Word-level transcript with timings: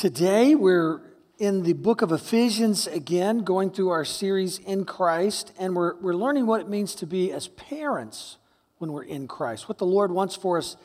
Today, 0.00 0.54
we're 0.54 1.02
in 1.38 1.62
the 1.62 1.74
book 1.74 2.00
of 2.00 2.10
Ephesians 2.10 2.86
again, 2.86 3.40
going 3.40 3.70
through 3.70 3.90
our 3.90 4.06
series 4.06 4.56
in 4.56 4.86
Christ, 4.86 5.52
and 5.58 5.76
we're, 5.76 5.94
we're 6.00 6.14
learning 6.14 6.46
what 6.46 6.62
it 6.62 6.70
means 6.70 6.94
to 6.94 7.06
be 7.06 7.30
as 7.32 7.48
parents 7.48 8.38
when 8.78 8.92
we're 8.92 9.04
in 9.04 9.28
Christ, 9.28 9.68
what 9.68 9.76
the 9.76 9.84
Lord 9.84 10.10
wants 10.10 10.34
for 10.34 10.56
us 10.56 10.78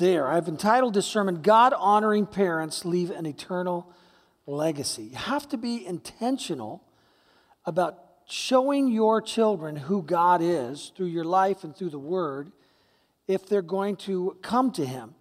there. 0.00 0.26
I've 0.26 0.48
entitled 0.48 0.94
this 0.94 1.06
sermon, 1.06 1.40
God 1.40 1.72
Honoring 1.72 2.26
Parents 2.26 2.84
Leave 2.84 3.12
an 3.12 3.26
Eternal 3.26 3.88
Legacy. 4.44 5.04
You 5.04 5.16
have 5.18 5.48
to 5.50 5.56
be 5.56 5.86
intentional 5.86 6.82
about 7.64 8.02
showing 8.26 8.88
your 8.88 9.22
children 9.22 9.76
who 9.76 10.02
God 10.02 10.42
is 10.42 10.90
through 10.96 11.06
your 11.06 11.22
life 11.22 11.62
and 11.62 11.76
through 11.76 11.90
the 11.90 11.98
Word 12.00 12.50
if 13.28 13.46
they're 13.46 13.62
going 13.62 13.94
to 13.98 14.36
come 14.42 14.72
to 14.72 14.84
Him. 14.84 15.14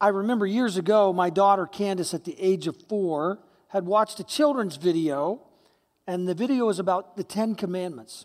I 0.00 0.08
remember 0.08 0.46
years 0.46 0.78
ago, 0.78 1.12
my 1.12 1.28
daughter 1.28 1.66
Candace, 1.66 2.14
at 2.14 2.24
the 2.24 2.34
age 2.40 2.66
of 2.66 2.76
four, 2.88 3.38
had 3.68 3.84
watched 3.84 4.18
a 4.18 4.24
children's 4.24 4.76
video, 4.76 5.42
and 6.06 6.26
the 6.26 6.34
video 6.34 6.66
was 6.66 6.78
about 6.78 7.16
the 7.16 7.24
Ten 7.24 7.54
Commandments. 7.54 8.24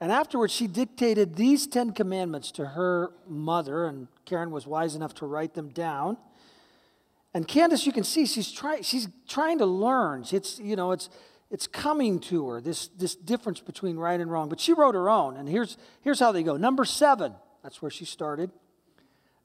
And 0.00 0.12
afterwards, 0.12 0.52
she 0.52 0.66
dictated 0.66 1.34
these 1.34 1.66
Ten 1.66 1.92
Commandments 1.92 2.52
to 2.52 2.66
her 2.66 3.12
mother, 3.26 3.86
and 3.86 4.08
Karen 4.26 4.50
was 4.50 4.66
wise 4.66 4.94
enough 4.94 5.14
to 5.14 5.26
write 5.26 5.54
them 5.54 5.70
down. 5.70 6.18
And 7.32 7.48
Candace, 7.48 7.86
you 7.86 7.92
can 7.92 8.04
see 8.04 8.26
she's, 8.26 8.52
try, 8.52 8.82
she's 8.82 9.08
trying 9.26 9.58
to 9.58 9.66
learn. 9.66 10.24
It's, 10.30 10.58
you 10.58 10.76
know, 10.76 10.92
it's, 10.92 11.08
it's 11.50 11.66
coming 11.66 12.20
to 12.20 12.48
her, 12.50 12.60
this, 12.60 12.88
this 12.88 13.16
difference 13.16 13.60
between 13.60 13.96
right 13.96 14.20
and 14.20 14.30
wrong. 14.30 14.50
But 14.50 14.60
she 14.60 14.74
wrote 14.74 14.94
her 14.94 15.08
own, 15.08 15.36
and 15.38 15.48
here's, 15.48 15.78
here's 16.02 16.20
how 16.20 16.32
they 16.32 16.42
go. 16.42 16.58
Number 16.58 16.84
seven, 16.84 17.34
that's 17.62 17.80
where 17.80 17.90
she 17.90 18.04
started. 18.04 18.50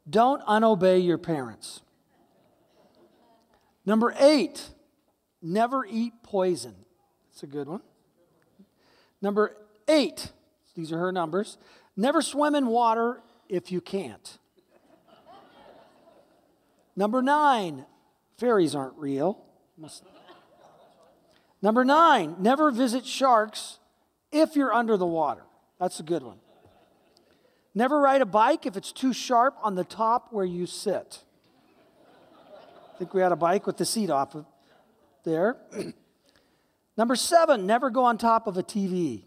Don't 0.09 0.41
unobey 0.45 1.03
your 1.03 1.17
parents. 1.17 1.81
Number 3.85 4.13
eight, 4.19 4.69
never 5.41 5.85
eat 5.85 6.13
poison. 6.23 6.75
That's 7.29 7.43
a 7.43 7.47
good 7.47 7.67
one. 7.67 7.81
Number 9.21 9.55
eight, 9.87 10.31
these 10.75 10.91
are 10.91 10.99
her 10.99 11.11
numbers. 11.11 11.57
Never 11.95 12.21
swim 12.21 12.55
in 12.55 12.67
water 12.67 13.21
if 13.47 13.71
you 13.71 13.81
can't. 13.81 14.37
Number 16.95 17.21
nine, 17.21 17.85
fairies 18.37 18.75
aren't 18.75 18.97
real. 18.97 19.43
Number 21.61 21.85
nine, 21.85 22.35
never 22.39 22.71
visit 22.71 23.05
sharks 23.05 23.79
if 24.31 24.55
you're 24.55 24.73
under 24.73 24.97
the 24.97 25.05
water. 25.05 25.43
That's 25.79 25.99
a 25.99 26.03
good 26.03 26.23
one. 26.23 26.39
Never 27.75 27.99
ride 27.99 28.21
a 28.21 28.25
bike 28.25 28.65
if 28.65 28.77
it's 28.77 28.91
too 28.91 29.13
sharp 29.13 29.55
on 29.63 29.75
the 29.75 29.83
top 29.83 30.27
where 30.31 30.45
you 30.45 30.65
sit. 30.65 31.19
I 32.93 32.97
think 32.97 33.13
we 33.13 33.21
had 33.21 33.31
a 33.31 33.35
bike 33.35 33.65
with 33.65 33.77
the 33.77 33.85
seat 33.85 34.09
off 34.09 34.35
of 34.35 34.45
there. 35.23 35.57
Number 36.97 37.15
seven, 37.15 37.65
never 37.65 37.89
go 37.89 38.03
on 38.03 38.17
top 38.17 38.45
of 38.45 38.57
a 38.57 38.63
TV. 38.63 39.23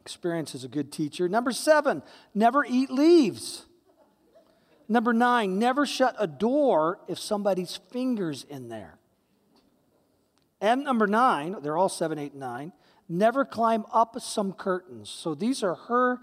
Experience 0.00 0.54
is 0.54 0.62
a 0.62 0.68
good 0.68 0.92
teacher. 0.92 1.28
Number 1.28 1.50
seven, 1.50 2.02
never 2.34 2.64
eat 2.64 2.90
leaves. 2.90 3.66
Number 4.88 5.12
nine, 5.12 5.58
never 5.58 5.86
shut 5.86 6.14
a 6.18 6.26
door 6.26 6.98
if 7.08 7.18
somebody's 7.18 7.76
finger's 7.90 8.44
in 8.44 8.68
there. 8.68 8.98
And 10.60 10.84
number 10.84 11.06
nine, 11.06 11.56
they're 11.62 11.76
all 11.76 11.88
seven, 11.88 12.18
eight, 12.18 12.34
nine, 12.34 12.72
never 13.08 13.44
climb 13.44 13.84
up 13.92 14.20
some 14.20 14.52
curtains. 14.52 15.08
So 15.08 15.34
these 15.34 15.62
are 15.62 15.74
her 15.74 16.20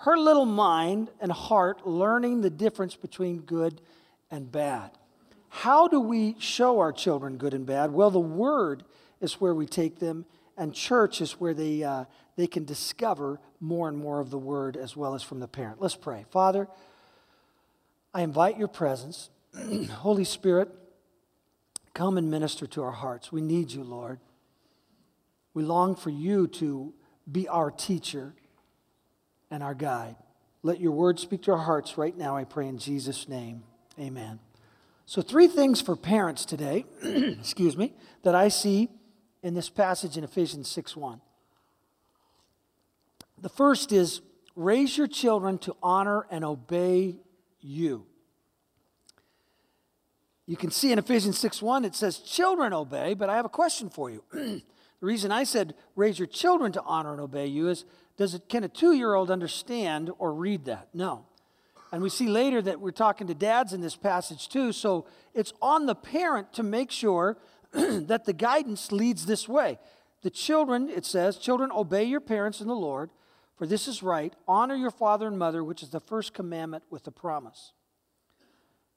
her 0.00 0.16
little 0.16 0.46
mind 0.46 1.10
and 1.20 1.30
heart 1.30 1.86
learning 1.86 2.40
the 2.40 2.50
difference 2.50 2.96
between 2.96 3.40
good 3.40 3.82
and 4.30 4.50
bad. 4.50 4.92
How 5.50 5.88
do 5.88 6.00
we 6.00 6.36
show 6.38 6.80
our 6.80 6.92
children 6.92 7.36
good 7.36 7.52
and 7.52 7.66
bad? 7.66 7.92
Well, 7.92 8.10
the 8.10 8.18
Word 8.18 8.84
is 9.20 9.40
where 9.40 9.54
we 9.54 9.66
take 9.66 9.98
them, 9.98 10.24
and 10.56 10.72
church 10.72 11.20
is 11.20 11.32
where 11.32 11.52
they, 11.52 11.82
uh, 11.82 12.04
they 12.36 12.46
can 12.46 12.64
discover 12.64 13.40
more 13.60 13.88
and 13.88 13.98
more 13.98 14.20
of 14.20 14.30
the 14.30 14.38
Word 14.38 14.76
as 14.76 14.96
well 14.96 15.14
as 15.14 15.22
from 15.22 15.38
the 15.38 15.48
parent. 15.48 15.82
Let's 15.82 15.96
pray. 15.96 16.24
Father, 16.30 16.66
I 18.14 18.22
invite 18.22 18.56
your 18.56 18.68
presence. 18.68 19.28
Holy 19.90 20.24
Spirit, 20.24 20.70
come 21.92 22.16
and 22.16 22.30
minister 22.30 22.66
to 22.68 22.82
our 22.82 22.92
hearts. 22.92 23.30
We 23.30 23.42
need 23.42 23.70
you, 23.70 23.84
Lord. 23.84 24.18
We 25.52 25.62
long 25.62 25.94
for 25.94 26.10
you 26.10 26.46
to 26.46 26.94
be 27.30 27.48
our 27.48 27.70
teacher 27.70 28.34
and 29.50 29.62
our 29.62 29.74
guide. 29.74 30.16
Let 30.62 30.80
your 30.80 30.92
word 30.92 31.18
speak 31.18 31.42
to 31.42 31.52
our 31.52 31.58
hearts 31.58 31.96
right 31.96 32.16
now, 32.16 32.36
I 32.36 32.44
pray 32.44 32.68
in 32.68 32.78
Jesus' 32.78 33.28
name. 33.28 33.62
Amen. 33.98 34.38
So, 35.06 35.22
three 35.22 35.48
things 35.48 35.80
for 35.80 35.96
parents 35.96 36.44
today, 36.44 36.84
excuse 37.02 37.76
me, 37.76 37.94
that 38.22 38.34
I 38.34 38.48
see 38.48 38.88
in 39.42 39.54
this 39.54 39.68
passage 39.68 40.16
in 40.16 40.24
Ephesians 40.24 40.68
6 40.68 40.96
1. 40.96 41.20
The 43.40 43.48
first 43.48 43.90
is 43.90 44.20
raise 44.54 44.96
your 44.96 45.06
children 45.06 45.58
to 45.58 45.74
honor 45.82 46.26
and 46.30 46.44
obey 46.44 47.16
you. 47.60 48.06
You 50.46 50.56
can 50.56 50.70
see 50.70 50.92
in 50.92 50.98
Ephesians 50.98 51.38
6 51.38 51.62
1, 51.62 51.84
it 51.84 51.94
says, 51.94 52.18
Children 52.18 52.72
obey, 52.72 53.14
but 53.14 53.30
I 53.30 53.36
have 53.36 53.44
a 53.44 53.50
question 53.50 53.88
for 53.88 54.10
you. 54.10 54.24
the 54.32 54.62
reason 55.00 55.32
I 55.32 55.44
said 55.44 55.74
raise 55.96 56.18
your 56.18 56.26
children 56.26 56.72
to 56.72 56.82
honor 56.82 57.12
and 57.12 57.20
obey 57.20 57.46
you 57.46 57.68
is 57.68 57.84
does 58.20 58.34
it, 58.34 58.50
can 58.50 58.64
a 58.64 58.68
two 58.68 58.92
year 58.92 59.14
old 59.14 59.30
understand 59.30 60.10
or 60.18 60.34
read 60.34 60.66
that? 60.66 60.88
No. 60.92 61.24
And 61.90 62.02
we 62.02 62.10
see 62.10 62.28
later 62.28 62.60
that 62.60 62.78
we're 62.78 62.90
talking 62.90 63.26
to 63.28 63.34
dads 63.34 63.72
in 63.72 63.80
this 63.80 63.96
passage 63.96 64.50
too. 64.50 64.72
So 64.72 65.06
it's 65.32 65.54
on 65.62 65.86
the 65.86 65.94
parent 65.94 66.52
to 66.52 66.62
make 66.62 66.90
sure 66.90 67.38
that 67.72 68.26
the 68.26 68.34
guidance 68.34 68.92
leads 68.92 69.24
this 69.24 69.48
way. 69.48 69.78
The 70.20 70.28
children, 70.28 70.90
it 70.90 71.06
says, 71.06 71.38
children, 71.38 71.72
obey 71.72 72.04
your 72.04 72.20
parents 72.20 72.60
in 72.60 72.68
the 72.68 72.74
Lord, 72.74 73.08
for 73.56 73.66
this 73.66 73.88
is 73.88 74.02
right. 74.02 74.34
Honor 74.46 74.74
your 74.74 74.90
father 74.90 75.26
and 75.26 75.38
mother, 75.38 75.64
which 75.64 75.82
is 75.82 75.88
the 75.88 75.98
first 75.98 76.34
commandment 76.34 76.84
with 76.90 77.06
a 77.06 77.10
promise. 77.10 77.72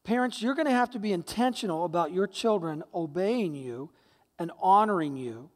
Parents, 0.03 0.41
you're 0.41 0.53
going 0.53 0.67
to 0.67 0.73
have 0.73 0.91
to 0.91 0.99
be 0.99 1.13
intentional 1.13 1.85
about 1.85 2.11
your 2.11 2.27
children 2.27 2.83
obeying 2.93 3.55
you 3.55 3.89
and 4.37 4.51
honoring 4.59 5.15
you 5.15 5.49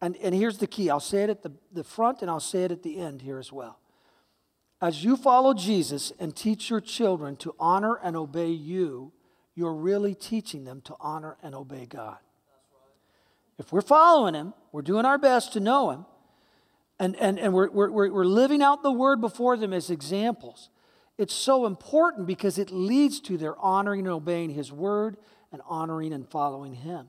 and, 0.00 0.16
and 0.16 0.34
here's 0.34 0.58
the 0.58 0.66
key 0.66 0.90
I'll 0.90 1.00
say 1.00 1.24
it 1.24 1.30
at 1.30 1.42
the, 1.42 1.52
the 1.72 1.84
front 1.84 2.22
and 2.22 2.30
I'll 2.30 2.40
say 2.40 2.64
it 2.64 2.72
at 2.72 2.82
the 2.82 2.98
end 2.98 3.22
here 3.22 3.38
as 3.38 3.52
well. 3.52 3.78
As 4.80 5.02
you 5.02 5.16
follow 5.16 5.54
Jesus 5.54 6.12
and 6.18 6.36
teach 6.36 6.68
your 6.68 6.80
children 6.80 7.36
to 7.36 7.54
honor 7.58 7.98
and 8.02 8.14
obey 8.14 8.50
you, 8.50 9.12
you're 9.54 9.74
really 9.74 10.14
teaching 10.14 10.64
them 10.64 10.82
to 10.82 10.94
honor 11.00 11.38
and 11.42 11.54
obey 11.54 11.86
God. 11.86 12.18
If 13.58 13.72
we're 13.72 13.80
following 13.80 14.34
Him, 14.34 14.52
we're 14.70 14.82
doing 14.82 15.06
our 15.06 15.16
best 15.16 15.54
to 15.54 15.60
know 15.60 15.90
Him, 15.90 16.04
and, 16.98 17.16
and, 17.16 17.38
and 17.38 17.54
we're, 17.54 17.70
we're, 17.70 18.10
we're 18.10 18.24
living 18.24 18.62
out 18.62 18.82
the 18.82 18.92
Word 18.92 19.20
before 19.22 19.56
them 19.56 19.72
as 19.72 19.88
examples. 19.88 20.68
It's 21.16 21.34
so 21.34 21.64
important 21.64 22.26
because 22.26 22.58
it 22.58 22.70
leads 22.70 23.20
to 23.20 23.38
their 23.38 23.58
honoring 23.58 24.00
and 24.00 24.08
obeying 24.08 24.50
His 24.50 24.70
Word 24.70 25.16
and 25.50 25.62
honoring 25.66 26.12
and 26.12 26.28
following 26.28 26.74
Him. 26.74 27.08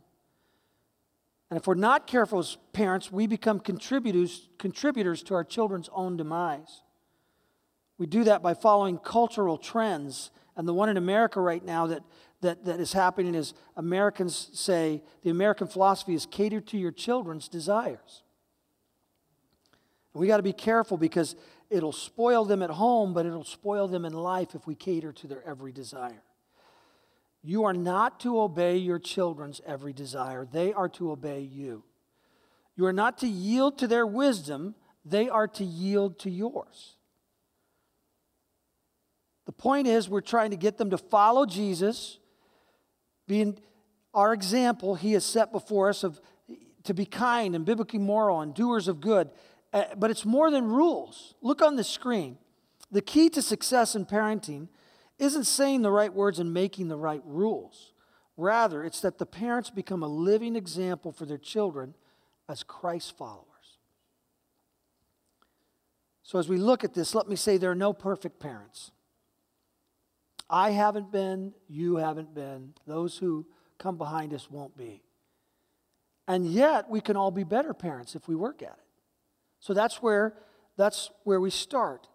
And 1.50 1.58
if 1.58 1.66
we're 1.66 1.76
not 1.76 2.08
careful 2.08 2.40
as 2.40 2.58
parents, 2.74 3.12
we 3.12 3.26
become 3.26 3.60
contributors, 3.60 4.50
contributors 4.58 5.24
to 5.24 5.34
our 5.34 5.44
children's 5.44 5.90
own 5.94 6.18
demise. 6.18 6.82
We 7.98 8.06
do 8.06 8.26
that 8.26 8.44
by 8.44 8.54
following 8.54 8.98
cultural 8.98 9.58
trends. 9.58 10.32
And 10.56 10.68
the 10.68 10.74
one 10.74 10.90
in 10.90 10.98
America 10.98 11.40
right 11.40 11.64
now 11.64 11.88
that, 11.88 12.04
that, 12.42 12.66
that 12.66 12.80
is 12.80 12.92
happening 12.94 13.34
is 13.34 13.54
Americans 13.78 14.50
say 14.54 15.02
the 15.24 15.30
American 15.30 15.68
philosophy 15.68 16.14
is 16.14 16.26
cater 16.26 16.60
to 16.62 16.78
your 16.78 16.92
children's 16.92 17.48
desires. 17.48 18.24
And 20.14 20.22
we 20.22 20.28
got 20.28 20.38
to 20.38 20.44
be 20.44 20.54
careful 20.54 20.98
because 20.98 21.36
it'll 21.70 21.94
spoil 21.94 22.44
them 22.44 22.62
at 22.62 22.72
home, 22.72 23.14
but 23.14 23.26
it'll 23.26 23.44
spoil 23.44 23.88
them 23.88 24.04
in 24.04 24.14
life 24.14 24.54
if 24.54 24.68
we 24.68 24.76
cater 24.76 25.14
to 25.14 25.28
their 25.28 25.44
every 25.48 25.72
desire. 25.72 26.24
You 27.44 27.64
are 27.64 27.74
not 27.74 28.20
to 28.22 28.40
obey 28.40 28.78
your 28.78 29.00
children's 29.00 29.62
every 29.66 29.94
desire, 29.94 30.46
they 30.46 30.74
are 30.74 30.90
to 30.90 31.12
obey 31.12 31.42
you. 31.42 31.84
You 32.76 32.86
are 32.86 32.94
not 32.94 33.18
to 33.20 33.28
yield 33.28 33.78
to 33.80 33.88
their 33.88 34.06
wisdom, 34.06 34.76
they 35.04 35.30
are 35.30 35.48
to 35.48 35.64
yield 35.64 36.20
to 36.20 36.30
yours. 36.30 36.96
The 39.46 39.54
point 39.54 39.88
is, 39.88 40.10
we're 40.10 40.22
trying 40.22 40.52
to 40.52 40.58
get 40.58 40.78
them 40.78 40.90
to 40.90 40.98
follow 40.98 41.46
Jesus, 41.46 42.20
being 43.28 43.58
our 44.14 44.34
example 44.34 44.96
he 44.96 45.14
has 45.14 45.26
set 45.26 45.52
before 45.52 45.90
us 45.90 46.04
of 46.04 46.20
to 46.84 46.94
be 46.94 47.06
kind 47.06 47.56
and 47.56 47.66
biblically 47.66 48.00
moral 48.00 48.42
and 48.42 48.54
doers 48.54 48.88
of 48.88 49.00
good. 49.02 49.30
Uh, 49.74 49.84
but 49.98 50.10
it's 50.10 50.26
more 50.26 50.50
than 50.50 50.66
rules. 50.66 51.36
Look 51.42 51.62
on 51.62 51.76
the 51.76 51.84
screen. 51.84 52.38
The 52.92 53.02
key 53.02 53.30
to 53.32 53.42
success 53.42 53.96
in 53.96 54.06
parenting 54.06 54.70
isn't 55.20 55.46
saying 55.46 55.82
the 55.82 55.92
right 55.92 56.14
words 56.14 56.40
and 56.40 56.54
making 56.54 56.88
the 56.88 56.98
right 56.98 57.22
rules. 57.26 57.94
Rather, 58.36 58.84
it's 58.84 59.02
that 59.02 59.18
the 59.18 59.26
parents 59.26 59.70
become 59.70 60.04
a 60.04 60.08
living 60.08 60.56
example 60.56 61.12
for 61.12 61.26
their 61.26 61.40
children 61.40 61.96
as 62.48 62.64
Christ 62.64 63.18
followers. 63.18 63.46
So, 66.22 66.38
as 66.38 66.48
we 66.48 66.58
look 66.58 66.84
at 66.84 66.94
this, 66.94 67.16
let 67.16 67.28
me 67.28 67.36
say 67.36 67.58
there 67.58 67.72
are 67.72 67.76
no 67.76 67.94
perfect 67.94 68.40
parents. 68.40 68.92
I 70.50 70.72
haven't 70.72 71.12
been, 71.12 71.54
you 71.68 71.96
haven't 71.96 72.34
been. 72.34 72.74
Those 72.86 73.18
who 73.18 73.46
come 73.78 73.98
behind 73.98 74.34
us 74.34 74.50
won't 74.50 74.78
be. 74.78 75.02
And 76.28 76.46
yet, 76.46 76.90
we 76.90 77.02
can 77.02 77.16
all 77.16 77.32
be 77.32 77.44
better 77.44 77.74
parents 77.74 78.16
if 78.16 78.28
we 78.28 78.36
work 78.36 78.62
at 78.62 78.70
it. 78.70 78.86
So 79.60 79.74
that's 79.74 80.02
where, 80.02 80.34
that's 80.76 81.10
where 81.24 81.40
we 81.40 81.50
start. 81.50 82.08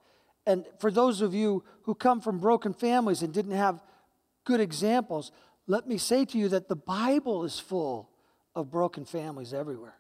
And 0.47 0.67
for 0.79 0.91
those 0.91 1.21
of 1.21 1.35
you 1.35 1.65
who 1.83 1.94
come 1.94 2.21
from 2.21 2.39
broken 2.39 2.73
families 2.73 3.23
and 3.23 3.33
didn't 3.33 3.53
have 3.53 3.81
good 4.44 4.61
examples, 4.61 5.31
let 5.67 5.87
me 5.87 5.99
say 5.99 6.25
to 6.25 6.39
you 6.39 6.49
that 6.49 6.69
the 6.69 6.77
Bible 6.77 7.44
is 7.44 7.59
full 7.59 8.11
of 8.55 8.71
broken 8.71 9.05
families 9.05 9.55
everywhere. 9.55 9.94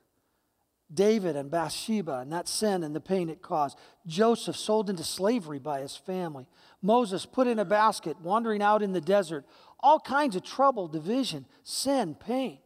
David 0.92 1.36
and 1.36 1.50
Bathsheba 1.50 2.18
and 2.18 2.32
that 2.32 2.48
sin 2.48 2.82
and 2.82 2.94
the 2.94 3.00
pain 3.00 3.30
it 3.30 3.40
caused. 3.40 3.78
Joseph 4.06 4.56
sold 4.56 4.90
into 4.90 5.04
slavery 5.04 5.58
by 5.58 5.80
his 5.80 5.96
family. 5.96 6.46
Moses 6.82 7.24
put 7.24 7.46
in 7.46 7.58
a 7.58 7.64
basket, 7.64 8.20
wandering 8.20 8.62
out 8.62 8.82
in 8.82 8.92
the 8.92 9.00
desert. 9.00 9.46
All 9.80 9.98
kinds 9.98 10.36
of 10.36 10.42
trouble, 10.42 10.88
division, 10.88 11.46
sin, 11.62 12.14
pain. 12.14 12.58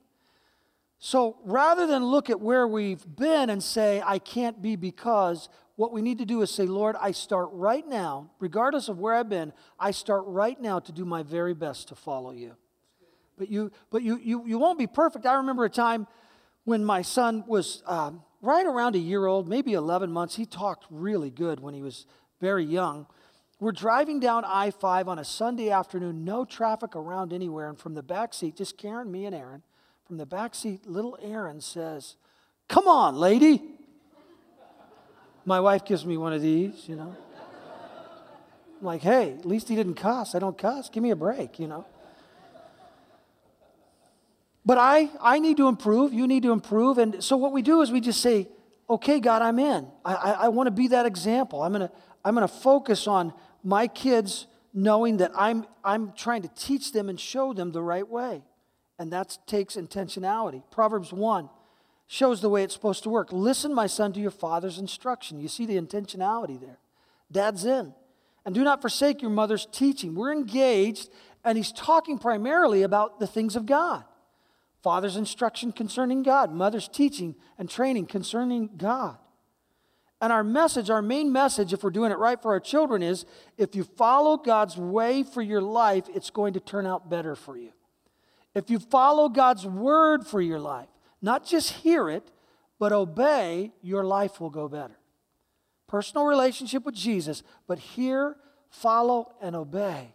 So 0.99 1.37
rather 1.45 1.87
than 1.87 2.05
look 2.05 2.31
at 2.31 2.41
where 2.41 2.67
we've 2.67 3.05
been 3.17 3.51
and 3.51 3.63
say, 3.63 4.03
I 4.05 4.19
can't 4.19 4.61
be 4.61 4.77
because, 4.77 5.49
what 5.77 5.93
we 5.93 6.03
need 6.03 6.19
to 6.19 6.25
do 6.25 6.41
is 6.43 6.51
say, 6.51 6.65
Lord, 6.65 6.97
I 7.01 7.13
start 7.13 7.51
right 7.53 7.87
now, 7.87 8.31
regardless 8.41 8.89
of 8.89 8.99
where 8.99 9.15
I've 9.15 9.29
been, 9.29 9.53
I 9.79 9.91
start 9.91 10.25
right 10.27 10.61
now 10.61 10.79
to 10.81 10.91
do 10.91 11.05
my 11.05 11.23
very 11.23 11.55
best 11.55 11.89
to 11.89 11.95
follow 11.95 12.33
you. 12.33 12.57
But 13.39 13.51
you, 13.51 13.71
but 13.91 14.03
you, 14.03 14.19
you, 14.23 14.47
you 14.47 14.59
won't 14.59 14.79
be 14.79 14.87
perfect. 14.87 15.27
I 15.27 15.35
remember 15.35 15.67
a 15.67 15.71
time 15.71 16.07
when 16.65 16.83
my 16.83 17.03
son 17.03 17.45
was 17.47 17.83
um, 17.87 18.23
right 18.41 18.65
around 18.65 18.97
a 18.97 18.99
year 18.99 19.27
old, 19.27 19.49
maybe 19.49 19.75
11 19.75 20.11
months. 20.11 20.35
He 20.35 20.47
talked 20.47 20.87
really 20.91 21.31
good 21.31 21.61
when 21.61 21.75
he 21.75 21.83
was 21.83 22.07
very 22.41 22.65
young. 22.65 23.07
We're 23.61 23.73
driving 23.73 24.19
down 24.19 24.45
I 24.47 24.71
5 24.71 25.09
on 25.09 25.19
a 25.19 25.25
Sunday 25.25 25.71
afternoon, 25.71 26.25
no 26.25 26.47
traffic 26.47 26.97
around 26.97 27.35
anywhere. 27.35 27.69
And 27.69 27.79
from 27.79 27.95
the 27.95 28.03
back 28.03 28.33
seat, 28.33 28.57
just 28.57 28.79
Karen, 28.79 29.11
me, 29.11 29.27
and 29.27 29.35
Aaron, 29.35 29.63
from 30.07 30.17
the 30.17 30.27
back 30.27 30.55
seat, 30.55 30.87
little 30.87 31.19
Aaron 31.23 31.61
says, 31.61 32.17
Come 32.69 32.89
on, 32.89 33.17
lady. 33.17 33.63
My 35.47 35.61
wife 35.61 35.85
gives 35.85 36.05
me 36.05 36.19
one 36.19 36.35
of 36.35 36.43
these, 36.43 36.89
you 36.89 36.97
know. 36.97 37.17
I'm 38.81 38.85
like, 38.85 39.01
hey, 39.01 39.33
at 39.33 39.47
least 39.47 39.69
he 39.69 39.77
didn't 39.77 39.95
cuss. 39.95 40.35
I 40.35 40.39
don't 40.39 40.59
cuss. 40.59 40.91
Give 40.91 41.03
me 41.03 41.11
a 41.11 41.17
break, 41.17 41.59
you 41.59 41.67
know. 41.67 41.87
But 44.67 44.77
I, 44.77 45.09
I 45.21 45.39
need 45.39 45.57
to 45.57 45.69
improve. 45.69 46.13
You 46.13 46.27
need 46.27 46.43
to 46.43 46.53
improve. 46.53 46.99
And 46.99 47.23
so 47.23 47.37
what 47.37 47.53
we 47.53 47.63
do 47.63 47.81
is 47.81 47.91
we 47.91 48.01
just 48.01 48.21
say, 48.21 48.49
okay, 48.91 49.21
God, 49.21 49.41
I'm 49.41 49.59
in. 49.59 49.87
I, 50.05 50.15
I, 50.15 50.31
I 50.33 50.49
want 50.49 50.67
to 50.67 50.73
be 50.73 50.89
that 50.89 51.07
example. 51.07 51.63
I'm 51.63 51.73
going 51.73 51.89
to 51.89 51.95
I'm 52.27 52.35
going 52.35 52.47
to 52.47 52.53
focus 52.53 53.07
on 53.07 53.33
my 53.63 53.87
kids 53.87 54.49
knowing 54.75 55.19
that 55.19 55.31
I'm, 55.37 55.65
I'm 55.85 56.13
trying 56.17 56.43
to 56.43 56.49
teach 56.49 56.91
them 56.91 57.09
and 57.09 57.21
show 57.21 57.53
them 57.53 57.71
the 57.71 57.81
right 57.81 58.07
way. 58.07 58.43
And 58.99 59.13
that 59.13 59.39
takes 59.47 59.77
intentionality. 59.77 60.65
Proverbs 60.73 61.13
1 61.13 61.49
shows 62.07 62.41
the 62.41 62.49
way 62.49 62.63
it's 62.63 62.75
supposed 62.75 63.03
to 63.03 63.11
work. 63.11 63.33
Listen, 63.33 63.75
my 63.75 63.87
son, 63.87 64.13
to 64.13 64.21
your 64.21 64.31
father's 64.31 64.79
instruction. 64.79 65.41
You 65.41 65.49
see 65.49 65.67
the 65.67 65.77
intentionality 65.77 66.61
there. 66.61 66.79
Dad's 67.31 67.65
in. 67.65 67.93
And 68.45 68.55
do 68.55 68.63
not 68.63 68.81
forsake 68.81 69.23
your 69.23 69.31
mother's 69.31 69.67
teaching. 69.73 70.15
We're 70.15 70.33
engaged, 70.33 71.11
and 71.45 71.59
he's 71.59 71.73
talking 71.73 72.17
primarily 72.19 72.83
about 72.83 73.19
the 73.19 73.27
things 73.27 73.57
of 73.57 73.67
God. 73.67 74.05
Father's 74.83 75.17
instruction 75.17 75.73
concerning 75.73 76.23
God, 76.23 76.53
mother's 76.53 76.87
teaching 76.87 77.35
and 77.59 77.69
training 77.69 78.07
concerning 78.07 78.71
God. 78.77 79.19
And 80.21 80.33
our 80.33 80.45
message, 80.45 80.91
our 80.91 81.03
main 81.03 81.33
message, 81.33 81.73
if 81.73 81.83
we're 81.83 81.91
doing 81.91 82.13
it 82.13 82.19
right 82.19 82.41
for 82.41 82.53
our 82.53 82.61
children, 82.61 83.03
is 83.03 83.27
if 83.59 83.75
you 83.75 83.83
follow 83.83 84.37
God's 84.37 84.77
way 84.77 85.25
for 85.25 85.43
your 85.43 85.61
life, 85.61 86.05
it's 86.15 86.31
going 86.31 86.55
to 86.55 86.61
turn 86.61 86.87
out 86.87 87.11
better 87.11 87.35
for 87.35 87.59
you. 87.59 87.73
If 88.55 88.71
you 88.71 88.79
follow 88.79 89.29
God's 89.29 89.67
word 89.67 90.27
for 90.27 90.41
your 90.41 90.61
life, 90.61 90.89
not 91.23 91.47
just 91.47 91.71
hear 91.71 92.09
it, 92.09 92.31
but 92.79 92.93
obey, 92.93 93.73
your 93.83 94.05
life 94.05 94.41
will 94.41 94.51
go 94.51 94.69
better. 94.69 94.99
Personal 95.87 96.27
relationship 96.27 96.85
with 96.85 96.95
Jesus, 96.95 97.43
but 97.67 97.79
hear, 97.79 98.37
follow, 98.71 99.33
and 99.41 99.55
obey, 99.57 100.15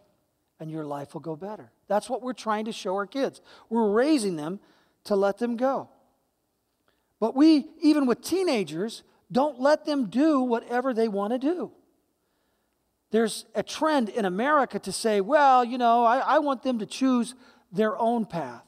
and 0.60 0.70
your 0.70 0.84
life 0.84 1.14
will 1.14 1.20
go 1.20 1.34
better. 1.34 1.72
That's 1.88 2.08
what 2.08 2.22
we're 2.22 2.32
trying 2.32 2.66
to 2.66 2.72
show 2.72 2.94
our 2.94 3.06
kids. 3.06 3.40
We're 3.68 3.90
raising 3.90 4.36
them 4.36 4.60
to 5.04 5.16
let 5.16 5.38
them 5.38 5.56
go. 5.56 5.88
But 7.18 7.34
we, 7.34 7.66
even 7.80 8.06
with 8.06 8.22
teenagers, 8.22 9.02
don't 9.30 9.60
let 9.60 9.84
them 9.84 10.06
do 10.06 10.40
whatever 10.40 10.92
they 10.92 11.08
want 11.08 11.32
to 11.32 11.38
do. 11.38 11.72
There's 13.10 13.44
a 13.54 13.62
trend 13.62 14.08
in 14.08 14.24
America 14.24 14.78
to 14.80 14.92
say, 14.92 15.20
well, 15.20 15.64
you 15.64 15.78
know, 15.78 16.04
I, 16.04 16.18
I 16.18 16.38
want 16.38 16.62
them 16.62 16.78
to 16.78 16.86
choose 16.86 17.34
their 17.70 17.96
own 17.98 18.24
path. 18.24 18.64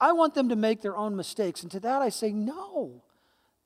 I 0.00 0.12
want 0.12 0.34
them 0.34 0.48
to 0.50 0.56
make 0.56 0.82
their 0.82 0.96
own 0.96 1.16
mistakes. 1.16 1.62
And 1.62 1.70
to 1.72 1.80
that 1.80 2.02
I 2.02 2.10
say, 2.10 2.32
no, 2.32 3.02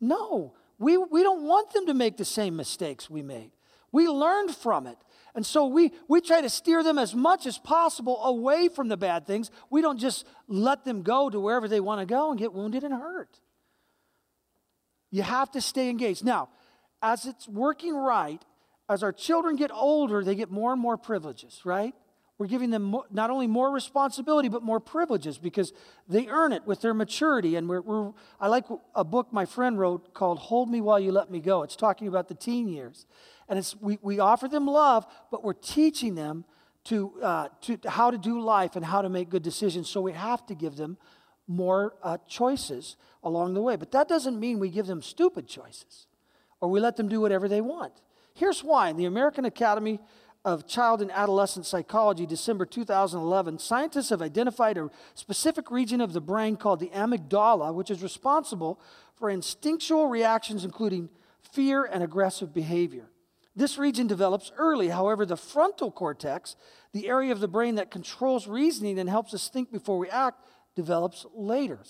no. 0.01 0.55
We, 0.79 0.97
we 0.97 1.23
don't 1.23 1.45
want 1.45 1.73
them 1.73 1.87
to 1.87 1.95
make 1.95 2.17
the 2.17 2.25
same 2.25 2.57
mistakes 2.57 3.11
we 3.11 3.23
made. 3.23 3.51
We 3.93 4.09
learned 4.09 4.55
from 4.55 4.87
it. 4.87 4.97
And 5.35 5.45
so 5.45 5.67
we, 5.67 5.93
we 6.09 6.21
try 6.21 6.41
to 6.41 6.49
steer 6.49 6.83
them 6.83 6.99
as 6.99 7.15
much 7.15 7.47
as 7.47 7.59
possible 7.59 8.23
away 8.25 8.69
from 8.69 8.89
the 8.89 8.97
bad 8.97 9.27
things. 9.27 9.51
We 9.69 9.83
don't 9.83 9.99
just 9.99 10.27
let 10.49 10.85
them 10.85 11.03
go 11.03 11.31
to 11.31 11.39
wherever 11.39 11.69
they 11.69 11.81
want 11.81 12.01
to 12.01 12.07
go 12.07 12.31
and 12.31 12.39
get 12.39 12.53
wounded 12.53 12.83
and 12.83 12.95
hurt. 12.95 13.41
You 15.11 15.23
have 15.23 15.51
to 15.53 15.61
stay 15.61 15.89
engaged. 15.89 16.25
Now, 16.25 16.49
as 17.03 17.27
it's 17.27 17.49
working 17.49 17.95
right, 17.95 18.43
as 18.89 19.03
our 19.03 19.13
children 19.13 19.57
get 19.57 19.71
older, 19.73 20.25
they 20.25 20.35
get 20.35 20.51
more 20.51 20.73
and 20.73 20.81
more 20.81 20.97
privileges, 20.97 21.61
right? 21.65 21.95
We're 22.41 22.47
giving 22.47 22.71
them 22.71 22.97
not 23.11 23.29
only 23.29 23.47
more 23.47 23.71
responsibility, 23.71 24.49
but 24.49 24.63
more 24.63 24.81
privileges 24.81 25.37
because 25.37 25.75
they 26.09 26.27
earn 26.27 26.55
it 26.55 26.67
with 26.67 26.81
their 26.81 26.95
maturity. 26.95 27.57
And 27.57 27.69
we're, 27.69 27.83
we're, 27.83 28.13
I 28.41 28.49
like 28.49 28.65
a 28.95 29.05
book 29.05 29.31
my 29.31 29.45
friend 29.45 29.79
wrote 29.79 30.15
called 30.15 30.39
Hold 30.39 30.71
Me 30.71 30.81
While 30.81 30.99
You 30.99 31.13
Let 31.13 31.31
Me 31.31 31.39
Go. 31.39 31.63
It's 31.65 31.77
talking 31.77 32.09
about 32.09 32.29
the 32.29 32.35
teen 32.35 32.67
years. 32.67 33.05
And 33.47 33.59
it's, 33.59 33.77
we, 33.77 33.99
we 34.01 34.21
offer 34.21 34.49
them 34.49 34.67
love, 34.67 35.05
but 35.31 35.45
we're 35.45 35.53
teaching 35.53 36.15
them 36.15 36.47
to, 36.85 37.13
uh, 37.23 37.49
to 37.61 37.79
how 37.87 38.11
to 38.11 38.17
do 38.17 38.41
life 38.41 38.75
and 38.75 38.87
how 38.87 39.03
to 39.03 39.11
make 39.11 39.29
good 39.29 39.43
decisions. 39.43 39.91
So 39.91 40.01
we 40.01 40.15
have 40.15 40.47
to 40.47 40.55
give 40.55 40.77
them 40.77 40.97
more 41.47 41.97
uh, 42.03 42.17
choices 42.27 42.97
along 43.23 43.53
the 43.53 43.61
way. 43.61 43.77
But 43.77 43.91
that 43.91 44.09
doesn't 44.09 44.41
mean 44.41 44.59
we 44.59 44.71
give 44.71 44.87
them 44.87 45.03
stupid 45.03 45.47
choices 45.47 46.07
or 46.63 46.71
we 46.71 46.81
let 46.81 46.97
them 46.97 47.07
do 47.07 47.21
whatever 47.21 47.49
they 47.49 47.61
want. 47.61 47.93
Here's 48.33 48.65
why. 48.65 48.95
The 48.95 49.05
American 49.05 49.45
Academy 49.45 50.01
of 50.45 50.67
Child 50.67 51.03
and 51.03 51.11
Adolescent 51.11 51.67
Psychology, 51.67 52.25
December 52.25 52.65
2011, 52.65 53.59
scientists 53.59 54.09
have 54.09 54.23
identified 54.23 54.79
a 54.79 54.91
specific 55.15 55.71
region 55.71 56.01
of 56.01 56.13
the 56.13 56.21
brain 56.21 56.57
called 56.57 56.81
the 56.81 56.89
amygdala, 56.89 57.75
which 57.75 57.91
is 57.91 58.03
responsible 58.03 58.81
for 59.15 59.29
instinctual 59.29 60.07
reactions, 60.07 60.65
including 60.65 61.11
fear 61.53 61.85
and 61.85 62.03
aggressive 62.03 62.55
behavior. 62.55 63.11
This 63.55 63.77
region 63.77 64.07
develops 64.07 64.53
early. 64.57 64.89
However, 64.89 65.27
the 65.27 65.37
frontal 65.37 65.91
cortex, 65.91 66.57
the 66.93 67.09
area 67.09 67.33
of 67.33 67.41
the 67.41 67.49
brain 67.49 67.75
that 67.75 67.91
controls 67.91 68.47
reasoning 68.47 68.99
and 68.99 69.11
helps 69.11 69.35
us 69.35 69.49
think 69.49 69.71
before 69.71 69.99
we 69.99 70.09
act, 70.09 70.43
develops 70.75 71.27
later. 71.35 71.81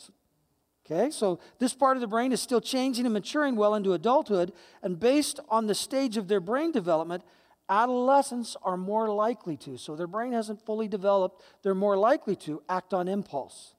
Okay, 0.84 1.10
so 1.10 1.38
this 1.60 1.72
part 1.72 1.96
of 1.96 2.00
the 2.00 2.08
brain 2.08 2.32
is 2.32 2.40
still 2.40 2.60
changing 2.60 3.04
and 3.04 3.12
maturing 3.12 3.54
well 3.54 3.76
into 3.76 3.92
adulthood, 3.92 4.52
and 4.82 4.98
based 4.98 5.38
on 5.48 5.68
the 5.68 5.74
stage 5.74 6.16
of 6.16 6.26
their 6.26 6.40
brain 6.40 6.72
development, 6.72 7.22
adolescents 7.70 8.56
are 8.62 8.76
more 8.76 9.08
likely 9.08 9.56
to, 9.56 9.78
so 9.78 9.94
their 9.94 10.08
brain 10.08 10.32
hasn't 10.32 10.66
fully 10.66 10.88
developed, 10.88 11.42
they're 11.62 11.74
more 11.74 11.96
likely 11.96 12.34
to 12.34 12.62
act 12.68 12.92
on 12.92 13.08
impulse, 13.08 13.74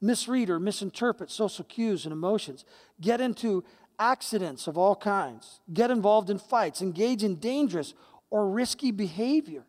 misread 0.00 0.50
or 0.50 0.58
misinterpret 0.58 1.30
social 1.30 1.64
cues 1.64 2.04
and 2.04 2.12
emotions, 2.12 2.64
get 3.00 3.20
into 3.20 3.62
accidents 3.98 4.66
of 4.66 4.76
all 4.78 4.96
kinds, 4.96 5.60
get 5.72 5.90
involved 5.90 6.30
in 6.30 6.38
fights, 6.38 6.80
engage 6.80 7.22
in 7.22 7.36
dangerous 7.36 7.94
or 8.30 8.48
risky 8.48 8.90
behavior. 8.90 9.64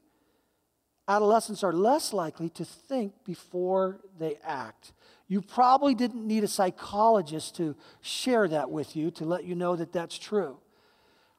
Adolescents 1.08 1.64
are 1.64 1.74
less 1.74 2.12
likely 2.12 2.50
to 2.50 2.66
think 2.66 3.14
before 3.24 4.02
they 4.20 4.38
act. 4.44 4.94
You 5.28 5.42
probably 5.42 5.94
didn't 5.94 6.26
need 6.26 6.44
a 6.44 6.50
psychologist 6.50 7.56
to 7.58 7.76
share 8.02 8.48
that 8.48 8.70
with 8.70 8.96
you 8.96 9.12
to 9.12 9.26
let 9.26 9.44
you 9.44 9.56
know 9.56 9.76
that 9.76 9.94
that's 9.94 10.18
true. 10.18 10.58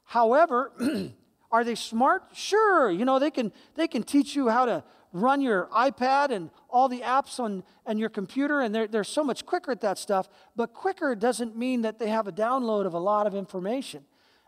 However, 0.05 0.73
Are 1.51 1.65
they 1.65 1.75
smart? 1.75 2.25
Sure. 2.35 2.91
You 2.91 3.05
know, 3.05 3.19
they 3.19 3.31
can, 3.31 3.53
they 3.75 3.89
can 3.89 4.03
teach 4.03 4.37
you 4.37 4.49
how 4.49 4.67
to 4.67 4.85
run 5.13 5.41
your 5.41 5.69
iPad 5.75 6.31
and 6.31 6.51
all 6.69 6.89
the 6.89 7.01
apps 7.01 7.41
on, 7.41 7.65
and 7.87 7.99
your 7.99 8.11
computer, 8.11 8.61
and 8.61 8.75
they're, 8.75 8.87
they're 8.87 9.05
so 9.05 9.25
much 9.25 9.47
quicker 9.47 9.71
at 9.73 9.81
that 9.81 9.97
stuff. 9.97 10.29
But 10.55 10.75
quicker 10.75 11.15
doesn't 11.15 11.57
mean 11.57 11.83
that 11.83 11.99
they 11.99 12.09
have 12.09 12.29
a 12.29 12.33
download 12.33 12.85
of 12.85 12.93
a 12.93 12.99
lot 12.99 13.27
of 13.27 13.35
information. 13.35 14.05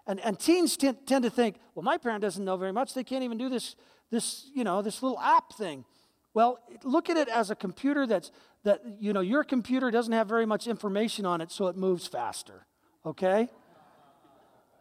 And, 0.07 0.21
and 0.21 0.39
teens 0.39 0.77
t- 0.77 0.93
tend 1.07 1.25
to 1.25 1.31
think, 1.31 1.57
well, 1.75 1.83
my 1.83 1.97
parent 1.97 2.21
doesn't 2.21 2.45
know 2.45 2.57
very 2.57 2.73
much. 2.73 2.93
They 2.95 3.05
can't 3.05 3.25
even 3.25 3.39
do 3.39 3.49
this, 3.49 3.77
this, 4.11 4.51
you 4.55 4.65
know, 4.65 4.83
this 4.83 5.03
little 5.03 5.19
app 5.21 5.53
thing. 5.55 5.85
Well, 6.35 6.59
look 6.85 7.09
at 7.11 7.17
it 7.17 7.29
as 7.29 7.51
a 7.51 7.55
computer 7.55 8.07
that's, 8.07 8.31
that, 8.65 8.83
you 9.01 9.13
know, 9.13 9.21
your 9.21 9.45
computer 9.45 9.91
doesn't 9.91 10.13
have 10.13 10.29
very 10.29 10.47
much 10.47 10.67
information 10.67 11.25
on 11.25 11.41
it, 11.41 11.51
so 11.51 11.69
it 11.69 11.77
moves 11.77 12.07
faster, 12.07 12.67
okay? 13.07 13.49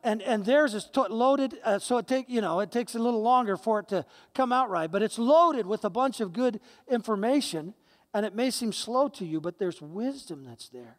And 0.03 0.21
and 0.21 0.45
theirs 0.45 0.73
is 0.73 0.89
loaded 1.09 1.57
uh, 1.63 1.79
so 1.79 1.97
it 1.97 2.07
take 2.07 2.29
you 2.29 2.41
know 2.41 2.59
it 2.59 2.71
takes 2.71 2.95
a 2.95 2.99
little 2.99 3.21
longer 3.21 3.57
for 3.57 3.79
it 3.79 3.87
to 3.87 4.05
come 4.33 4.53
out 4.53 4.69
right 4.69 4.91
but 4.91 5.01
it's 5.01 5.19
loaded 5.19 5.65
with 5.65 5.83
a 5.83 5.89
bunch 5.89 6.21
of 6.21 6.33
good 6.33 6.59
information 6.87 7.73
And 8.13 8.25
it 8.25 8.33
may 8.33 8.49
seem 8.49 8.73
slow 8.73 9.07
to 9.09 9.25
you, 9.25 9.39
but 9.39 9.59
there's 9.59 9.81
wisdom 9.81 10.43
that's 10.43 10.69
there. 10.69 10.97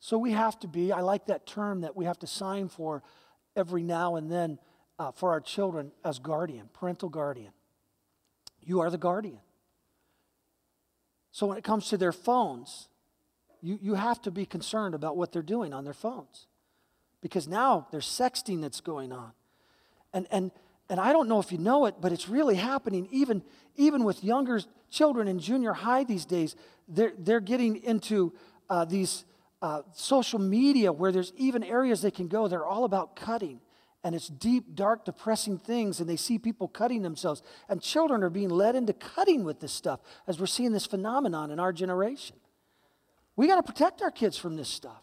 So 0.00 0.18
we 0.18 0.32
have 0.32 0.58
to 0.60 0.68
be, 0.68 0.92
I 0.92 1.00
like 1.00 1.26
that 1.26 1.46
term 1.46 1.82
that 1.82 1.96
we 1.96 2.04
have 2.04 2.18
to 2.20 2.26
sign 2.26 2.68
for 2.68 3.02
every 3.54 3.82
now 3.82 4.16
and 4.16 4.30
then 4.30 4.58
uh, 4.98 5.12
for 5.12 5.30
our 5.30 5.40
children 5.40 5.92
as 6.04 6.18
guardian, 6.18 6.68
parental 6.72 7.08
guardian. 7.08 7.52
You 8.60 8.80
are 8.80 8.90
the 8.90 8.98
guardian. 8.98 9.40
So 11.30 11.46
when 11.46 11.58
it 11.58 11.64
comes 11.64 11.88
to 11.88 11.96
their 11.96 12.12
phones, 12.12 12.88
you, 13.62 13.78
you 13.80 13.94
have 13.94 14.20
to 14.22 14.30
be 14.30 14.44
concerned 14.44 14.94
about 14.94 15.16
what 15.16 15.32
they're 15.32 15.42
doing 15.42 15.72
on 15.72 15.84
their 15.84 15.94
phones. 15.94 16.46
Because 17.20 17.48
now 17.48 17.88
there's 17.90 18.06
sexting 18.06 18.60
that's 18.60 18.80
going 18.80 19.12
on. 19.12 19.32
And, 20.12 20.26
and, 20.30 20.50
and 20.88 21.00
I 21.00 21.12
don't 21.12 21.28
know 21.28 21.40
if 21.40 21.50
you 21.50 21.58
know 21.58 21.86
it, 21.86 21.96
but 22.00 22.12
it's 22.12 22.28
really 22.28 22.54
happening 22.56 23.08
even, 23.10 23.42
even 23.76 24.04
with 24.04 24.22
younger 24.22 24.60
children 24.90 25.28
in 25.28 25.38
junior 25.38 25.72
high 25.72 26.04
these 26.04 26.24
days. 26.24 26.56
They're, 26.88 27.12
they're 27.18 27.40
getting 27.40 27.82
into 27.82 28.32
uh, 28.70 28.84
these 28.84 29.24
uh, 29.62 29.82
social 29.92 30.38
media 30.38 30.92
where 30.92 31.10
there's 31.10 31.32
even 31.36 31.64
areas 31.64 32.02
they 32.02 32.10
can 32.10 32.28
go. 32.28 32.48
They're 32.48 32.66
all 32.66 32.84
about 32.84 33.16
cutting. 33.16 33.60
And 34.04 34.14
it's 34.14 34.28
deep, 34.28 34.76
dark, 34.76 35.04
depressing 35.04 35.58
things, 35.58 35.98
and 35.98 36.08
they 36.08 36.16
see 36.16 36.38
people 36.38 36.68
cutting 36.68 37.02
themselves. 37.02 37.42
And 37.68 37.82
children 37.82 38.22
are 38.22 38.30
being 38.30 38.50
led 38.50 38.76
into 38.76 38.92
cutting 38.92 39.42
with 39.42 39.58
this 39.58 39.72
stuff 39.72 39.98
as 40.28 40.38
we're 40.38 40.46
seeing 40.46 40.72
this 40.72 40.86
phenomenon 40.86 41.50
in 41.50 41.58
our 41.58 41.72
generation. 41.72 42.36
We 43.34 43.48
got 43.48 43.56
to 43.56 43.62
protect 43.64 44.02
our 44.02 44.12
kids 44.12 44.38
from 44.38 44.56
this 44.56 44.68
stuff. 44.68 45.02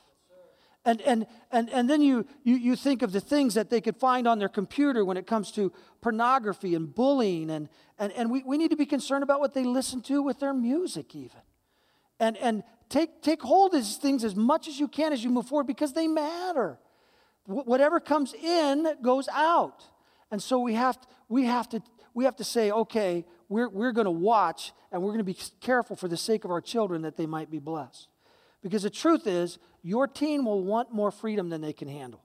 And, 0.86 1.02
and, 1.02 1.26
and, 1.52 1.70
and 1.70 1.90
then 1.90 2.02
you, 2.02 2.26
you, 2.44 2.56
you 2.56 2.76
think 2.76 3.04
of 3.04 3.14
the 3.14 3.22
things 3.22 3.54
that 3.54 3.70
they 3.70 3.80
could 3.80 3.96
find 3.96 4.28
on 4.28 4.38
their 4.38 4.50
computer 4.50 5.06
when 5.06 5.16
it 5.16 5.26
comes 5.26 5.52
to 5.54 5.72
pornography 6.02 6.76
and 6.76 6.94
bullying. 6.94 7.50
And, 7.50 7.70
and, 7.98 8.12
and 8.14 8.30
we, 8.30 8.44
we 8.44 8.58
need 8.58 8.72
to 8.72 8.76
be 8.76 8.86
concerned 8.86 9.24
about 9.24 9.40
what 9.40 9.54
they 9.54 9.64
listen 9.64 10.02
to 10.04 10.22
with 10.22 10.40
their 10.40 10.54
music, 10.54 11.16
even. 11.16 11.40
And, 12.20 12.36
and 12.38 12.64
take, 12.90 13.22
take 13.22 13.42
hold 13.42 13.74
of 13.74 13.82
these 13.82 13.96
things 13.96 14.26
as 14.26 14.36
much 14.36 14.68
as 14.68 14.78
you 14.78 14.90
can 14.90 15.14
as 15.14 15.24
you 15.24 15.30
move 15.30 15.48
forward 15.48 15.68
because 15.68 15.94
they 15.94 16.08
matter. 16.08 16.78
whatever 17.46 18.00
comes 18.00 18.34
in 18.34 18.88
goes 19.02 19.30
out. 19.30 19.84
And 20.32 20.42
so 20.42 20.60
we 20.60 20.74
have 20.74 21.00
to, 21.00 21.08
we 21.30 21.46
have 21.46 21.70
to, 21.70 21.82
we 22.14 22.26
have 22.26 22.36
to 22.38 22.44
say, 22.44 22.72
okay, 22.72 23.26
we're, 23.50 23.70
we're 23.70 23.92
going 23.92 24.06
to 24.06 24.12
watch 24.12 24.74
and 24.92 25.02
we're 25.02 25.10
going 25.12 25.20
to 25.20 25.24
be 25.24 25.38
careful 25.62 25.96
for 25.96 26.08
the 26.08 26.18
sake 26.18 26.44
of 26.44 26.52
our 26.52 26.62
children 26.62 27.04
that 27.04 27.18
they 27.18 27.26
might 27.26 27.50
be 27.50 27.60
blessed. 27.60 28.08
Because 28.62 28.84
the 28.84 28.90
truth 28.90 29.28
is, 29.28 29.60
your 29.84 30.08
teen 30.08 30.46
will 30.46 30.64
want 30.64 30.92
more 30.92 31.12
freedom 31.12 31.50
than 31.50 31.62
they 31.62 31.74
can 31.74 31.88
handle. 31.88 32.24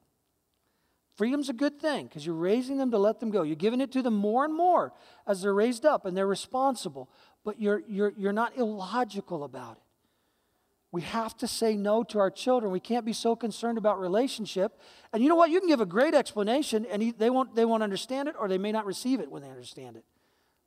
Freedom's 1.17 1.49
a 1.49 1.53
good 1.53 1.81
thing 1.81 2.07
because 2.07 2.25
you're 2.25 2.35
raising 2.37 2.79
them 2.79 2.93
to 2.93 2.99
let 2.99 3.19
them 3.19 3.31
go. 3.31 3.43
You're 3.43 3.57
giving 3.57 3.81
it 3.81 3.91
to 3.93 4.03
them 4.03 4.15
more 4.15 4.45
and 4.45 4.55
more 4.55 4.93
as 5.27 5.43
they're 5.43 5.53
raised 5.53 5.85
up 5.85 6.07
and 6.07 6.17
they're 6.17 6.29
responsible, 6.29 7.11
but 7.45 7.61
you're, 7.61 7.83
you're, 7.89 8.13
you're 8.17 8.33
not 8.33 8.57
illogical 8.57 9.43
about 9.43 9.79
it. 9.79 9.83
We 10.93 11.03
have 11.03 11.37
to 11.39 11.49
say 11.49 11.77
no 11.77 12.05
to 12.05 12.21
our 12.21 12.31
children. 12.31 12.71
We 12.73 12.79
can't 12.79 13.05
be 13.05 13.13
so 13.13 13.35
concerned 13.35 13.77
about 13.77 14.01
relationship. 14.01 14.81
And 15.13 15.21
you 15.21 15.29
know 15.29 15.35
what? 15.35 15.51
You 15.51 15.59
can 15.59 15.69
give 15.69 15.81
a 15.81 15.87
great 15.87 16.15
explanation 16.15 16.87
and 16.87 17.13
they 17.19 17.31
won't, 17.31 17.57
they 17.57 17.65
won't 17.65 17.83
understand 17.83 18.29
it 18.29 18.37
or 18.39 18.49
they 18.49 18.57
may 18.57 18.71
not 18.71 18.87
receive 18.87 19.19
it 19.19 19.31
when 19.31 19.43
they 19.43 19.51
understand 19.51 19.97
it. 19.97 20.05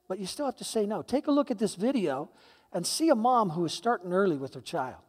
But 0.09 0.19
you 0.19 0.25
still 0.25 0.45
have 0.45 0.57
to 0.57 0.65
say 0.65 0.85
no. 0.85 1.01
Take 1.01 1.27
a 1.27 1.31
look 1.31 1.49
at 1.49 1.57
this 1.57 1.75
video 1.75 2.29
and 2.73 2.85
see 2.85 3.07
a 3.07 3.15
mom 3.15 3.51
who 3.51 3.63
is 3.63 3.71
starting 3.71 4.11
early 4.11 4.35
with 4.35 4.53
her 4.53 4.61
child. 4.61 5.01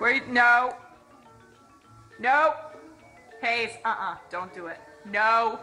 Wait, 0.00 0.28
no. 0.28 0.74
No. 2.18 2.54
Hayes, 3.40 3.70
uh-uh, 3.84 4.16
don't 4.30 4.52
do 4.52 4.66
it. 4.66 4.78
No. 5.04 5.58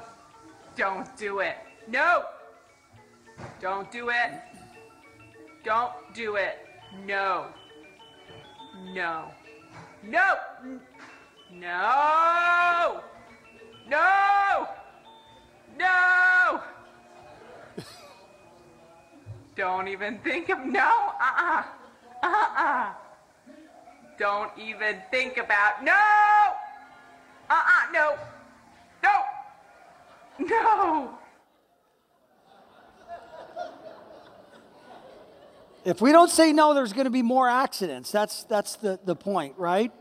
Don't 0.76 1.16
do 1.18 1.40
it. 1.40 1.56
No. 1.88 2.24
Don't 3.60 3.92
do 3.92 4.10
it. 4.10 4.32
Don't 5.64 5.94
do 6.14 6.36
it. 6.36 6.60
No. 7.06 7.48
No. 8.94 9.32
No. 10.04 10.36
No. 11.52 13.02
No. 13.90 14.68
No. 15.78 16.62
Don't 19.56 19.88
even 19.88 20.20
think 20.20 20.50
of 20.50 20.60
no. 20.66 20.90
Uh-uh. 21.20 21.64
Uh-uh. 22.24 22.94
Don't 24.22 24.52
even 24.56 25.02
think 25.10 25.38
about. 25.38 25.84
No! 25.84 25.94
Uh 27.50 27.54
uh 27.54 27.92
no! 27.92 28.16
No! 29.04 29.22
No! 30.48 31.18
If 35.84 36.02
we 36.02 36.12
don't 36.12 36.30
say 36.30 36.54
no, 36.54 36.76
there's 36.76 36.94
going 36.94 37.06
to 37.06 37.10
be 37.10 37.24
more 37.24 37.50
accidents. 37.50 38.12
That's, 38.12 38.44
that's 38.44 38.76
the, 38.76 39.00
the 39.04 39.16
point, 39.16 39.56
right? 39.58 39.92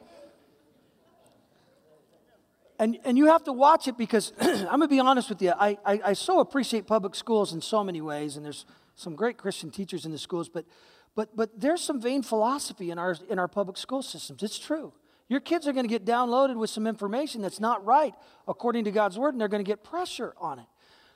And, 2.79 2.99
and 3.05 3.17
you 3.17 3.29
have 3.29 3.45
to 3.45 3.55
watch 3.55 3.89
it 3.89 3.97
because 3.97 4.35
I'm 4.41 4.67
going 4.67 4.81
to 4.83 4.89
be 4.89 5.01
honest 5.01 5.31
with 5.31 5.41
you. 5.41 5.55
I, 5.59 5.79
I, 5.83 6.01
I 6.05 6.13
so 6.13 6.41
appreciate 6.41 6.87
public 6.87 7.15
schools 7.15 7.55
in 7.55 7.63
so 7.63 7.83
many 7.83 8.03
ways, 8.03 8.37
and 8.37 8.45
there's 8.45 8.67
some 8.97 9.17
great 9.17 9.39
Christian 9.39 9.71
teachers 9.71 10.05
in 10.05 10.13
the 10.13 10.19
schools, 10.19 10.51
but 10.51 10.67
but, 11.15 11.37
but 11.37 11.61
there's 11.61 11.83
some 11.83 12.01
vain 12.01 12.23
philosophy 12.23 12.91
in 12.91 12.99
our, 12.99 13.17
in 13.29 13.39
our 13.39 13.49
public 13.49 13.77
school 13.77 14.03
systems. 14.03 14.43
It's 14.43 14.59
true. 14.59 14.93
Your 15.29 15.41
kids 15.41 15.69
are 15.69 15.73
going 15.73 15.85
to 15.85 15.89
get 15.89 16.05
downloaded 16.05 16.57
with 16.57 16.71
some 16.71 16.87
information 16.87 17.41
that's 17.41 17.61
not 17.61 17.85
right 17.85 18.15
according 18.49 18.85
to 18.85 18.91
God's 18.91 19.19
word, 19.19 19.35
and 19.35 19.41
they're 19.41 19.49
going 19.49 19.65
to 19.65 19.69
get 19.69 19.85
pressure 19.85 20.35
on 20.39 20.59
it. 20.59 20.67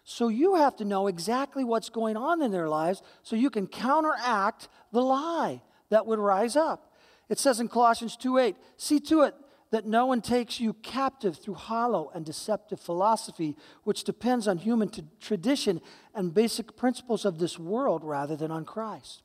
So 0.04 0.28
you 0.28 0.54
have 0.54 0.76
to 0.76 0.84
know 0.84 1.08
exactly 1.08 1.64
what's 1.64 1.88
going 1.88 2.16
on 2.16 2.40
in 2.40 2.52
their 2.52 2.68
lives 2.68 3.02
so 3.22 3.34
you 3.34 3.50
can 3.50 3.66
counteract 3.66 4.68
the 4.92 5.02
lie 5.02 5.62
that 5.88 6.06
would 6.06 6.20
rise 6.20 6.54
up. 6.54 6.94
It 7.28 7.40
says 7.40 7.58
in 7.58 7.68
Colossians 7.68 8.16
2:8, 8.16 8.54
see 8.76 9.00
to 9.00 9.22
it 9.22 9.34
that 9.70 9.84
no 9.84 10.06
one 10.06 10.20
takes 10.20 10.60
you 10.60 10.74
captive 10.74 11.36
through 11.36 11.54
hollow 11.54 12.08
and 12.14 12.24
deceptive 12.24 12.78
philosophy, 12.78 13.56
which 13.82 14.04
depends 14.04 14.46
on 14.46 14.58
human 14.58 14.88
t- 14.88 15.02
tradition 15.18 15.80
and 16.14 16.32
basic 16.32 16.76
principles 16.76 17.24
of 17.24 17.38
this 17.40 17.58
world 17.58 18.04
rather 18.04 18.36
than 18.36 18.52
on 18.52 18.64
Christ. 18.64 19.23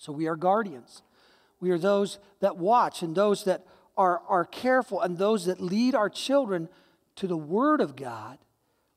So 0.00 0.14
we 0.14 0.28
are 0.28 0.34
guardians. 0.34 1.02
We 1.60 1.70
are 1.70 1.78
those 1.78 2.18
that 2.40 2.56
watch 2.56 3.02
and 3.02 3.14
those 3.14 3.44
that 3.44 3.66
are, 3.98 4.22
are 4.26 4.46
careful 4.46 5.02
and 5.02 5.18
those 5.18 5.44
that 5.44 5.60
lead 5.60 5.94
our 5.94 6.08
children 6.08 6.70
to 7.16 7.26
the 7.26 7.36
Word 7.36 7.82
of 7.82 7.96
God, 7.96 8.38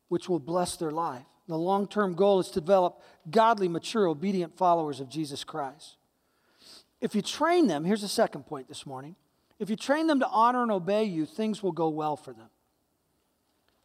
which 0.07 0.29
will 0.29 0.39
bless 0.39 0.77
their 0.77 0.91
life. 0.91 1.25
The 1.50 1.57
long 1.57 1.88
term 1.88 2.13
goal 2.15 2.39
is 2.39 2.48
to 2.50 2.62
develop 2.62 3.01
godly, 3.29 3.67
mature, 3.67 4.07
obedient 4.07 4.55
followers 4.55 5.01
of 5.01 5.10
Jesus 5.10 5.43
Christ. 5.43 5.98
If 7.01 7.13
you 7.13 7.22
train 7.22 7.67
them, 7.67 7.83
here's 7.83 8.01
the 8.01 8.07
second 8.07 8.45
point 8.45 8.69
this 8.69 8.86
morning. 8.86 9.17
If 9.60 9.69
you 9.69 9.75
train 9.75 10.07
them 10.07 10.22
to 10.22 10.27
honor 10.29 10.63
and 10.63 10.72
obey 10.72 11.03
you, 11.03 11.25
things 11.25 11.62
will 11.62 11.74
go 11.74 11.89
well 11.89 12.15
for 12.15 12.31
them. 12.31 12.50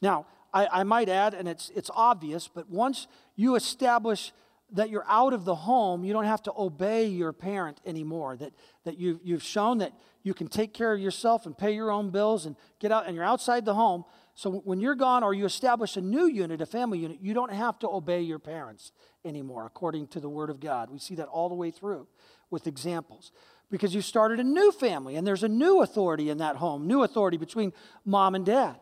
Now, 0.00 0.26
I, 0.54 0.68
I 0.68 0.82
might 0.84 1.08
add, 1.08 1.34
and 1.34 1.48
it's, 1.48 1.72
it's 1.74 1.90
obvious, 1.92 2.46
but 2.46 2.70
once 2.70 3.08
you 3.34 3.56
establish 3.56 4.32
that 4.72 4.90
you're 4.90 5.04
out 5.08 5.32
of 5.32 5.44
the 5.44 5.54
home, 5.54 6.04
you 6.04 6.12
don't 6.12 6.24
have 6.24 6.42
to 6.42 6.52
obey 6.56 7.06
your 7.06 7.32
parent 7.32 7.80
anymore. 7.86 8.36
That, 8.36 8.52
that 8.84 8.98
you've, 8.98 9.20
you've 9.22 9.42
shown 9.42 9.78
that 9.78 9.92
you 10.22 10.34
can 10.34 10.48
take 10.48 10.74
care 10.74 10.92
of 10.92 11.00
yourself 11.00 11.46
and 11.46 11.56
pay 11.56 11.72
your 11.74 11.90
own 11.90 12.10
bills 12.10 12.44
and 12.44 12.54
get 12.78 12.92
out, 12.92 13.06
and 13.06 13.14
you're 13.14 13.24
outside 13.24 13.64
the 13.64 13.74
home. 13.74 14.04
So 14.34 14.50
when 14.50 14.78
you're 14.78 14.94
gone 14.94 15.24
or 15.24 15.34
you 15.34 15.46
establish 15.46 15.96
a 15.96 16.00
new 16.00 16.26
unit, 16.26 16.60
a 16.60 16.66
family 16.66 16.98
unit, 16.98 17.18
you 17.20 17.34
don't 17.34 17.52
have 17.52 17.78
to 17.80 17.88
obey 17.88 18.20
your 18.20 18.38
parents 18.38 18.92
anymore, 19.24 19.64
according 19.66 20.08
to 20.08 20.20
the 20.20 20.28
Word 20.28 20.50
of 20.50 20.60
God. 20.60 20.90
We 20.90 20.98
see 20.98 21.14
that 21.16 21.28
all 21.28 21.48
the 21.48 21.54
way 21.54 21.70
through 21.70 22.06
with 22.50 22.66
examples. 22.66 23.32
Because 23.70 23.94
you 23.94 24.00
started 24.00 24.38
a 24.40 24.44
new 24.44 24.70
family 24.72 25.16
and 25.16 25.26
there's 25.26 25.42
a 25.42 25.48
new 25.48 25.82
authority 25.82 26.30
in 26.30 26.38
that 26.38 26.56
home, 26.56 26.86
new 26.86 27.02
authority 27.02 27.36
between 27.36 27.72
mom 28.04 28.34
and 28.34 28.46
dad. 28.46 28.76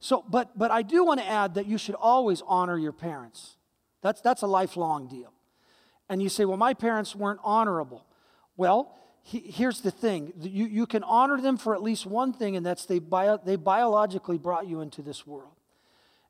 So, 0.00 0.24
but, 0.28 0.56
but 0.58 0.70
I 0.70 0.82
do 0.82 1.04
want 1.04 1.20
to 1.20 1.26
add 1.26 1.54
that 1.54 1.66
you 1.66 1.78
should 1.78 1.94
always 1.94 2.42
honor 2.46 2.76
your 2.76 2.92
parents. 2.92 3.56
That's, 4.04 4.20
that's 4.20 4.42
a 4.42 4.46
lifelong 4.46 5.08
deal. 5.08 5.32
And 6.10 6.22
you 6.22 6.28
say, 6.28 6.44
well, 6.44 6.58
my 6.58 6.74
parents 6.74 7.16
weren't 7.16 7.40
honorable. 7.42 8.04
Well, 8.54 8.94
he, 9.22 9.38
here's 9.38 9.80
the 9.80 9.90
thing 9.90 10.34
you, 10.38 10.66
you 10.66 10.86
can 10.86 11.02
honor 11.02 11.40
them 11.40 11.56
for 11.56 11.74
at 11.74 11.82
least 11.82 12.04
one 12.04 12.34
thing, 12.34 12.54
and 12.54 12.66
that's 12.66 12.84
they, 12.84 12.98
bio, 12.98 13.40
they 13.42 13.56
biologically 13.56 14.36
brought 14.36 14.66
you 14.68 14.82
into 14.82 15.00
this 15.00 15.26
world. 15.26 15.54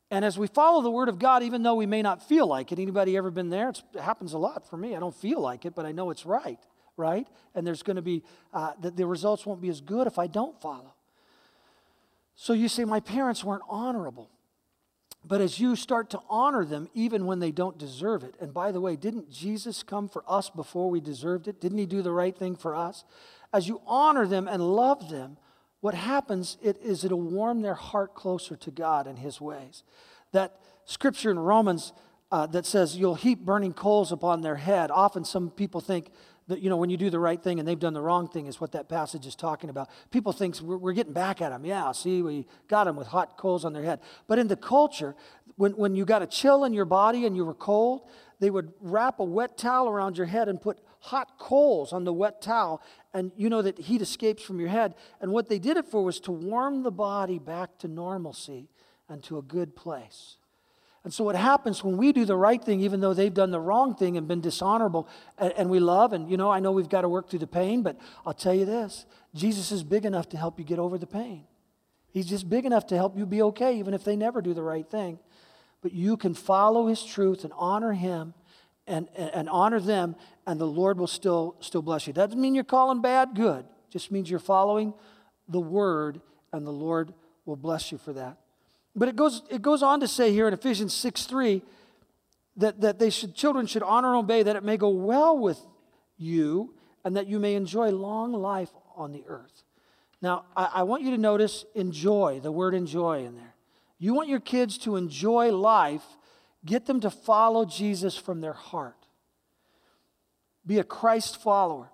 And 0.09 0.23
as 0.23 0.37
we 0.37 0.47
follow 0.47 0.81
the 0.81 0.89
Word 0.89 1.09
of 1.09 1.19
God, 1.19 1.43
even 1.43 1.63
though 1.63 1.75
we 1.75 1.85
may 1.85 2.01
not 2.01 2.25
feel 2.25 2.47
like 2.47 2.71
it, 2.71 2.79
anybody 2.79 3.17
ever 3.17 3.29
been 3.29 3.49
there? 3.49 3.67
It's, 3.67 3.83
it 3.93 3.99
happens 3.99 4.31
a 4.31 4.37
lot 4.37 4.69
for 4.69 4.77
me. 4.77 4.95
I 4.95 5.01
don't 5.01 5.15
feel 5.15 5.41
like 5.41 5.65
it, 5.65 5.75
but 5.75 5.85
I 5.85 5.91
know 5.91 6.11
it's 6.11 6.25
right, 6.25 6.59
right? 6.95 7.27
And 7.55 7.67
there's 7.67 7.83
going 7.83 7.97
to 7.97 8.01
be, 8.01 8.23
uh, 8.53 8.71
the, 8.79 8.91
the 8.91 9.05
results 9.05 9.45
won't 9.45 9.59
be 9.59 9.67
as 9.67 9.81
good 9.81 10.07
if 10.07 10.17
I 10.17 10.27
don't 10.27 10.57
follow. 10.61 10.93
So 12.35 12.53
you 12.53 12.69
say, 12.69 12.85
my 12.85 13.01
parents 13.01 13.43
weren't 13.43 13.63
honorable. 13.67 14.29
But 15.27 15.41
as 15.41 15.59
you 15.59 15.75
start 15.75 16.11
to 16.11 16.19
honor 16.29 16.65
them, 16.65 16.87
even 16.93 17.25
when 17.25 17.39
they 17.39 17.51
don't 17.51 17.77
deserve 17.77 18.23
it, 18.23 18.35
and 18.39 18.53
by 18.53 18.71
the 18.71 18.81
way, 18.81 18.95
didn't 18.95 19.31
Jesus 19.31 19.81
come 19.81 20.07
for 20.07 20.23
us 20.27 20.49
before 20.49 20.89
we 20.89 20.99
deserved 20.99 21.47
it? 21.47 21.59
Didn't 21.59 21.79
he 21.79 21.85
do 21.87 22.01
the 22.01 22.11
right 22.11 22.37
thing 22.37 22.55
for 22.55 22.75
us? 22.75 23.03
As 23.51 23.67
you 23.67 23.81
honor 23.87 24.27
them 24.27 24.47
and 24.47 24.61
love 24.61 25.09
them, 25.09 25.37
what 25.81 25.93
happens 25.95 26.57
it, 26.61 26.77
is 26.81 27.03
it'll 27.03 27.21
warm 27.21 27.61
their 27.61 27.73
heart 27.75 28.13
closer 28.13 28.55
to 28.55 28.71
God 28.71 29.07
and 29.07 29.17
his 29.17 29.41
ways. 29.41 29.83
That, 30.31 30.59
scripture 30.85 31.31
in 31.31 31.39
Romans 31.39 31.93
uh, 32.31 32.45
that 32.47 32.65
says 32.65 32.95
you'll 32.97 33.15
heap 33.15 33.39
burning 33.39 33.73
coals 33.73 34.11
upon 34.11 34.41
their 34.41 34.55
head. 34.55 34.91
Often 34.91 35.25
some 35.25 35.49
people 35.49 35.81
think 35.81 36.11
that, 36.47 36.61
you 36.61 36.69
know, 36.69 36.77
when 36.77 36.89
you 36.89 36.97
do 36.97 37.09
the 37.09 37.19
right 37.19 37.41
thing 37.41 37.59
and 37.59 37.67
they've 37.67 37.79
done 37.79 37.93
the 37.93 38.01
wrong 38.01 38.27
thing 38.27 38.45
is 38.45 38.61
what 38.61 38.71
that 38.73 38.87
passage 38.87 39.25
is 39.25 39.35
talking 39.35 39.69
about. 39.69 39.89
People 40.11 40.31
think 40.31 40.59
we're, 40.61 40.77
we're 40.77 40.93
getting 40.93 41.13
back 41.13 41.41
at 41.41 41.49
them. 41.49 41.65
Yeah, 41.65 41.91
see, 41.91 42.21
we 42.21 42.45
got 42.67 42.83
them 42.83 42.95
with 42.95 43.07
hot 43.07 43.37
coals 43.37 43.65
on 43.65 43.73
their 43.73 43.83
head. 43.83 43.99
But 44.27 44.37
in 44.37 44.47
the 44.47 44.55
culture, 44.55 45.15
when, 45.55 45.71
when 45.73 45.95
you 45.95 46.05
got 46.05 46.21
a 46.21 46.27
chill 46.27 46.63
in 46.63 46.73
your 46.73 46.85
body 46.85 47.25
and 47.25 47.35
you 47.35 47.45
were 47.45 47.55
cold, 47.55 48.07
they 48.39 48.49
would 48.49 48.73
wrap 48.79 49.19
a 49.19 49.23
wet 49.23 49.57
towel 49.57 49.87
around 49.87 50.17
your 50.17 50.27
head 50.27 50.49
and 50.49 50.61
put 50.61 50.79
hot 50.99 51.37
coals 51.37 51.93
on 51.93 52.03
the 52.03 52.13
wet 52.13 52.41
towel, 52.41 52.81
and 53.13 53.31
you 53.37 53.49
know 53.49 53.61
that 53.61 53.77
heat 53.77 54.01
escapes 54.01 54.43
from 54.43 54.59
your 54.59 54.69
head. 54.69 54.95
And 55.21 55.31
what 55.31 55.49
they 55.49 55.59
did 55.59 55.77
it 55.77 55.85
for 55.85 56.03
was 56.03 56.19
to 56.21 56.31
warm 56.31 56.83
the 56.83 56.91
body 56.91 57.39
back 57.39 57.77
to 57.79 57.87
normalcy 57.87 58.69
and 59.07 59.23
to 59.23 59.37
a 59.37 59.41
good 59.41 59.75
place. 59.75 60.37
And 61.05 61.13
so, 61.13 61.23
what 61.23 61.35
happens 61.35 61.83
when 61.83 61.97
we 61.97 62.11
do 62.11 62.25
the 62.25 62.35
right 62.35 62.61
thing, 62.61 62.81
even 62.81 62.99
though 62.99 63.13
they've 63.13 63.31
done 63.31 63.51
the 63.51 63.59
wrong 63.59 63.93
thing 63.93 64.17
and 64.17 64.27
been 64.27 64.41
dishonorable, 64.41 65.07
and, 65.37 65.53
and, 65.55 65.69
we 65.69 65.79
love, 65.79 66.13
and 66.13 66.27
you 66.31 66.35
know, 66.35 66.49
I 66.49 66.59
know 66.59 66.71
we've 66.71 66.89
got 66.89 67.01
to 67.01 67.09
work 67.09 67.29
through 67.29 67.39
the 67.39 67.47
pain, 67.47 67.83
but 67.83 67.95
I'll 68.25 68.33
tell 68.33 68.55
you 68.55 68.65
this 68.65 69.05
Jesus 69.35 69.71
is 69.71 69.83
big 69.83 70.05
enough 70.05 70.27
to 70.29 70.37
help 70.37 70.57
you 70.57 70.65
get 70.65 70.79
over 70.79 70.97
the 70.97 71.05
pain. 71.05 71.43
He's 72.09 72.25
just 72.25 72.49
big 72.49 72.65
enough 72.65 72.87
to 72.87 72.95
help 72.95 73.15
you 73.15 73.27
be 73.27 73.43
okay, 73.43 73.77
even 73.77 73.93
if 73.93 74.03
they 74.03 74.15
never 74.15 74.41
do 74.41 74.55
the 74.55 74.63
right 74.63 74.89
thing. 74.89 75.19
But 75.83 75.93
you 75.93 76.17
can 76.17 76.33
follow 76.33 76.87
His 76.87 77.03
truth 77.03 77.43
and 77.43 77.53
honor 77.55 77.93
Him 77.93 78.33
and, 78.87 79.07
and, 79.15 79.29
and 79.29 79.49
honor 79.49 79.79
them, 79.79 80.15
and 80.47 80.59
the 80.59 80.65
Lord 80.65 80.97
will 80.97 81.05
still, 81.05 81.55
still 81.59 81.83
bless 81.83 82.07
you. 82.07 82.13
Doesn't 82.13 82.41
mean 82.41 82.55
you're 82.55 82.63
calling 82.63 83.03
bad 83.03 83.35
good, 83.35 83.59
it 83.59 83.91
just 83.91 84.11
means 84.11 84.27
you're 84.27 84.39
following 84.39 84.91
the 85.47 85.59
Word, 85.59 86.19
and 86.51 86.65
the 86.65 86.71
Lord 86.71 87.13
will 87.45 87.57
bless 87.57 87.91
you 87.91 87.99
for 87.99 88.13
that. 88.13 88.37
But 88.95 89.09
it 89.09 89.15
goes, 89.15 89.41
it 89.49 89.61
goes 89.61 89.83
on 89.83 89.99
to 89.99 90.07
say 90.07 90.31
here 90.31 90.47
in 90.47 90.53
Ephesians 90.53 90.93
6 90.93 91.25
3 91.25 91.61
that, 92.57 92.81
that 92.81 92.99
they 92.99 93.09
should, 93.09 93.35
children 93.35 93.67
should 93.67 93.83
honor 93.83 94.09
and 94.09 94.17
obey 94.17 94.43
that 94.43 94.55
it 94.55 94.63
may 94.63 94.77
go 94.77 94.89
well 94.89 95.37
with 95.37 95.59
you 96.17 96.73
and 97.03 97.17
that 97.17 97.27
you 97.27 97.39
may 97.39 97.55
enjoy 97.55 97.89
long 97.89 98.31
life 98.31 98.71
on 98.95 99.11
the 99.11 99.23
earth. 99.27 99.63
Now, 100.21 100.45
I, 100.55 100.69
I 100.75 100.83
want 100.83 101.03
you 101.03 101.11
to 101.11 101.17
notice 101.17 101.65
enjoy, 101.75 102.39
the 102.41 102.51
word 102.51 102.73
enjoy 102.73 103.25
in 103.25 103.35
there. 103.35 103.53
You 103.99 104.13
want 104.13 104.29
your 104.29 104.39
kids 104.39 104.77
to 104.79 104.95
enjoy 104.95 105.51
life, 105.51 106.03
get 106.65 106.85
them 106.85 107.01
to 107.01 107.09
follow 107.09 107.65
Jesus 107.65 108.17
from 108.17 108.41
their 108.41 108.53
heart. 108.53 109.07
Be 110.65 110.79
a 110.79 110.83
Christ 110.83 111.41
follower. 111.41 111.89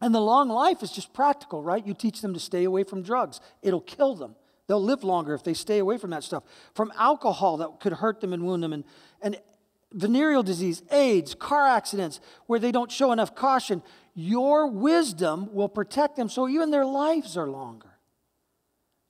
And 0.00 0.14
the 0.14 0.20
long 0.20 0.48
life 0.48 0.82
is 0.82 0.92
just 0.92 1.12
practical, 1.12 1.62
right? 1.62 1.84
You 1.84 1.94
teach 1.94 2.20
them 2.20 2.34
to 2.34 2.40
stay 2.40 2.64
away 2.64 2.84
from 2.84 3.02
drugs, 3.02 3.40
it'll 3.62 3.80
kill 3.80 4.14
them. 4.14 4.34
They'll 4.68 4.82
live 4.82 5.02
longer 5.02 5.34
if 5.34 5.42
they 5.42 5.54
stay 5.54 5.78
away 5.78 5.96
from 5.96 6.10
that 6.10 6.22
stuff. 6.22 6.44
From 6.74 6.92
alcohol 6.96 7.56
that 7.56 7.80
could 7.80 7.94
hurt 7.94 8.20
them 8.20 8.32
and 8.32 8.44
wound 8.44 8.62
them, 8.62 8.72
and, 8.72 8.84
and 9.20 9.40
venereal 9.92 10.42
disease, 10.42 10.82
AIDS, 10.92 11.34
car 11.34 11.66
accidents, 11.66 12.20
where 12.46 12.60
they 12.60 12.70
don't 12.70 12.92
show 12.92 13.10
enough 13.10 13.34
caution. 13.34 13.82
Your 14.14 14.66
wisdom 14.66 15.52
will 15.54 15.68
protect 15.68 16.16
them 16.16 16.28
so 16.28 16.48
even 16.48 16.70
their 16.70 16.84
lives 16.84 17.36
are 17.36 17.48
longer. 17.48 17.88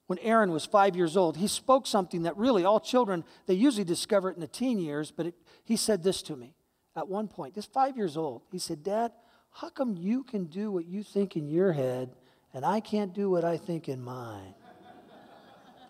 When 0.07 0.19
Aaron 0.21 0.53
was 0.53 0.65
five 0.65 0.97
years 0.97 1.17
old, 1.17 1.37
he 1.37 1.49
spoke 1.49 1.87
something 1.87 2.23
that 2.23 2.37
really 2.37 2.65
all 2.65 2.81
children, 2.81 3.25
they 3.47 3.55
usually 3.55 3.85
discover 3.85 4.31
it 4.31 4.37
in 4.37 4.41
the 4.41 4.47
teen 4.47 4.79
years, 4.79 5.11
but 5.11 5.27
it, 5.27 5.35
he 5.65 5.77
said 5.77 6.03
this 6.03 6.23
to 6.23 6.37
me 6.37 6.55
at 6.97 7.09
one 7.09 7.29
point, 7.29 7.55
just 7.55 7.73
five 7.73 7.97
years 7.97 8.17
old. 8.17 8.43
He 8.51 8.59
said, 8.59 8.83
Dad, 8.83 9.13
how 9.51 9.69
come 9.69 9.97
you 9.97 10.25
can 10.25 10.47
do 10.47 10.71
what 10.71 10.87
you 10.87 11.03
think 11.03 11.37
in 11.37 11.49
your 11.49 11.73
head 11.73 12.15
and 12.55 12.65
I 12.65 12.81
can't 12.81 13.13
do 13.13 13.29
what 13.29 13.45
I 13.45 13.57
think 13.57 13.89
in 13.89 14.03
mine? 14.03 14.55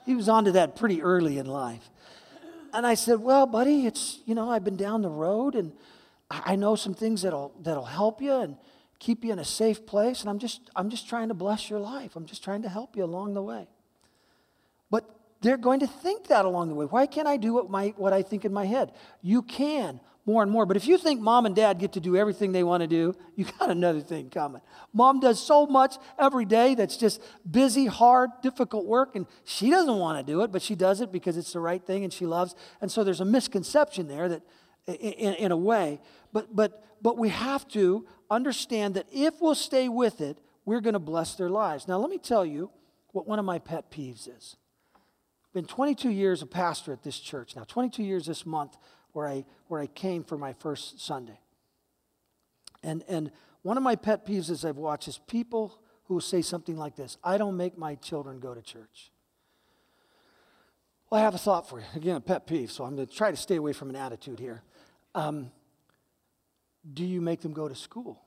He 0.09 0.15
was 0.15 0.27
onto 0.27 0.53
that 0.53 0.75
pretty 0.75 1.03
early 1.03 1.37
in 1.37 1.45
life. 1.45 1.91
And 2.73 2.87
I 2.87 2.95
said, 2.95 3.21
Well, 3.21 3.45
buddy, 3.45 3.85
it's, 3.85 4.21
you 4.25 4.35
know, 4.35 4.51
I've 4.51 4.65
been 4.65 4.79
down 4.79 5.03
the 5.03 5.11
road 5.11 5.55
and 5.55 5.71
I 6.31 6.57
know 6.57 6.77
some 6.77 6.95
things 6.95 7.21
that'll, 7.21 7.53
that'll 7.61 7.85
help 7.85 8.23
you 8.23 8.33
and 8.33 8.57
keep 9.01 9.23
you 9.23 9.33
in 9.33 9.39
a 9.39 9.45
safe 9.45 9.85
place. 9.85 10.23
And 10.23 10.31
I'm 10.31 10.39
just, 10.39 10.71
I'm 10.75 10.89
just 10.89 11.11
trying 11.11 11.29
to 11.29 11.35
bless 11.35 11.69
your 11.69 11.79
life. 11.79 12.17
I'm 12.17 12.25
just 12.25 12.43
trying 12.43 12.63
to 12.63 12.71
help 12.71 12.97
you 12.97 13.05
along 13.05 13.35
the 13.35 13.43
way. 13.43 13.69
But 14.91 15.05
they're 15.43 15.59
going 15.59 15.81
to 15.81 15.87
think 15.87 16.29
that 16.29 16.47
along 16.47 16.71
the 16.71 16.75
way. 16.75 16.87
Why 16.87 17.05
can't 17.05 17.29
I 17.29 17.37
do 17.37 17.53
what, 17.53 17.69
my, 17.69 17.93
what 17.99 18.15
I 18.15 18.23
think 18.23 18.47
in 18.47 18.53
my 18.53 18.65
head? 18.65 18.93
You 19.21 19.43
can 19.43 20.01
more 20.29 20.43
and 20.43 20.53
more. 20.53 20.67
But 20.67 20.77
if 20.77 20.87
you 20.87 20.99
think 20.99 21.23
mom 21.23 21.47
and 21.47 21.57
dad 21.57 21.79
get 21.79 21.93
to 21.93 22.01
do 22.01 22.15
everything 22.15 22.53
they 22.53 22.63
want 22.63 22.83
to 22.83 22.87
do, 22.87 23.17
you 23.35 23.47
got 23.59 23.71
another 23.79 24.01
thing 24.01 24.29
coming. 24.29 24.61
Mom 24.93 25.21
does 25.21 25.41
so 25.41 25.67
much 25.67 25.97
every 26.19 26.45
day 26.45 26.75
that's 26.75 26.99
just 26.99 27.23
busy, 27.51 27.87
hard, 27.87 28.29
difficult 28.43 28.85
work, 28.85 29.17
and 29.17 29.27
she 29.45 29.71
doesn't 29.71 29.99
want 29.99 30.19
to 30.19 30.33
do 30.33 30.43
it, 30.43 30.53
but 30.53 30.61
she 30.61 30.75
does 30.75 31.01
it 31.01 31.11
because 31.11 31.39
it's 31.39 31.55
the 31.55 31.61
right 31.61 31.83
thing 31.83 32.05
and 32.05 32.13
she 32.13 32.27
loves. 32.27 32.55
And 32.83 32.93
so 32.93 33.05
there's 33.05 33.23
a 33.23 33.25
misconception 33.25 34.07
there 34.07 34.29
that, 34.29 34.43
in, 34.87 35.33
in 35.35 35.51
a 35.51 35.57
way, 35.57 35.99
but 36.31 36.55
but 36.55 36.85
but 37.01 37.17
we 37.17 37.31
have 37.31 37.67
to 37.69 38.07
understand 38.31 38.95
that 38.95 39.07
if 39.11 39.41
we'll 39.41 39.55
stay 39.55 39.89
with 39.89 40.21
it, 40.21 40.39
we're 40.67 40.81
going 40.81 40.95
to 40.95 40.99
bless 40.99 41.37
their 41.37 41.49
lives. 41.49 41.89
Now, 41.89 41.99
let 41.99 42.11
me 42.11 42.19
tell 42.19 42.45
you 42.45 42.71
what 43.13 43.27
one 43.27 43.39
of 43.39 43.45
my 43.45 43.59
pet 43.59 43.91
peeves 43.91 44.29
is. 44.29 44.57
Been 45.55 45.65
22 45.65 46.11
years 46.11 46.43
a 46.43 46.47
pastor 46.47 46.93
at 46.93 47.03
this 47.03 47.19
church 47.19 47.57
now. 47.57 47.65
22 47.65 48.03
years 48.03 48.27
this 48.27 48.45
month 48.45 48.77
where 49.13 49.27
I, 49.27 49.45
where 49.69 49.81
I 49.81 49.87
came 49.87 50.25
for 50.25 50.39
my 50.39 50.53
first 50.55 51.01
Sunday. 51.01 51.39
And, 52.83 53.05
and 53.09 53.31
one 53.63 53.77
of 53.77 53.83
my 53.83 53.97
pet 53.97 54.27
peeves 54.27 54.51
as 54.51 54.65
I've 54.65 54.77
watched 54.77 55.09
is 55.09 55.19
people 55.27 55.81
who 56.05 56.21
say 56.21 56.43
something 56.43 56.77
like 56.77 56.97
this 56.97 57.19
I 57.23 57.39
don't 57.39 57.57
make 57.57 57.77
my 57.77 57.95
children 57.97 58.41
go 58.41 58.55
to 58.55 58.63
church. 58.63 59.11
Well, 61.11 61.21
I 61.21 61.25
have 61.25 61.35
a 61.35 61.39
thought 61.39 61.69
for 61.69 61.81
you. 61.81 61.87
Again, 61.95 62.17
a 62.17 62.21
pet 62.21 62.47
peeve, 62.47 62.71
so 62.71 62.85
I'm 62.85 62.95
going 62.95 63.09
to 63.09 63.15
try 63.15 63.31
to 63.31 63.37
stay 63.37 63.57
away 63.57 63.73
from 63.73 63.89
an 63.89 63.97
attitude 63.97 64.39
here. 64.39 64.63
Um, 65.15 65.51
do 66.93 67.05
you 67.05 67.21
make 67.21 67.41
them 67.41 67.53
go 67.53 67.67
to 67.67 67.75
school? 67.75 68.21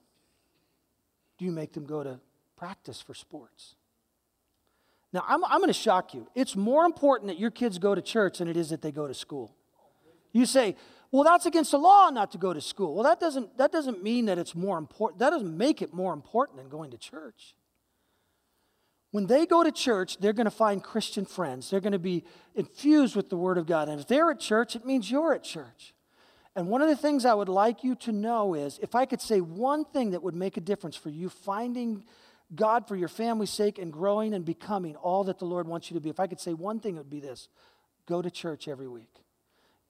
Do 1.38 1.46
you 1.46 1.52
make 1.52 1.74
them 1.74 1.86
go 1.86 2.04
to 2.04 2.20
practice 2.58 3.02
for 3.02 3.14
sports? 3.14 3.76
Now, 5.14 5.24
I'm, 5.28 5.44
I'm 5.44 5.60
going 5.60 5.68
to 5.68 5.74
shock 5.74 6.14
you. 6.14 6.28
It's 6.36 6.56
more 6.56 6.86
important 6.86 7.28
that 7.30 7.40
your 7.40 7.52
kids 7.52 7.78
go 7.78 7.94
to 7.94 8.02
church 8.02 8.40
than 8.40 8.48
it 8.48 8.58
is 8.58 8.70
that 8.70 8.82
they 8.82 8.92
go 8.92 9.08
to 9.08 9.14
school. 9.14 9.56
You 10.32 10.46
say, 10.46 10.76
well, 11.12 11.24
that's 11.24 11.46
against 11.46 11.72
the 11.72 11.78
law 11.78 12.10
not 12.10 12.32
to 12.32 12.38
go 12.38 12.54
to 12.54 12.62
school. 12.62 12.96
Well, 12.96 13.04
that 13.04 13.20
doesn't, 13.20 13.58
that 13.58 13.72
doesn't 13.72 14.02
mean 14.02 14.26
that 14.26 14.38
it's 14.38 14.56
more 14.56 14.78
important. 14.78 15.20
That 15.20 15.32
doesn't 15.32 15.58
make 15.58 15.82
it 15.82 15.94
more 15.94 16.14
important 16.14 16.58
than 16.58 16.70
going 16.70 16.92
to 16.92 16.98
church. 16.98 17.56
When 19.12 19.28
they 19.28 19.46
go 19.46 19.62
to 19.62 19.74
church, 19.74 20.20
they're 20.20 20.32
going 20.32 20.46
to 20.46 20.52
find 20.52 20.82
Christian 20.82 21.26
friends. 21.26 21.70
They're 21.70 21.82
going 21.82 21.92
to 21.92 22.00
be 22.00 22.24
infused 22.56 23.18
with 23.18 23.30
the 23.30 23.36
Word 23.36 23.58
of 23.58 23.66
God. 23.66 23.90
And 23.90 24.00
if 24.00 24.08
they're 24.08 24.32
at 24.32 24.40
church, 24.40 24.78
it 24.78 24.86
means 24.86 25.12
you're 25.12 25.34
at 25.34 25.44
church. 25.44 25.94
And 26.56 26.68
one 26.68 26.82
of 26.82 26.88
the 26.88 26.96
things 26.96 27.26
I 27.26 27.34
would 27.34 27.50
like 27.50 27.84
you 27.84 27.96
to 27.96 28.14
know 28.14 28.54
is 28.54 28.80
if 28.82 28.96
I 28.96 29.06
could 29.06 29.22
say 29.22 29.42
one 29.42 29.84
thing 29.84 30.12
that 30.12 30.24
would 30.24 30.36
make 30.36 30.56
a 30.56 30.62
difference 30.62 30.96
for 30.96 31.10
you 31.10 31.28
finding 31.28 32.06
God 32.56 32.88
for 32.88 32.96
your 32.96 33.08
family's 33.08 33.50
sake 33.50 33.80
and 33.80 33.92
growing 33.92 34.34
and 34.34 34.44
becoming 34.46 34.96
all 34.98 35.26
that 35.26 35.40
the 35.40 35.46
Lord 35.46 35.68
wants 35.68 35.90
you 35.90 35.96
to 35.96 36.02
be, 36.02 36.10
if 36.10 36.20
I 36.20 36.28
could 36.28 36.40
say 36.40 36.54
one 36.54 36.80
thing, 36.80 36.96
it 36.96 37.00
would 37.00 37.10
be 37.10 37.22
this 37.22 37.50
go 38.06 38.22
to 38.22 38.32
church 38.32 38.68
every 38.68 38.88
week. 38.88 39.24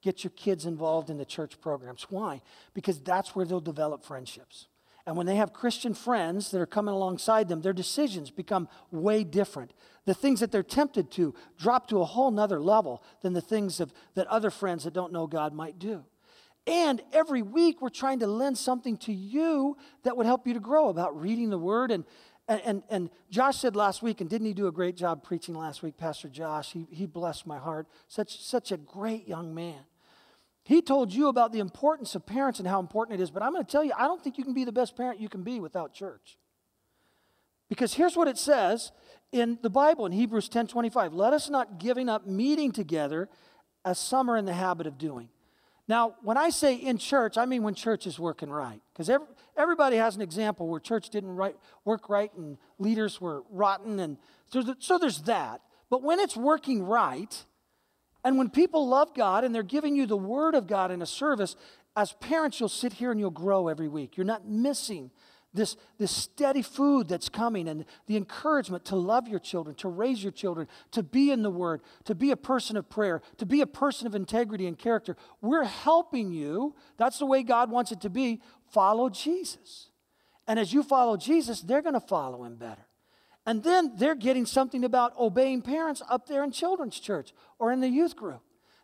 Get 0.02 0.24
your 0.24 0.32
kids 0.32 0.66
involved 0.66 1.10
in 1.10 1.18
the 1.18 1.26
church 1.26 1.62
programs. 1.62 2.08
Why? 2.10 2.42
Because 2.74 3.00
that's 3.00 3.36
where 3.36 3.46
they'll 3.46 3.60
develop 3.60 4.04
friendships. 4.04 4.68
And 5.06 5.18
when 5.18 5.26
they 5.26 5.36
have 5.36 5.54
Christian 5.54 5.94
friends 5.94 6.52
that 6.52 6.62
are 6.62 6.68
coming 6.68 6.94
alongside 6.94 7.50
them, 7.50 7.62
their 7.62 7.74
decisions 7.74 8.30
become 8.30 8.68
way 8.92 9.24
different. 9.24 9.74
The 10.06 10.14
things 10.14 10.40
that 10.40 10.52
they're 10.52 10.64
tempted 10.64 11.12
to 11.12 11.34
drop 11.58 11.88
to 11.88 12.02
a 12.02 12.06
whole 12.06 12.32
nother 12.32 12.60
level 12.60 13.04
than 13.22 13.34
the 13.34 13.42
things 13.42 13.80
of, 13.80 13.94
that 14.16 14.28
other 14.28 14.52
friends 14.52 14.84
that 14.84 14.94
don't 14.94 15.12
know 15.12 15.28
God 15.28 15.54
might 15.54 15.80
do. 15.80 16.06
And 16.68 17.02
every 17.12 17.42
week, 17.42 17.82
we're 17.82 17.90
trying 17.90 18.20
to 18.20 18.28
lend 18.28 18.58
something 18.58 18.98
to 18.98 19.14
you 19.14 19.78
that 20.04 20.16
would 20.16 20.28
help 20.28 20.46
you 20.46 20.54
to 20.54 20.60
grow 20.60 20.90
about 20.90 21.20
reading 21.20 21.50
the 21.50 21.58
Word. 21.58 21.90
And, 21.90 22.06
and, 22.48 22.84
and, 22.90 23.10
Josh 23.32 23.58
said 23.58 23.76
last 23.76 24.04
week, 24.04 24.22
and 24.22 24.30
didn't 24.30 24.46
he 24.46 24.54
do 24.54 24.68
a 24.68 24.72
great 24.72 24.96
job 24.96 25.24
preaching 25.24 25.56
last 25.56 25.82
week, 25.82 25.98
Pastor 25.98 26.30
Josh? 26.30 26.72
He, 26.72 26.86
he 26.92 27.08
blessed 27.08 27.48
my 27.48 27.58
heart. 27.58 27.88
Such, 28.08 28.40
such 28.44 28.72
a 28.72 28.78
great 28.78 29.28
young 29.28 29.56
man. 29.56 29.80
He 30.64 30.82
told 30.82 31.14
you 31.14 31.28
about 31.28 31.52
the 31.52 31.60
importance 31.60 32.14
of 32.16 32.26
parents 32.26 32.60
and 32.60 32.68
how 32.68 32.80
important 32.80 33.20
it 33.20 33.24
is, 33.24 33.32
but 33.32 33.42
I'm 33.42 33.52
going 33.52 33.66
to 33.66 33.72
tell 33.72 33.84
you, 33.84 33.94
I 33.98 34.04
don't 34.04 34.24
think 34.24 34.38
you 34.38 34.44
can 34.44 34.54
be 34.54 34.64
the 34.64 34.72
best 34.72 34.96
parent 34.96 35.20
you 35.20 35.30
can 35.30 35.44
be 35.44 35.60
without 35.60 35.94
church. 35.94 36.38
Because 37.68 37.94
here's 37.94 38.16
what 38.16 38.28
it 38.28 38.38
says 38.38 38.92
in 39.32 39.58
the 39.62 39.70
Bible 39.70 40.06
in 40.06 40.12
Hebrews 40.12 40.50
10:25, 40.50 41.14
"Let 41.14 41.34
us 41.34 41.50
not 41.50 41.80
giving 41.80 42.10
up 42.10 42.28
meeting 42.28 42.72
together 42.72 43.30
as 43.86 43.98
some 43.98 44.30
are 44.30 44.38
in 44.38 44.46
the 44.46 44.54
habit 44.54 44.88
of 44.88 44.98
doing." 44.98 45.30
Now, 45.88 46.16
when 46.22 46.38
I 46.38 46.50
say 46.50 46.76
in 46.76 46.98
church, 46.98 47.38
I 47.38 47.46
mean 47.46 47.64
when 47.64 47.74
church 47.74 48.06
is 48.06 48.20
working 48.20 48.50
right. 48.50 48.82
Because 48.94 49.10
every, 49.10 49.28
everybody 49.58 49.98
has 49.98 50.16
an 50.16 50.22
example 50.22 50.68
where 50.68 50.80
church 50.80 51.10
didn't 51.10 51.36
right, 51.36 51.56
work 51.84 52.10
right 52.10 52.34
and 52.36 52.58
leaders 52.78 53.20
were 53.20 53.44
rotten. 53.50 54.00
And 54.00 54.18
so, 54.48 54.76
so 54.80 54.98
there's 54.98 55.24
that. 55.24 55.62
But 55.90 56.04
when 56.04 56.20
it's 56.20 56.38
working 56.38 56.84
right, 56.84 57.46
and 58.24 58.38
when 58.38 58.50
people 58.50 58.88
love 58.88 59.14
God 59.14 59.44
and 59.44 59.54
they're 59.54 59.64
giving 59.64 59.96
you 59.96 60.06
the 60.06 60.18
word 60.18 60.56
of 60.56 60.68
God 60.68 60.92
in 60.92 61.02
a 61.02 61.06
service, 61.06 61.56
as 61.96 62.14
parents, 62.14 62.60
you'll 62.60 62.70
sit 62.70 62.94
here 62.94 63.12
and 63.12 63.20
you'll 63.20 63.32
grow 63.32 63.68
every 63.68 63.88
week. 63.88 64.16
You're 64.16 64.26
not 64.26 64.48
missing 64.48 65.12
this, 65.54 65.76
this 65.98 66.12
steady 66.12 66.62
food 66.62 67.08
that's 67.08 67.28
coming 67.28 67.68
and 67.68 67.86
the 68.08 68.16
encouragement 68.16 68.86
to 68.86 68.96
love 68.96 69.28
your 69.28 69.40
children, 69.40 69.76
to 69.78 69.90
raise 69.90 70.24
your 70.24 70.32
children, 70.32 70.68
to 70.92 71.04
be 71.04 71.32
in 71.32 71.44
the 71.44 71.50
Word, 71.50 71.82
to 72.06 72.16
be 72.16 72.32
a 72.32 72.38
person 72.38 72.78
of 72.78 72.90
prayer, 72.90 73.22
to 73.38 73.46
be 73.46 73.62
a 73.62 73.68
person 73.68 74.08
of 74.08 74.16
integrity 74.16 74.66
and 74.66 74.78
character. 74.78 75.18
We're 75.42 75.66
helping 75.66 76.32
you. 76.32 76.76
That's 76.98 77.20
the 77.20 77.26
way 77.26 77.44
God 77.44 77.70
wants 77.70 77.92
it 77.92 78.02
to 78.02 78.10
be. 78.10 78.42
Follow 78.72 79.10
Jesus. 79.10 79.90
And 80.48 80.58
as 80.58 80.74
you 80.74 80.84
follow 80.84 81.18
Jesus, 81.18 81.62
they're 81.62 81.82
going 81.82 81.94
to 81.94 82.00
follow 82.00 82.44
him 82.44 82.56
better. 82.56 82.86
And 83.46 83.64
then 83.64 83.94
they're 83.96 84.16
getting 84.16 84.46
something 84.46 84.84
about 84.84 85.18
obeying 85.18 85.62
parents 85.62 86.02
up 86.10 86.28
there 86.28 86.44
in 86.44 86.52
children's 86.52 87.00
church 87.00 87.34
or 87.60 87.72
in 87.72 87.80
the 87.82 87.90
youth 87.90 88.16
group. 88.16 88.42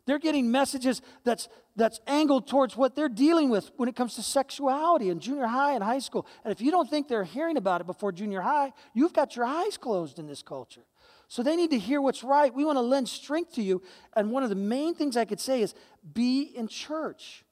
They're 0.08 0.20
getting 0.20 0.50
messages 0.50 1.02
that's, 1.26 1.50
that's 1.76 2.00
angled 2.08 2.48
towards 2.48 2.78
what 2.78 2.96
they're 2.96 3.10
dealing 3.10 3.50
with 3.50 3.70
when 3.76 3.90
it 3.90 3.96
comes 3.96 4.16
to 4.16 4.24
sexuality 4.24 5.10
in 5.10 5.20
junior 5.20 5.48
high 5.48 5.74
and 5.74 5.84
high 5.84 6.00
school. 6.00 6.26
And 6.46 6.52
if 6.52 6.62
you 6.62 6.72
don't 6.72 6.90
think 6.90 7.10
they're 7.10 7.26
hearing 7.26 7.58
about 7.58 7.82
it 7.82 7.88
before 7.88 8.14
junior 8.14 8.42
high, 8.42 8.72
you've 8.94 9.14
got 9.14 9.36
your 9.36 9.46
eyes 9.46 9.78
closed 9.78 10.18
in 10.18 10.26
this 10.26 10.42
culture. 10.42 10.86
So 11.28 11.44
they 11.44 11.58
need 11.58 11.72
to 11.72 11.78
hear 11.78 12.02
what's 12.02 12.24
right. 12.24 12.54
We 12.54 12.64
want 12.64 12.78
to 12.78 12.82
lend 12.82 13.10
strength 13.10 13.54
to 13.56 13.62
you. 13.62 13.82
And 14.16 14.32
one 14.32 14.44
of 14.44 14.50
the 14.50 14.56
main 14.56 14.96
things 14.96 15.18
I 15.18 15.26
could 15.26 15.42
say 15.42 15.62
is 15.62 15.76
be 16.14 16.44
in 16.44 16.70
church. 16.70 17.44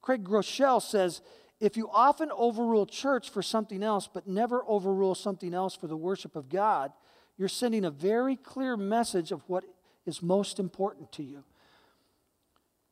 Craig 0.00 0.22
Groeschel 0.22 0.80
says, 0.80 1.20
if 1.64 1.78
you 1.78 1.88
often 1.90 2.30
overrule 2.36 2.84
church 2.84 3.30
for 3.30 3.42
something 3.42 3.82
else, 3.82 4.08
but 4.12 4.26
never 4.26 4.62
overrule 4.66 5.14
something 5.14 5.54
else 5.54 5.74
for 5.74 5.86
the 5.86 5.96
worship 5.96 6.36
of 6.36 6.48
God, 6.50 6.92
you're 7.38 7.48
sending 7.48 7.84
a 7.84 7.90
very 7.90 8.36
clear 8.36 8.76
message 8.76 9.32
of 9.32 9.42
what 9.46 9.64
is 10.04 10.22
most 10.22 10.60
important 10.60 11.10
to 11.12 11.22
you. 11.22 11.42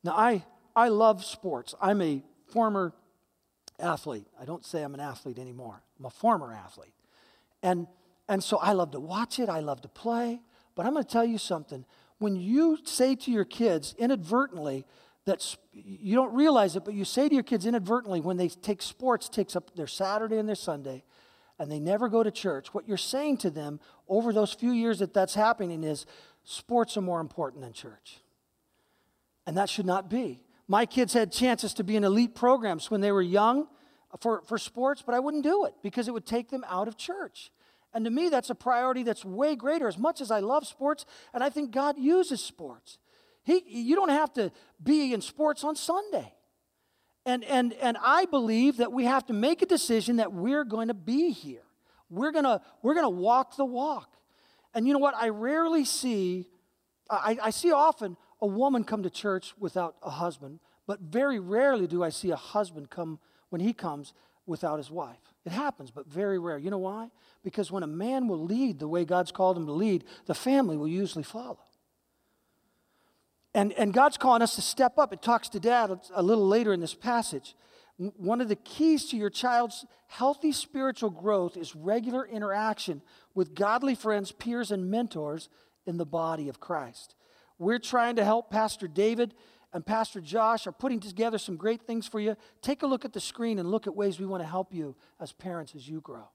Now, 0.02 0.12
I, 0.12 0.44
I 0.74 0.88
love 0.88 1.22
sports. 1.24 1.74
I'm 1.82 2.00
a 2.00 2.22
former 2.46 2.94
athlete. 3.78 4.26
I 4.40 4.46
don't 4.46 4.64
say 4.64 4.82
I'm 4.82 4.94
an 4.94 5.00
athlete 5.00 5.38
anymore, 5.38 5.82
I'm 5.98 6.06
a 6.06 6.10
former 6.10 6.52
athlete. 6.52 6.94
And, 7.62 7.86
and 8.28 8.42
so 8.42 8.56
I 8.56 8.72
love 8.72 8.92
to 8.92 9.00
watch 9.00 9.38
it, 9.38 9.48
I 9.48 9.60
love 9.60 9.82
to 9.82 9.88
play. 9.88 10.40
But 10.74 10.86
I'm 10.86 10.94
going 10.94 11.04
to 11.04 11.10
tell 11.10 11.24
you 11.24 11.36
something. 11.36 11.84
When 12.16 12.34
you 12.34 12.78
say 12.84 13.14
to 13.16 13.30
your 13.30 13.44
kids 13.44 13.94
inadvertently 13.98 14.86
that 15.24 15.56
you 15.72 16.14
don't 16.16 16.34
realize 16.34 16.74
it, 16.74 16.84
but 16.84 16.94
you 16.94 17.04
say 17.04 17.28
to 17.28 17.34
your 17.34 17.44
kids 17.44 17.66
inadvertently 17.66 18.20
when 18.20 18.36
they 18.36 18.48
take 18.48 18.82
sports, 18.82 19.28
takes 19.28 19.54
up 19.54 19.74
their 19.76 19.86
Saturday 19.86 20.38
and 20.38 20.48
their 20.48 20.56
Sunday, 20.56 21.04
and 21.58 21.70
they 21.70 21.78
never 21.78 22.08
go 22.08 22.22
to 22.22 22.30
church, 22.30 22.74
what 22.74 22.88
you're 22.88 22.96
saying 22.96 23.36
to 23.38 23.50
them 23.50 23.78
over 24.08 24.32
those 24.32 24.52
few 24.52 24.72
years 24.72 24.98
that 24.98 25.14
that's 25.14 25.34
happening 25.34 25.84
is 25.84 26.06
sports 26.42 26.96
are 26.96 27.02
more 27.02 27.20
important 27.20 27.62
than 27.62 27.72
church. 27.72 28.18
And 29.46 29.56
that 29.56 29.68
should 29.68 29.86
not 29.86 30.10
be. 30.10 30.40
My 30.66 30.86
kids 30.86 31.12
had 31.12 31.30
chances 31.30 31.74
to 31.74 31.84
be 31.84 31.96
in 31.96 32.04
elite 32.04 32.34
programs 32.34 32.90
when 32.90 33.00
they 33.00 33.12
were 33.12 33.22
young 33.22 33.68
for, 34.20 34.42
for 34.42 34.58
sports, 34.58 35.02
but 35.04 35.14
I 35.14 35.20
wouldn't 35.20 35.44
do 35.44 35.64
it 35.64 35.74
because 35.82 36.08
it 36.08 36.14
would 36.14 36.26
take 36.26 36.50
them 36.50 36.64
out 36.68 36.88
of 36.88 36.96
church. 36.96 37.50
And 37.94 38.04
to 38.04 38.10
me, 38.10 38.28
that's 38.28 38.50
a 38.50 38.54
priority 38.54 39.02
that's 39.02 39.24
way 39.24 39.54
greater. 39.54 39.86
As 39.86 39.98
much 39.98 40.20
as 40.20 40.30
I 40.30 40.40
love 40.40 40.66
sports, 40.66 41.04
and 41.34 41.44
I 41.44 41.50
think 41.50 41.70
God 41.70 41.98
uses 41.98 42.42
sports, 42.42 42.98
he, 43.44 43.62
you 43.66 43.96
don't 43.96 44.10
have 44.10 44.32
to 44.34 44.52
be 44.82 45.12
in 45.12 45.20
sports 45.20 45.64
on 45.64 45.76
Sunday. 45.76 46.32
And, 47.24 47.44
and, 47.44 47.72
and 47.74 47.96
I 48.02 48.24
believe 48.26 48.78
that 48.78 48.92
we 48.92 49.04
have 49.04 49.26
to 49.26 49.32
make 49.32 49.62
a 49.62 49.66
decision 49.66 50.16
that 50.16 50.32
we're 50.32 50.64
going 50.64 50.88
to 50.88 50.94
be 50.94 51.30
here. 51.30 51.62
We're 52.10 52.32
going 52.32 52.44
to 52.44 52.60
we're 52.82 52.94
going 52.94 53.06
to 53.06 53.10
walk 53.10 53.56
the 53.56 53.64
walk. 53.64 54.16
And 54.74 54.86
you 54.86 54.92
know 54.92 54.98
what? 54.98 55.14
I 55.14 55.28
rarely 55.28 55.84
see, 55.84 56.46
I, 57.08 57.38
I 57.42 57.50
see 57.50 57.72
often 57.72 58.16
a 58.40 58.46
woman 58.46 58.84
come 58.84 59.02
to 59.02 59.10
church 59.10 59.54
without 59.58 59.96
a 60.02 60.10
husband, 60.10 60.60
but 60.86 61.00
very 61.00 61.38
rarely 61.38 61.86
do 61.86 62.02
I 62.02 62.10
see 62.10 62.30
a 62.30 62.36
husband 62.36 62.90
come 62.90 63.18
when 63.50 63.60
he 63.60 63.72
comes 63.72 64.12
without 64.46 64.78
his 64.78 64.90
wife. 64.90 65.16
It 65.44 65.52
happens, 65.52 65.90
but 65.90 66.06
very 66.06 66.38
rare. 66.38 66.58
You 66.58 66.70
know 66.70 66.78
why? 66.78 67.10
Because 67.42 67.70
when 67.70 67.82
a 67.82 67.88
man 67.88 68.28
will 68.28 68.44
lead 68.44 68.78
the 68.78 68.88
way 68.88 69.04
God's 69.04 69.32
called 69.32 69.56
him 69.56 69.66
to 69.66 69.72
lead, 69.72 70.04
the 70.26 70.34
family 70.34 70.76
will 70.76 70.88
usually 70.88 71.24
follow. 71.24 71.60
And, 73.54 73.72
and 73.74 73.92
God's 73.92 74.16
calling 74.16 74.42
us 74.42 74.54
to 74.54 74.62
step 74.62 74.98
up. 74.98 75.12
It 75.12 75.22
talks 75.22 75.48
to 75.50 75.60
dad 75.60 75.98
a 76.14 76.22
little 76.22 76.46
later 76.46 76.72
in 76.72 76.80
this 76.80 76.94
passage. 76.94 77.54
One 77.96 78.40
of 78.40 78.48
the 78.48 78.56
keys 78.56 79.06
to 79.10 79.16
your 79.16 79.30
child's 79.30 79.84
healthy 80.08 80.52
spiritual 80.52 81.10
growth 81.10 81.56
is 81.56 81.76
regular 81.76 82.26
interaction 82.26 83.02
with 83.34 83.54
godly 83.54 83.94
friends, 83.94 84.32
peers, 84.32 84.70
and 84.70 84.90
mentors 84.90 85.48
in 85.86 85.98
the 85.98 86.06
body 86.06 86.48
of 86.48 86.60
Christ. 86.60 87.14
We're 87.58 87.78
trying 87.78 88.16
to 88.16 88.24
help 88.24 88.50
Pastor 88.50 88.88
David 88.88 89.34
and 89.72 89.84
Pastor 89.84 90.20
Josh 90.20 90.66
are 90.66 90.72
putting 90.72 91.00
together 91.00 91.38
some 91.38 91.56
great 91.56 91.82
things 91.82 92.06
for 92.06 92.20
you. 92.20 92.36
Take 92.60 92.82
a 92.82 92.86
look 92.86 93.04
at 93.04 93.12
the 93.12 93.20
screen 93.20 93.58
and 93.58 93.70
look 93.70 93.86
at 93.86 93.94
ways 93.94 94.18
we 94.18 94.26
want 94.26 94.42
to 94.42 94.48
help 94.48 94.72
you 94.74 94.96
as 95.20 95.32
parents 95.32 95.74
as 95.74 95.88
you 95.88 96.00
grow. 96.00 96.28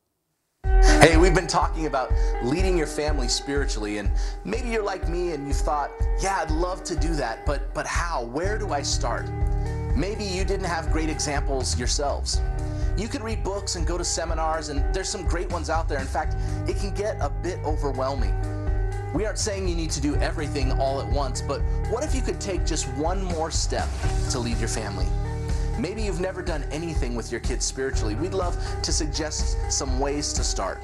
Hey, 1.17 1.23
we've 1.23 1.33
been 1.33 1.47
talking 1.47 1.87
about 1.87 2.13
leading 2.43 2.77
your 2.77 2.85
family 2.85 3.27
spiritually, 3.27 3.97
and 3.97 4.11
maybe 4.43 4.69
you're 4.69 4.83
like 4.83 5.09
me 5.09 5.31
and 5.31 5.47
you've 5.47 5.57
thought, 5.57 5.89
yeah, 6.21 6.41
I'd 6.43 6.51
love 6.51 6.83
to 6.83 6.95
do 6.95 7.15
that, 7.15 7.43
but, 7.43 7.73
but 7.73 7.87
how? 7.87 8.25
Where 8.25 8.59
do 8.59 8.71
I 8.71 8.83
start? 8.83 9.27
Maybe 9.95 10.23
you 10.23 10.45
didn't 10.45 10.67
have 10.67 10.91
great 10.91 11.09
examples 11.09 11.75
yourselves. 11.75 12.39
You 12.97 13.07
can 13.07 13.23
read 13.23 13.43
books 13.43 13.77
and 13.77 13.87
go 13.87 13.97
to 13.97 14.05
seminars, 14.05 14.69
and 14.69 14.93
there's 14.93 15.09
some 15.09 15.25
great 15.25 15.51
ones 15.51 15.71
out 15.71 15.89
there. 15.89 15.97
In 15.97 16.05
fact, 16.05 16.35
it 16.69 16.77
can 16.77 16.93
get 16.93 17.17
a 17.19 17.31
bit 17.31 17.57
overwhelming. 17.65 18.35
We 19.11 19.25
aren't 19.25 19.39
saying 19.39 19.67
you 19.67 19.75
need 19.75 19.89
to 19.91 20.01
do 20.01 20.17
everything 20.17 20.71
all 20.73 21.01
at 21.01 21.11
once, 21.11 21.41
but 21.41 21.61
what 21.89 22.03
if 22.03 22.13
you 22.13 22.21
could 22.21 22.39
take 22.39 22.63
just 22.63 22.87
one 22.89 23.23
more 23.23 23.49
step 23.49 23.89
to 24.29 24.37
lead 24.37 24.59
your 24.59 24.69
family? 24.69 25.07
Maybe 25.79 26.03
you've 26.03 26.21
never 26.21 26.43
done 26.43 26.63
anything 26.71 27.15
with 27.15 27.31
your 27.31 27.41
kids 27.41 27.65
spiritually. 27.65 28.13
We'd 28.13 28.35
love 28.35 28.55
to 28.83 28.93
suggest 28.93 29.57
some 29.71 29.99
ways 29.99 30.31
to 30.33 30.43
start. 30.43 30.79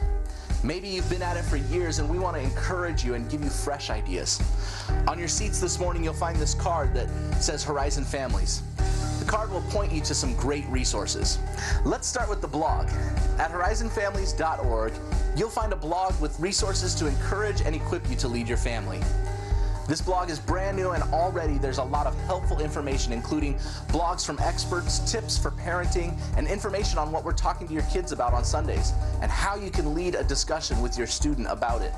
Maybe 0.64 0.88
you've 0.88 1.10
been 1.10 1.22
at 1.22 1.36
it 1.36 1.44
for 1.44 1.58
years 1.58 2.00
and 2.00 2.10
we 2.10 2.18
want 2.18 2.38
to 2.38 2.42
encourage 2.42 3.04
you 3.04 3.16
and 3.16 3.30
give 3.30 3.44
you 3.44 3.50
fresh 3.50 3.90
ideas. 3.90 4.42
On 5.10 5.20
your 5.20 5.28
seats 5.28 5.60
this 5.60 5.78
morning, 5.78 6.06
you'll 6.06 6.14
find 6.14 6.38
this 6.38 6.54
card 6.54 6.94
that 6.94 7.10
says 7.44 7.66
Horizon 7.66 8.06
Families. 8.06 8.64
The 9.20 9.26
card 9.26 9.52
will 9.52 9.62
point 9.64 9.92
you 9.92 10.00
to 10.02 10.16
some 10.16 10.34
great 10.36 10.66
resources. 10.68 11.38
Let's 11.84 12.08
start 12.08 12.30
with 12.30 12.40
the 12.40 12.48
blog. 12.48 12.88
At 13.40 13.52
horizonfamilies.org, 13.52 14.94
you'll 15.36 15.50
find 15.50 15.74
a 15.74 15.78
blog 15.78 16.20
with 16.22 16.40
resources 16.40 16.96
to 16.96 17.08
encourage 17.08 17.62
and 17.62 17.76
equip 17.76 18.10
you 18.10 18.16
to 18.18 18.30
lead 18.30 18.48
your 18.48 18.58
family. 18.58 19.02
This 19.86 20.00
blog 20.00 20.30
is 20.30 20.40
brand 20.40 20.78
new 20.78 20.92
and 20.92 21.04
already 21.12 21.58
there's 21.58 21.78
a 21.78 21.84
lot 21.84 22.08
of 22.08 22.18
helpful 22.22 22.62
information, 22.62 23.12
including 23.12 23.56
blogs 23.90 24.26
from 24.26 24.40
experts, 24.40 25.00
tips 25.12 25.38
for 25.38 25.52
parenting, 25.52 26.18
and 26.38 26.48
information 26.48 26.98
on 26.98 27.12
what 27.12 27.26
we're 27.26 27.34
talking 27.34 27.68
to 27.68 27.74
your 27.74 27.84
kids 27.84 28.14
about 28.14 28.34
on 28.34 28.46
Sundays, 28.46 28.94
and 29.22 29.30
how 29.30 29.56
you 29.56 29.70
can 29.70 29.94
lead 29.94 30.16
a 30.16 30.24
discussion 30.24 30.82
with 30.82 30.98
your 30.98 31.06
student 31.06 31.48
about 31.50 31.82
it. 31.82 31.94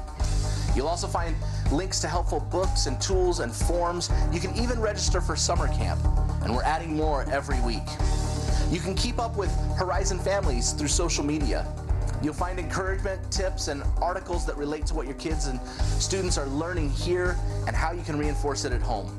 You'll 0.76 0.88
also 0.88 1.06
find 1.06 1.36
links 1.71 2.00
to 2.02 2.08
helpful 2.08 2.39
books 2.39 2.88
and 2.88 3.00
tools 3.00 3.39
and 3.39 3.54
forms. 3.54 4.10
You 4.32 4.39
can 4.39 4.56
even 4.56 4.82
register 4.82 5.21
for 5.21 5.36
summer 5.36 5.67
camp, 5.67 6.04
and 6.41 6.56
we're 6.56 6.63
adding 6.63 6.98
more 6.98 7.24
every 7.30 7.62
week. 7.62 7.88
You 8.71 8.80
can 8.80 8.95
keep 8.95 9.19
up 9.19 9.38
with 9.38 9.56
Horizon 9.78 10.17
Families 10.17 10.71
through 10.71 10.88
social 10.88 11.24
media. 11.24 11.67
You'll 12.25 12.33
find 12.33 12.57
encouragement, 12.57 13.31
tips, 13.31 13.67
and 13.67 13.83
articles 14.01 14.47
that 14.47 14.57
relate 14.57 14.88
to 14.88 14.95
what 14.95 15.05
your 15.05 15.13
kids 15.17 15.45
and 15.45 15.61
students 16.01 16.39
are 16.39 16.47
learning 16.47 16.89
here 16.89 17.38
and 17.67 17.75
how 17.75 17.91
you 17.91 18.01
can 18.01 18.17
reinforce 18.17 18.65
it 18.65 18.71
at 18.71 18.81
home. 18.81 19.15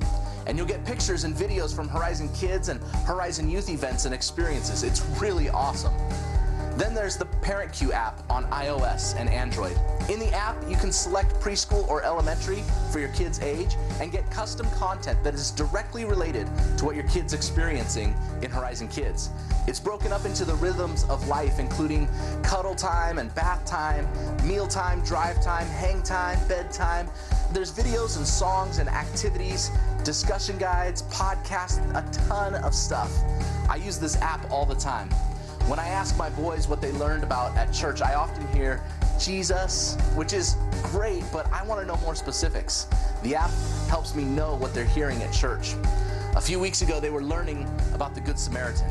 And 0.48 0.58
you'll 0.58 0.66
get 0.66 0.84
pictures 0.84 1.22
and 1.22 1.32
videos 1.32 1.72
from 1.72 1.88
Horizon 1.88 2.28
Kids 2.34 2.68
and 2.68 2.82
Horizon 3.06 3.48
Youth 3.48 3.70
events 3.70 4.06
and 4.06 4.12
experiences. 4.12 4.82
It's 4.82 5.02
really 5.20 5.48
awesome. 5.48 5.94
Then 6.76 6.92
there's 6.92 7.16
the 7.16 7.24
ParentCue 7.40 7.92
app 7.92 8.22
on 8.28 8.44
iOS 8.50 9.18
and 9.18 9.30
Android. 9.30 9.78
In 10.10 10.20
the 10.20 10.30
app, 10.34 10.56
you 10.68 10.76
can 10.76 10.92
select 10.92 11.32
preschool 11.40 11.88
or 11.88 12.02
elementary 12.04 12.62
for 12.92 13.00
your 13.00 13.08
kid's 13.08 13.40
age 13.40 13.76
and 13.98 14.12
get 14.12 14.30
custom 14.30 14.68
content 14.72 15.24
that 15.24 15.32
is 15.32 15.50
directly 15.52 16.04
related 16.04 16.46
to 16.76 16.84
what 16.84 16.94
your 16.94 17.08
kid's 17.08 17.32
experiencing 17.32 18.14
in 18.42 18.50
Horizon 18.50 18.88
Kids. 18.88 19.30
It's 19.66 19.80
broken 19.80 20.12
up 20.12 20.26
into 20.26 20.44
the 20.44 20.54
rhythms 20.56 21.04
of 21.04 21.26
life, 21.28 21.58
including 21.58 22.08
cuddle 22.42 22.74
time 22.74 23.18
and 23.18 23.34
bath 23.34 23.64
time, 23.64 24.06
meal 24.46 24.66
time, 24.66 25.02
drive 25.02 25.42
time, 25.42 25.66
hang 25.68 26.02
time, 26.02 26.38
bedtime. 26.46 27.08
There's 27.52 27.72
videos 27.72 28.18
and 28.18 28.26
songs 28.26 28.78
and 28.78 28.88
activities, 28.90 29.70
discussion 30.04 30.58
guides, 30.58 31.04
podcasts, 31.04 31.80
a 31.96 32.28
ton 32.28 32.54
of 32.56 32.74
stuff. 32.74 33.10
I 33.70 33.76
use 33.76 33.98
this 33.98 34.20
app 34.20 34.50
all 34.50 34.66
the 34.66 34.74
time. 34.74 35.08
When 35.66 35.80
I 35.80 35.88
ask 35.88 36.16
my 36.16 36.30
boys 36.30 36.68
what 36.68 36.80
they 36.80 36.92
learned 36.92 37.24
about 37.24 37.56
at 37.56 37.72
church, 37.72 38.00
I 38.00 38.14
often 38.14 38.46
hear 38.54 38.84
Jesus, 39.18 39.96
which 40.14 40.32
is 40.32 40.54
great, 40.84 41.24
but 41.32 41.52
I 41.52 41.64
want 41.64 41.80
to 41.80 41.86
know 41.86 41.96
more 42.02 42.14
specifics. 42.14 42.86
The 43.24 43.34
app 43.34 43.50
helps 43.88 44.14
me 44.14 44.22
know 44.22 44.54
what 44.54 44.72
they're 44.72 44.84
hearing 44.84 45.20
at 45.24 45.32
church. 45.32 45.74
A 46.36 46.40
few 46.40 46.60
weeks 46.60 46.82
ago, 46.82 47.00
they 47.00 47.10
were 47.10 47.22
learning 47.24 47.68
about 47.94 48.14
the 48.14 48.20
Good 48.20 48.38
Samaritan. 48.38 48.86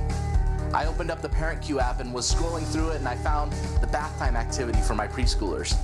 I 0.73 0.85
opened 0.87 1.11
up 1.11 1.21
the 1.21 1.29
ParentCue 1.29 1.79
app 1.79 2.01
and 2.01 2.13
was 2.13 2.29
scrolling 2.29 2.65
through 2.65 2.89
it, 2.89 2.97
and 2.97 3.07
I 3.07 3.15
found 3.15 3.53
the 3.79 3.87
bath 3.87 4.19
time 4.19 4.35
activity 4.35 4.81
for 4.81 4.95
my 4.95 5.07
preschoolers. 5.07 5.77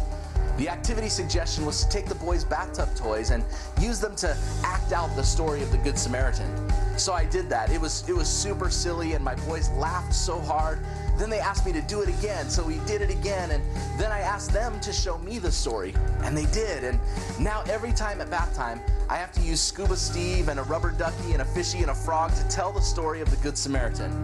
The 0.57 0.67
activity 0.67 1.07
suggestion 1.07 1.65
was 1.65 1.85
to 1.85 1.89
take 1.89 2.07
the 2.07 2.15
boys' 2.15 2.43
bathtub 2.43 2.93
toys 2.97 3.31
and 3.31 3.45
use 3.79 4.01
them 4.01 4.13
to 4.17 4.35
act 4.65 4.91
out 4.91 5.15
the 5.15 5.23
story 5.23 5.63
of 5.63 5.71
the 5.71 5.77
Good 5.77 5.97
Samaritan. 5.97 6.60
So 7.01 7.13
I 7.13 7.25
did 7.25 7.49
that. 7.49 7.71
It 7.71 7.81
was 7.81 8.07
it 8.07 8.15
was 8.15 8.29
super 8.29 8.69
silly 8.69 9.13
and 9.13 9.25
my 9.25 9.33
boys 9.33 9.71
laughed 9.71 10.13
so 10.13 10.37
hard. 10.39 10.77
Then 11.17 11.31
they 11.31 11.39
asked 11.39 11.65
me 11.65 11.73
to 11.73 11.81
do 11.81 12.01
it 12.01 12.09
again. 12.09 12.47
So 12.47 12.63
we 12.63 12.77
did 12.85 13.01
it 13.01 13.09
again 13.09 13.49
and 13.49 13.63
then 13.97 14.11
I 14.11 14.19
asked 14.19 14.53
them 14.53 14.79
to 14.81 14.93
show 14.93 15.17
me 15.17 15.39
the 15.39 15.51
story 15.51 15.95
and 16.23 16.37
they 16.37 16.45
did. 16.45 16.83
And 16.83 16.99
now 17.39 17.63
every 17.67 17.91
time 17.91 18.21
at 18.21 18.29
bath 18.29 18.55
time, 18.55 18.81
I 19.09 19.15
have 19.15 19.31
to 19.31 19.41
use 19.41 19.59
Scuba 19.59 19.97
Steve 19.97 20.47
and 20.47 20.59
a 20.59 20.63
rubber 20.63 20.91
ducky 20.91 21.33
and 21.33 21.41
a 21.41 21.45
fishy 21.45 21.79
and 21.79 21.89
a 21.89 21.95
frog 21.95 22.35
to 22.35 22.47
tell 22.49 22.71
the 22.71 22.81
story 22.81 23.19
of 23.19 23.31
the 23.31 23.37
good 23.37 23.57
Samaritan. 23.57 24.23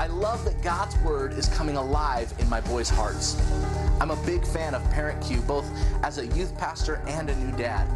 I 0.00 0.08
love 0.08 0.44
that 0.46 0.60
God's 0.62 0.98
word 1.04 1.32
is 1.32 1.48
coming 1.50 1.76
alive 1.76 2.34
in 2.40 2.48
my 2.50 2.60
boys' 2.60 2.90
hearts. 2.90 3.40
I'm 4.00 4.10
a 4.10 4.26
big 4.26 4.44
fan 4.44 4.74
of 4.74 4.82
Parent 4.90 5.24
Cue 5.24 5.42
both 5.42 5.70
as 6.02 6.18
a 6.18 6.26
youth 6.26 6.58
pastor 6.58 7.00
and 7.06 7.30
a 7.30 7.36
new 7.36 7.56
dad. 7.56 7.88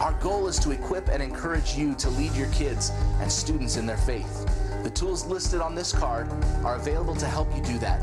Our 0.00 0.14
goal 0.14 0.48
is 0.48 0.58
to 0.60 0.70
equip 0.70 1.08
and 1.08 1.22
encourage 1.22 1.74
you 1.74 1.94
to 1.96 2.08
lead 2.08 2.32
your 2.32 2.48
kids 2.48 2.90
and 3.20 3.30
students 3.30 3.76
in 3.76 3.84
their 3.84 3.98
faith. 3.98 4.46
The 4.82 4.88
tools 4.88 5.26
listed 5.26 5.60
on 5.60 5.74
this 5.74 5.92
card 5.92 6.26
are 6.64 6.76
available 6.76 7.14
to 7.16 7.26
help 7.26 7.54
you 7.54 7.62
do 7.62 7.78
that. 7.80 8.00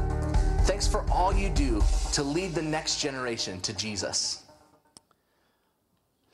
Thanks 0.68 0.88
for 0.88 1.04
all 1.10 1.34
you 1.34 1.50
do 1.50 1.82
to 2.14 2.22
lead 2.22 2.54
the 2.54 2.62
next 2.62 3.02
generation 3.02 3.60
to 3.62 3.74
Jesus. 3.74 4.44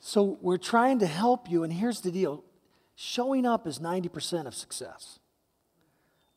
So 0.00 0.36
we're 0.42 0.58
trying 0.58 0.98
to 0.98 1.06
help 1.06 1.50
you, 1.50 1.64
and 1.64 1.72
here's 1.72 2.02
the 2.02 2.12
deal 2.12 2.44
showing 2.94 3.46
up 3.46 3.66
is 3.66 3.78
90% 3.78 4.46
of 4.46 4.54
success. 4.54 5.18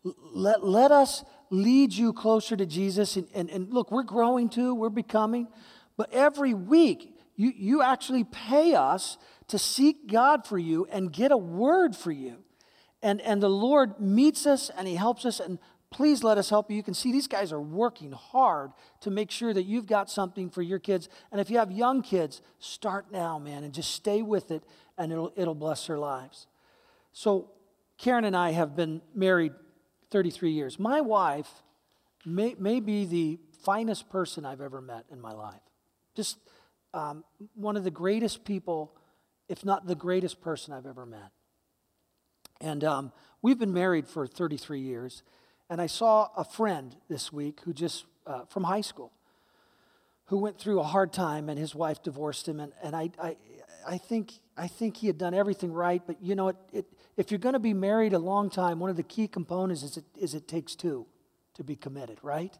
Let, 0.05 0.63
let 0.63 0.91
us 0.91 1.25
lead 1.49 1.91
you 1.91 2.13
closer 2.13 2.55
to 2.55 2.65
Jesus. 2.65 3.17
And, 3.17 3.27
and, 3.33 3.49
and 3.49 3.73
look, 3.73 3.91
we're 3.91 4.03
growing 4.03 4.47
too, 4.47 4.73
we're 4.73 4.89
becoming. 4.89 5.49
But 5.97 6.13
every 6.13 6.53
week, 6.53 7.16
you, 7.37 7.53
you 7.55 7.81
actually 7.81 8.25
pay 8.25 8.73
us 8.73 9.17
to 9.47 9.57
seek 9.57 10.11
God 10.11 10.45
for 10.45 10.57
you 10.57 10.87
and 10.91 11.13
get 11.13 11.31
a 11.31 11.37
word 11.37 11.95
for 11.95 12.11
you. 12.11 12.37
And, 13.01 13.21
and 13.21 13.41
the 13.41 13.49
Lord 13.49 13.99
meets 13.99 14.45
us 14.45 14.69
and 14.75 14.87
He 14.87 14.95
helps 14.95 15.23
us. 15.25 15.39
And 15.39 15.59
please 15.91 16.23
let 16.23 16.39
us 16.39 16.49
help 16.49 16.69
you. 16.69 16.75
You 16.75 16.83
can 16.83 16.95
see 16.95 17.11
these 17.11 17.27
guys 17.27 17.53
are 17.53 17.61
working 17.61 18.11
hard 18.11 18.71
to 19.01 19.11
make 19.11 19.31
sure 19.31 19.53
that 19.53 19.63
you've 19.63 19.85
got 19.85 20.09
something 20.09 20.49
for 20.49 20.63
your 20.63 20.79
kids. 20.79 21.07
And 21.31 21.39
if 21.39 21.49
you 21.49 21.59
have 21.59 21.71
young 21.71 22.01
kids, 22.01 22.41
start 22.59 23.11
now, 23.11 23.37
man, 23.37 23.63
and 23.63 23.73
just 23.73 23.91
stay 23.91 24.23
with 24.23 24.51
it, 24.51 24.63
and 24.97 25.11
it'll, 25.11 25.31
it'll 25.35 25.55
bless 25.55 25.87
their 25.87 25.99
lives. 25.99 26.47
So, 27.13 27.51
Karen 27.97 28.25
and 28.25 28.35
I 28.35 28.51
have 28.51 28.75
been 28.75 29.01
married 29.15 29.53
33 30.11 30.51
years. 30.51 30.77
My 30.77 31.01
wife 31.01 31.49
may, 32.25 32.55
may 32.59 32.79
be 32.79 33.05
the 33.05 33.39
finest 33.63 34.09
person 34.09 34.45
I've 34.45 34.61
ever 34.61 34.81
met 34.81 35.05
in 35.11 35.19
my 35.19 35.31
life. 35.31 35.61
Just 36.15 36.37
um, 36.97 37.23
one 37.53 37.77
of 37.77 37.83
the 37.83 37.91
greatest 37.91 38.43
people, 38.43 38.93
if 39.47 39.63
not 39.63 39.85
the 39.85 39.95
greatest 39.95 40.41
person 40.41 40.73
I've 40.73 40.87
ever 40.87 41.05
met. 41.05 41.31
And 42.59 42.83
um, 42.83 43.11
we've 43.41 43.59
been 43.59 43.73
married 43.73 44.07
for 44.07 44.25
33 44.25 44.79
years. 44.79 45.21
And 45.69 45.79
I 45.79 45.87
saw 45.87 46.29
a 46.35 46.43
friend 46.43 46.95
this 47.07 47.31
week 47.31 47.59
who 47.63 47.73
just, 47.73 48.05
uh, 48.25 48.45
from 48.45 48.63
high 48.63 48.81
school, 48.81 49.11
who 50.25 50.39
went 50.39 50.57
through 50.57 50.79
a 50.79 50.83
hard 50.83 51.13
time 51.13 51.49
and 51.49 51.59
his 51.59 51.75
wife 51.75 52.01
divorced 52.01 52.47
him. 52.47 52.59
And, 52.59 52.73
and 52.81 52.95
I, 52.95 53.11
I, 53.21 53.37
I, 53.87 53.97
think, 53.97 54.33
I 54.57 54.67
think 54.67 54.97
he 54.97 55.07
had 55.07 55.19
done 55.19 55.35
everything 55.35 55.71
right. 55.71 56.01
But 56.05 56.21
you 56.21 56.35
know, 56.35 56.49
it, 56.49 56.57
it, 56.73 56.85
if 57.15 57.31
you're 57.31 57.37
going 57.37 57.53
to 57.53 57.59
be 57.59 57.73
married 57.73 58.13
a 58.13 58.19
long 58.19 58.49
time, 58.49 58.79
one 58.79 58.89
of 58.89 58.97
the 58.97 59.03
key 59.03 59.27
components 59.27 59.83
is 59.83 59.97
it, 59.97 60.05
is 60.19 60.33
it 60.33 60.47
takes 60.47 60.75
two 60.75 61.05
to 61.53 61.63
be 61.63 61.75
committed, 61.75 62.17
right? 62.23 62.57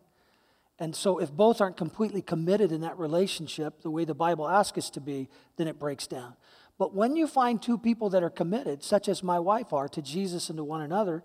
And 0.80 0.96
so, 0.96 1.18
if 1.18 1.32
both 1.32 1.60
aren't 1.60 1.78
completely 1.78 2.22
committed 2.22 2.72
in 2.72 2.82
that 2.82 3.00
relationship, 3.00 3.82
the 3.82 3.90
way 3.90 4.06
the 4.06 4.14
Bible 4.14 4.48
asks 4.48 4.78
us 4.78 4.90
to 4.92 5.02
be, 5.02 5.28
then 5.56 5.68
it 5.68 5.80
breaks 5.80 6.06
down. 6.06 6.36
But 6.78 6.94
when 6.94 7.16
you 7.16 7.26
find 7.26 7.62
two 7.62 7.78
people 7.78 8.10
that 8.12 8.24
are 8.24 8.30
committed, 8.30 8.84
such 8.84 9.10
as 9.10 9.24
my 9.24 9.40
wife 9.40 9.74
are, 9.74 9.88
to 9.90 10.02
Jesus 10.02 10.50
and 10.50 10.58
to 10.58 10.64
one 10.64 10.82
another, 10.82 11.24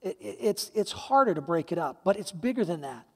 it, 0.00 0.16
it, 0.20 0.36
it's, 0.40 0.70
it's 0.74 0.92
harder 0.92 1.34
to 1.34 1.42
break 1.42 1.70
it 1.70 1.78
up. 1.78 2.00
But 2.02 2.16
it's 2.16 2.32
bigger 2.32 2.64
than 2.64 2.80
that. 2.80 3.06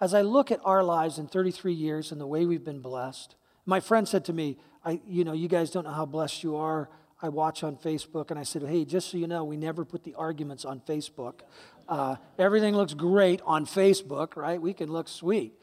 As 0.00 0.12
I 0.12 0.20
look 0.20 0.50
at 0.50 0.60
our 0.64 0.82
lives 0.82 1.18
in 1.18 1.26
33 1.26 1.72
years 1.72 2.12
and 2.12 2.20
the 2.20 2.26
way 2.26 2.44
we've 2.44 2.64
been 2.64 2.80
blessed, 2.80 3.36
my 3.64 3.80
friend 3.80 4.06
said 4.06 4.26
to 4.26 4.32
me, 4.34 4.58
I, 4.84 5.00
You 5.06 5.24
know, 5.24 5.32
you 5.32 5.48
guys 5.48 5.70
don't 5.70 5.84
know 5.84 5.92
how 5.92 6.04
blessed 6.04 6.42
you 6.42 6.56
are. 6.56 6.90
I 7.24 7.30
watch 7.30 7.64
on 7.64 7.78
Facebook, 7.78 8.30
and 8.30 8.38
I 8.38 8.42
said, 8.42 8.62
Hey, 8.64 8.84
just 8.84 9.10
so 9.10 9.16
you 9.16 9.26
know, 9.26 9.44
we 9.44 9.56
never 9.56 9.86
put 9.86 10.04
the 10.04 10.14
arguments 10.14 10.66
on 10.66 10.80
Facebook. 10.80 11.40
Uh, 11.88 12.16
everything 12.38 12.76
looks 12.76 12.92
great 12.92 13.40
on 13.46 13.64
Facebook, 13.64 14.36
right? 14.36 14.60
We 14.60 14.74
can 14.74 14.92
look 14.92 15.08
sweet. 15.08 15.54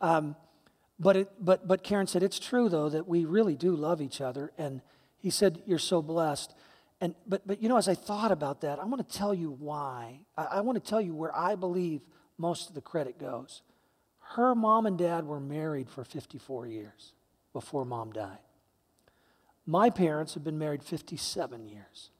Um, 0.00 0.34
but, 0.98 1.16
it, 1.16 1.30
but, 1.38 1.68
but 1.68 1.84
Karen 1.84 2.08
said, 2.08 2.24
It's 2.24 2.40
true, 2.40 2.68
though, 2.68 2.88
that 2.88 3.06
we 3.06 3.26
really 3.26 3.54
do 3.54 3.76
love 3.76 4.02
each 4.02 4.20
other. 4.20 4.50
And 4.58 4.80
he 5.16 5.30
said, 5.30 5.62
You're 5.66 5.78
so 5.78 6.02
blessed. 6.02 6.52
And, 7.00 7.14
but, 7.28 7.46
but 7.46 7.62
you 7.62 7.68
know, 7.68 7.76
as 7.76 7.86
I 7.86 7.94
thought 7.94 8.32
about 8.32 8.62
that, 8.62 8.80
I 8.80 8.84
want 8.84 9.08
to 9.08 9.16
tell 9.16 9.32
you 9.32 9.52
why. 9.52 10.18
I, 10.36 10.44
I 10.44 10.60
want 10.62 10.82
to 10.82 10.90
tell 10.90 11.00
you 11.00 11.14
where 11.14 11.36
I 11.36 11.54
believe 11.54 12.00
most 12.38 12.70
of 12.70 12.74
the 12.74 12.80
credit 12.80 13.20
goes. 13.20 13.62
Her 14.18 14.56
mom 14.56 14.84
and 14.84 14.98
dad 14.98 15.26
were 15.26 15.38
married 15.38 15.88
for 15.88 16.02
54 16.02 16.66
years 16.66 17.12
before 17.52 17.84
mom 17.84 18.10
died. 18.10 18.38
My 19.66 19.90
parents 19.90 20.34
have 20.34 20.44
been 20.44 20.58
married 20.58 20.82
57 20.82 21.68
years. 21.68 22.10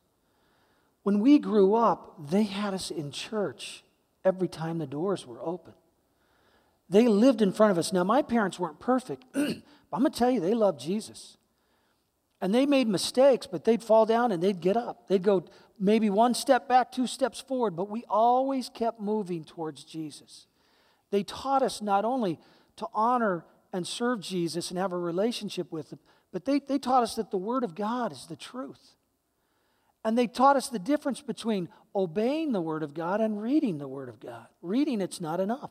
When 1.03 1.21
we 1.21 1.39
grew 1.39 1.75
up, 1.75 2.31
they 2.31 2.45
had 2.45 2.73
us 2.73 2.91
in 2.91 3.11
church 3.11 3.85
every 4.25 4.49
time 4.49 4.79
the 4.79 4.87
doors 4.87 5.27
were 5.27 5.41
open. 5.43 5.75
They 6.89 7.09
lived 7.09 7.43
in 7.43 7.53
front 7.53 7.73
of 7.73 7.79
us. 7.79 7.93
Now, 7.93 8.05
my 8.05 8.23
parents 8.23 8.59
weren't 8.59 8.81
perfect, 8.81 9.25
but 9.33 9.43
I'm 9.93 10.01
going 10.01 10.13
to 10.13 10.19
tell 10.19 10.31
you, 10.31 10.41
they 10.41 10.55
loved 10.55 10.81
Jesus. 10.81 11.37
And 12.41 12.55
they 12.55 12.67
made 12.67 12.89
mistakes, 12.89 13.47
but 13.47 13.65
they'd 13.65 13.83
fall 13.83 14.07
down 14.07 14.33
and 14.33 14.43
they'd 14.43 14.61
get 14.61 14.77
up. 14.77 15.09
They'd 15.09 15.23
go 15.23 15.45
maybe 15.79 16.11
one 16.11 16.35
step 16.35 16.69
back, 16.69 16.93
two 16.93 17.07
steps 17.07 17.41
forward, 17.41 17.77
but 17.77 17.91
we 17.91 18.05
always 18.09 18.69
kept 18.69 19.01
moving 19.01 19.45
towards 19.45 19.85
Jesus. 19.85 20.47
They 21.11 21.23
taught 21.23 21.63
us 21.63 21.81
not 21.81 22.05
only 22.05 22.39
to 22.77 22.87
honor 22.93 23.45
and 23.73 23.87
serve 23.87 24.21
Jesus 24.21 24.71
and 24.71 24.79
have 24.79 24.93
a 24.93 24.99
relationship 24.99 25.73
with 25.73 25.91
him, 25.93 25.99
but 26.35 26.45
they, 26.45 26.59
they 26.59 26.81
taught 26.81 27.05
us 27.05 27.15
that 27.15 27.31
the 27.31 27.37
Word 27.37 27.63
of 27.63 27.77
God 27.77 28.11
is 28.11 28.27
the 28.27 28.35
truth. 28.35 28.97
And 30.05 30.19
they 30.19 30.27
taught 30.27 30.57
us 30.57 30.69
the 30.69 30.81
difference 30.81 31.21
between 31.21 31.69
obeying 31.95 32.51
the 32.51 32.61
Word 32.61 32.83
of 32.83 32.93
God 32.93 33.21
and 33.21 33.41
reading 33.41 33.79
the 33.79 33.87
Word 33.87 34.09
of 34.09 34.19
God. 34.19 34.49
Reading, 34.61 35.01
it's 35.01 35.21
not 35.21 35.39
enough. 35.39 35.71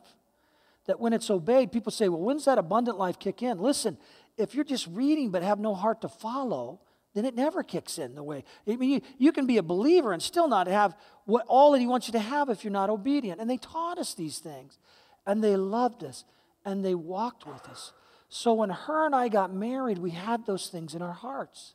That 0.86 0.98
when 0.98 1.12
it's 1.12 1.28
obeyed, 1.28 1.70
people 1.70 1.92
say, 1.92 2.08
well, 2.08 2.22
when's 2.22 2.46
that 2.46 2.56
abundant 2.56 2.96
life 2.96 3.18
kick 3.18 3.42
in? 3.42 3.58
Listen, 3.58 3.98
if 4.38 4.54
you're 4.54 4.64
just 4.64 4.86
reading 4.86 5.30
but 5.30 5.42
have 5.42 5.60
no 5.60 5.74
heart 5.74 6.00
to 6.00 6.08
follow, 6.08 6.80
then 7.12 7.26
it 7.26 7.34
never 7.34 7.62
kicks 7.62 7.98
in 7.98 8.14
the 8.14 8.22
way. 8.22 8.42
I 8.66 8.76
mean, 8.76 8.90
you, 8.90 9.00
you 9.18 9.32
can 9.32 9.46
be 9.46 9.58
a 9.58 9.62
believer 9.62 10.14
and 10.14 10.22
still 10.22 10.48
not 10.48 10.66
have 10.66 10.96
what 11.26 11.44
all 11.46 11.72
that 11.72 11.80
He 11.80 11.86
wants 11.86 12.08
you 12.08 12.12
to 12.12 12.20
have 12.20 12.48
if 12.48 12.64
you're 12.64 12.72
not 12.72 12.88
obedient. 12.88 13.38
And 13.38 13.50
they 13.50 13.58
taught 13.58 13.98
us 13.98 14.14
these 14.14 14.38
things, 14.38 14.78
and 15.26 15.44
they 15.44 15.56
loved 15.56 16.02
us, 16.02 16.24
and 16.64 16.82
they 16.82 16.94
walked 16.94 17.46
with 17.46 17.68
us. 17.68 17.92
So 18.36 18.52
when 18.54 18.70
her 18.70 19.06
and 19.06 19.14
I 19.14 19.28
got 19.28 19.54
married, 19.54 19.98
we 19.98 20.10
had 20.10 20.44
those 20.44 20.66
things 20.66 20.96
in 20.96 21.02
our 21.02 21.12
hearts. 21.12 21.74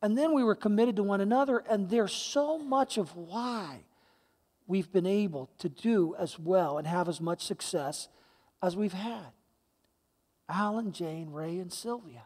And 0.00 0.16
then 0.16 0.32
we 0.32 0.44
were 0.44 0.54
committed 0.54 0.94
to 0.96 1.02
one 1.02 1.20
another, 1.20 1.64
and 1.68 1.90
there's 1.90 2.12
so 2.12 2.58
much 2.58 2.96
of 2.96 3.16
why 3.16 3.80
we've 4.68 4.92
been 4.92 5.04
able 5.04 5.50
to 5.58 5.68
do 5.68 6.14
as 6.16 6.38
well 6.38 6.78
and 6.78 6.86
have 6.86 7.08
as 7.08 7.20
much 7.20 7.42
success 7.42 8.06
as 8.62 8.76
we've 8.76 8.92
had. 8.92 9.32
Alan, 10.48 10.92
Jane, 10.92 11.32
Ray, 11.32 11.58
and 11.58 11.72
Sylvia. 11.72 12.22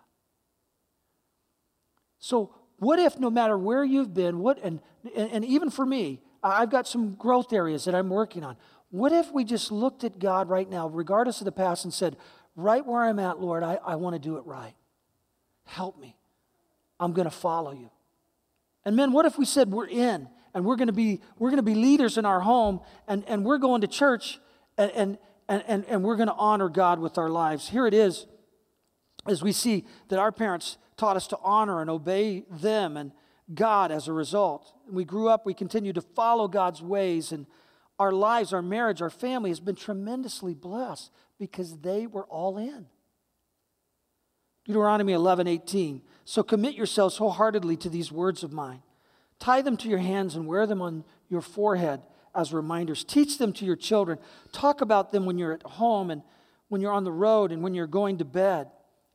So, 2.19 2.55
what 2.81 2.99
if 2.99 3.19
no 3.19 3.31
matter 3.31 3.57
where 3.57 3.83
you've 3.83 4.13
been, 4.13 4.41
what 4.41 4.63
and, 4.63 4.81
and 5.17 5.43
even 5.43 5.71
for 5.71 5.87
me, 5.87 6.21
I've 6.43 6.71
got 6.71 6.87
some 6.87 7.15
growth 7.15 7.55
areas 7.55 7.87
that 7.87 7.95
I'm 7.95 8.11
working 8.11 8.45
on. 8.45 8.59
What 8.91 9.13
if 9.13 9.33
we 9.33 9.45
just 9.45 9.73
looked 9.73 10.05
at 10.05 10.19
God 10.19 10.49
right 10.51 10.69
now, 10.69 10.89
regardless 10.89 11.41
of 11.41 11.47
the 11.47 11.53
past, 11.53 11.85
and 11.85 11.93
said, 11.93 12.17
right 12.59 12.85
where 12.85 13.05
I'm 13.05 13.18
at, 13.21 13.40
Lord, 13.40 13.62
I, 13.62 13.79
I 13.87 13.94
want 13.97 14.14
to 14.14 14.18
do 14.18 14.37
it 14.37 14.44
right. 14.44 14.75
Help 15.64 15.99
me. 15.99 16.16
I'm 16.99 17.12
going 17.12 17.27
to 17.27 17.35
follow 17.35 17.73
you. 17.73 17.90
And 18.85 18.97
men, 18.97 19.12
what 19.12 19.27
if 19.27 19.38
we 19.38 19.44
said 19.44 19.71
we're 19.71 19.87
in 19.87 20.29
and 20.55 20.64
we're 20.64 20.77
going 20.77 20.88
to 20.88 20.92
be 20.92 21.21
we're 21.38 21.51
going 21.51 21.59
to 21.59 21.62
be 21.62 21.75
leaders 21.75 22.18
in 22.18 22.25
our 22.25 22.40
home 22.40 22.81
and, 23.07 23.25
and 23.29 23.44
we're 23.44 23.59
going 23.59 23.83
to 23.83 23.87
church 23.87 24.40
and, 24.77 25.18
and, 25.49 25.62
and, 25.68 25.85
and 25.87 26.03
we're 26.03 26.16
going 26.16 26.29
to 26.29 26.35
honor 26.35 26.68
God 26.68 26.99
with 26.99 27.16
our 27.16 27.29
lives. 27.29 27.68
Here 27.68 27.87
it 27.87 27.94
is, 27.94 28.27
as 29.27 29.42
we 29.42 29.53
see 29.53 29.85
that 30.09 30.18
our 30.18 30.33
parents 30.33 30.79
taught 30.97 31.16
us 31.16 31.29
to 31.29 31.38
honor 31.42 31.81
and 31.81 31.88
obey 31.88 32.44
them 32.51 32.97
and 32.97 33.12
God 33.55 33.92
as 33.92 34.09
a 34.09 34.12
result. 34.12 34.73
We 34.90 35.05
grew 35.05 35.29
up, 35.29 35.47
we 35.47 35.55
continue 35.55 35.92
to 35.92 36.01
follow 36.01 36.49
God's 36.49 36.83
ways, 36.83 37.31
and 37.31 37.47
our 37.99 38.12
lives, 38.12 38.53
our 38.53 38.62
marriage, 38.62 39.01
our 39.01 39.11
family 39.11 39.51
has 39.51 39.61
been 39.61 39.77
tremendously 39.77 40.55
blessed 40.55 41.11
because 41.38 41.79
they 41.79 42.07
were 42.07 42.24
all 42.24 42.59
in. 42.59 42.87
Deuteronomy 44.64 45.12
11, 45.12 45.46
18. 45.46 46.03
So 46.24 46.42
commit 46.42 46.74
yourselves 46.74 47.16
wholeheartedly 47.16 47.77
to 47.79 47.88
these 47.88 48.12
words 48.12 48.42
of 48.42 48.53
mine. 48.53 48.83
Tie 49.38 49.62
them 49.62 49.77
to 49.79 49.88
your 49.88 49.98
hands 49.98 50.35
and 50.35 50.46
wear 50.46 50.66
them 50.66 50.83
on 50.83 51.05
your 51.29 51.40
forehead 51.40 52.03
as 52.35 52.53
reminders. 52.53 53.05
Teach 53.05 53.38
them 53.38 53.53
to 53.55 53.64
your 53.64 53.77
children. 53.77 54.18
Talk 54.53 54.81
about 54.81 55.11
them 55.11 55.24
when 55.24 55.38
you're 55.38 55.55
at 55.55 55.62
home 55.62 56.11
and 56.11 56.22
when 56.68 56.81
you're 56.81 56.92
on 56.92 57.05
the 57.05 57.12
road 57.12 57.51
and 57.51 57.62
when 57.62 57.74
you're 57.74 57.87
going 57.87 58.18
to 58.18 58.24
bed 58.24 58.68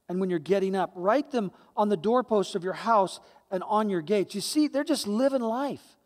and 0.10 0.20
when 0.20 0.30
you're 0.30 0.40
getting 0.40 0.76
up. 0.76 0.92
Write 0.96 1.32
them 1.32 1.52
on 1.78 1.90
the 1.90 1.98
doorposts 1.98 2.56
of 2.56 2.64
your 2.64 2.74
house 2.74 3.20
and 3.52 3.64
on 3.64 3.90
your 3.90 4.02
gates. 4.02 4.34
You 4.34 4.42
see, 4.42 4.68
they're 4.68 4.84
just 4.84 5.08
living 5.08 5.42
life. 5.42 5.98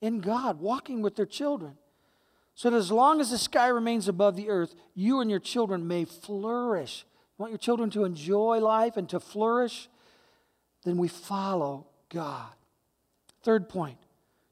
in 0.00 0.20
God, 0.20 0.60
walking 0.60 1.00
with 1.00 1.16
their 1.16 1.24
children. 1.24 1.78
So 2.54 2.70
that 2.70 2.76
as 2.76 2.92
long 2.92 3.20
as 3.20 3.30
the 3.30 3.38
sky 3.38 3.68
remains 3.68 4.06
above 4.06 4.36
the 4.36 4.48
earth, 4.48 4.74
you 4.94 5.20
and 5.20 5.30
your 5.30 5.40
children 5.40 5.88
may 5.88 6.04
flourish. 6.04 7.04
You 7.36 7.42
want 7.42 7.52
your 7.52 7.58
children 7.58 7.90
to 7.90 8.04
enjoy 8.04 8.60
life 8.60 8.96
and 8.96 9.08
to 9.08 9.18
flourish? 9.18 9.88
Then 10.84 10.96
we 10.98 11.08
follow 11.08 11.86
God. 12.08 12.52
Third 13.42 13.68
point 13.68 13.98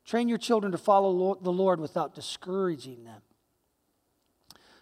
train 0.05 0.29
your 0.29 0.39
children 0.39 0.73
to 0.73 0.79
follow 0.79 1.39
the 1.41 1.53
Lord 1.53 1.79
without 1.79 2.15
discouraging 2.15 3.05
them. 3.05 3.23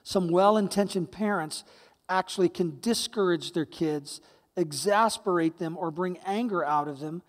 Some 0.03 0.29
well 0.29 0.57
intentioned 0.57 1.13
parents 1.13 1.63
actually 2.09 2.49
can 2.49 2.79
discourage 2.81 3.53
their 3.53 3.67
kids, 3.67 4.21
exasperate 4.57 5.59
them, 5.59 5.77
or 5.77 5.91
bring 5.91 6.19
anger 6.25 6.65
out 6.65 6.89
of 6.89 7.01
them 7.01 7.23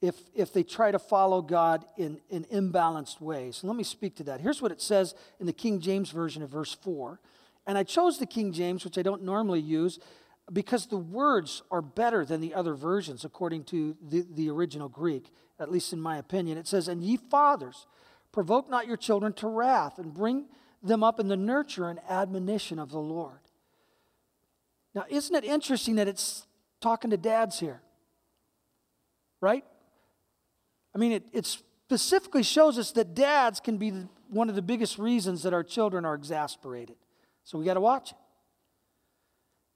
if, 0.00 0.16
if 0.34 0.52
they 0.52 0.62
try 0.62 0.90
to 0.90 0.98
follow 0.98 1.42
God 1.42 1.84
in, 1.96 2.20
in 2.30 2.44
imbalanced 2.44 3.20
ways. 3.20 3.60
let 3.64 3.76
me 3.76 3.82
speak 3.82 4.14
to 4.16 4.24
that. 4.24 4.40
Here's 4.40 4.62
what 4.62 4.70
it 4.70 4.80
says 4.80 5.14
in 5.40 5.46
the 5.46 5.52
King 5.52 5.80
James 5.80 6.10
Version 6.10 6.42
of 6.42 6.50
verse 6.50 6.74
4. 6.74 7.20
And 7.66 7.76
I 7.76 7.82
chose 7.82 8.18
the 8.18 8.26
King 8.26 8.52
James, 8.52 8.84
which 8.84 8.96
I 8.96 9.02
don't 9.02 9.22
normally 9.22 9.60
use, 9.60 9.98
because 10.52 10.86
the 10.86 10.96
words 10.96 11.62
are 11.70 11.82
better 11.82 12.24
than 12.24 12.40
the 12.40 12.54
other 12.54 12.74
versions, 12.74 13.24
according 13.24 13.64
to 13.64 13.96
the, 14.00 14.24
the 14.30 14.48
original 14.48 14.88
Greek, 14.88 15.30
at 15.58 15.70
least 15.70 15.92
in 15.92 16.00
my 16.00 16.16
opinion. 16.16 16.56
It 16.56 16.66
says, 16.66 16.88
And 16.88 17.02
ye 17.02 17.16
fathers, 17.16 17.86
provoke 18.32 18.70
not 18.70 18.86
your 18.86 18.96
children 18.96 19.32
to 19.34 19.48
wrath, 19.48 19.98
and 19.98 20.14
bring 20.14 20.46
them 20.82 21.02
up 21.02 21.18
in 21.18 21.28
the 21.28 21.36
nurture 21.36 21.88
and 21.88 21.98
admonition 22.08 22.78
of 22.78 22.90
the 22.90 23.00
Lord. 23.00 23.40
Now, 24.94 25.04
isn't 25.08 25.34
it 25.34 25.44
interesting 25.44 25.96
that 25.96 26.08
it's 26.08 26.46
talking 26.80 27.10
to 27.10 27.16
dads 27.16 27.60
here? 27.60 27.82
Right? 29.40 29.64
I 30.94 30.98
mean, 30.98 31.12
it, 31.12 31.24
it 31.32 31.46
specifically 31.46 32.42
shows 32.42 32.78
us 32.78 32.92
that 32.92 33.14
dads 33.14 33.60
can 33.60 33.78
be 33.78 33.90
the, 33.90 34.08
one 34.30 34.48
of 34.48 34.54
the 34.54 34.62
biggest 34.62 34.98
reasons 34.98 35.42
that 35.42 35.52
our 35.52 35.64
children 35.64 36.04
are 36.04 36.14
exasperated. 36.14 36.96
So 37.44 37.58
we 37.58 37.64
got 37.64 37.74
to 37.74 37.80
watch 37.80 38.10
it. 38.10 38.16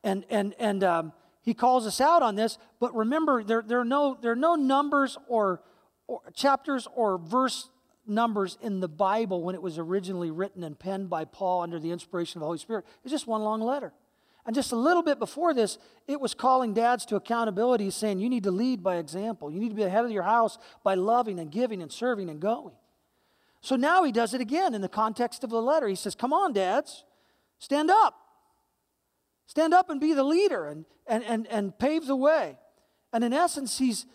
And, 0.05 0.25
and, 0.29 0.55
and 0.59 0.85
um, 0.85 1.13
he 1.43 1.55
calls 1.55 1.87
us 1.87 2.01
out 2.01 2.23
on 2.23 2.35
this, 2.35 2.59
but 2.81 2.95
remember, 2.95 3.43
there, 3.43 3.63
there, 3.63 3.81
are, 3.81 3.85
no, 3.85 4.17
there 4.21 4.33
are 4.33 4.37
no 4.37 4.57
numbers 4.57 5.17
or, 5.29 5.63
or 6.07 6.21
chapters 6.35 6.89
or 6.95 7.19
verse 7.19 7.71
numbers 8.07 8.59
in 8.61 8.81
the 8.81 8.89
Bible 8.89 9.43
when 9.43 9.55
it 9.55 9.63
was 9.63 9.79
originally 9.79 10.31
written 10.31 10.65
and 10.65 10.79
penned 10.79 11.09
by 11.09 11.25
Paul 11.25 11.63
under 11.63 11.79
the 11.79 11.91
inspiration 11.91 12.39
of 12.39 12.41
the 12.41 12.47
Holy 12.47 12.59
Spirit. 12.59 12.85
It's 13.05 13.13
just 13.13 13.27
one 13.27 13.43
long 13.43 13.61
letter. 13.61 13.93
And 14.45 14.55
just 14.55 14.73
a 14.73 14.77
little 14.77 15.03
bit 15.03 15.19
before 15.19 15.55
this, 15.55 15.79
it 16.09 16.21
was 16.21 16.35
calling 16.35 16.75
dads 16.75 17.05
to 17.07 17.17
accountability, 17.17 17.91
saying, 17.91 18.19
You 18.19 18.29
need 18.29 18.43
to 18.45 18.51
lead 18.51 18.83
by 18.83 18.97
example. 18.97 19.51
You 19.51 19.61
need 19.61 19.69
to 19.69 19.75
be 19.75 19.85
the 19.85 19.91
head 19.91 20.05
of 20.05 20.11
your 20.11 20.25
house 20.25 20.59
by 20.83 20.95
loving 20.95 21.39
and 21.39 21.51
giving 21.51 21.81
and 21.81 21.93
serving 21.93 22.29
and 22.29 22.41
going. 22.41 22.75
So 23.61 23.77
now 23.77 24.03
he 24.03 24.11
does 24.11 24.35
it 24.35 24.41
again 24.41 24.75
in 24.75 24.81
the 24.81 24.89
context 24.89 25.45
of 25.45 25.51
the 25.51 25.63
letter. 25.63 25.87
He 25.87 25.95
says, 25.95 26.17
Come 26.17 26.33
on, 26.33 26.53
dads, 26.53 27.05
stand 27.59 27.91
up. 27.91 28.19
Stand 29.47 29.75
up 29.75 29.91
and 29.91 30.01
be 30.01 30.13
the 30.13 30.25
leader 30.25 30.67
and, 30.67 30.87
and, 31.07 31.23
and, 31.25 31.47
and 31.49 31.79
pave 31.79 32.07
the 32.07 32.17
way. 32.17 32.57
And 33.13 33.23
in 33.23 33.33
essence, 33.33 33.79
he's 33.79 34.07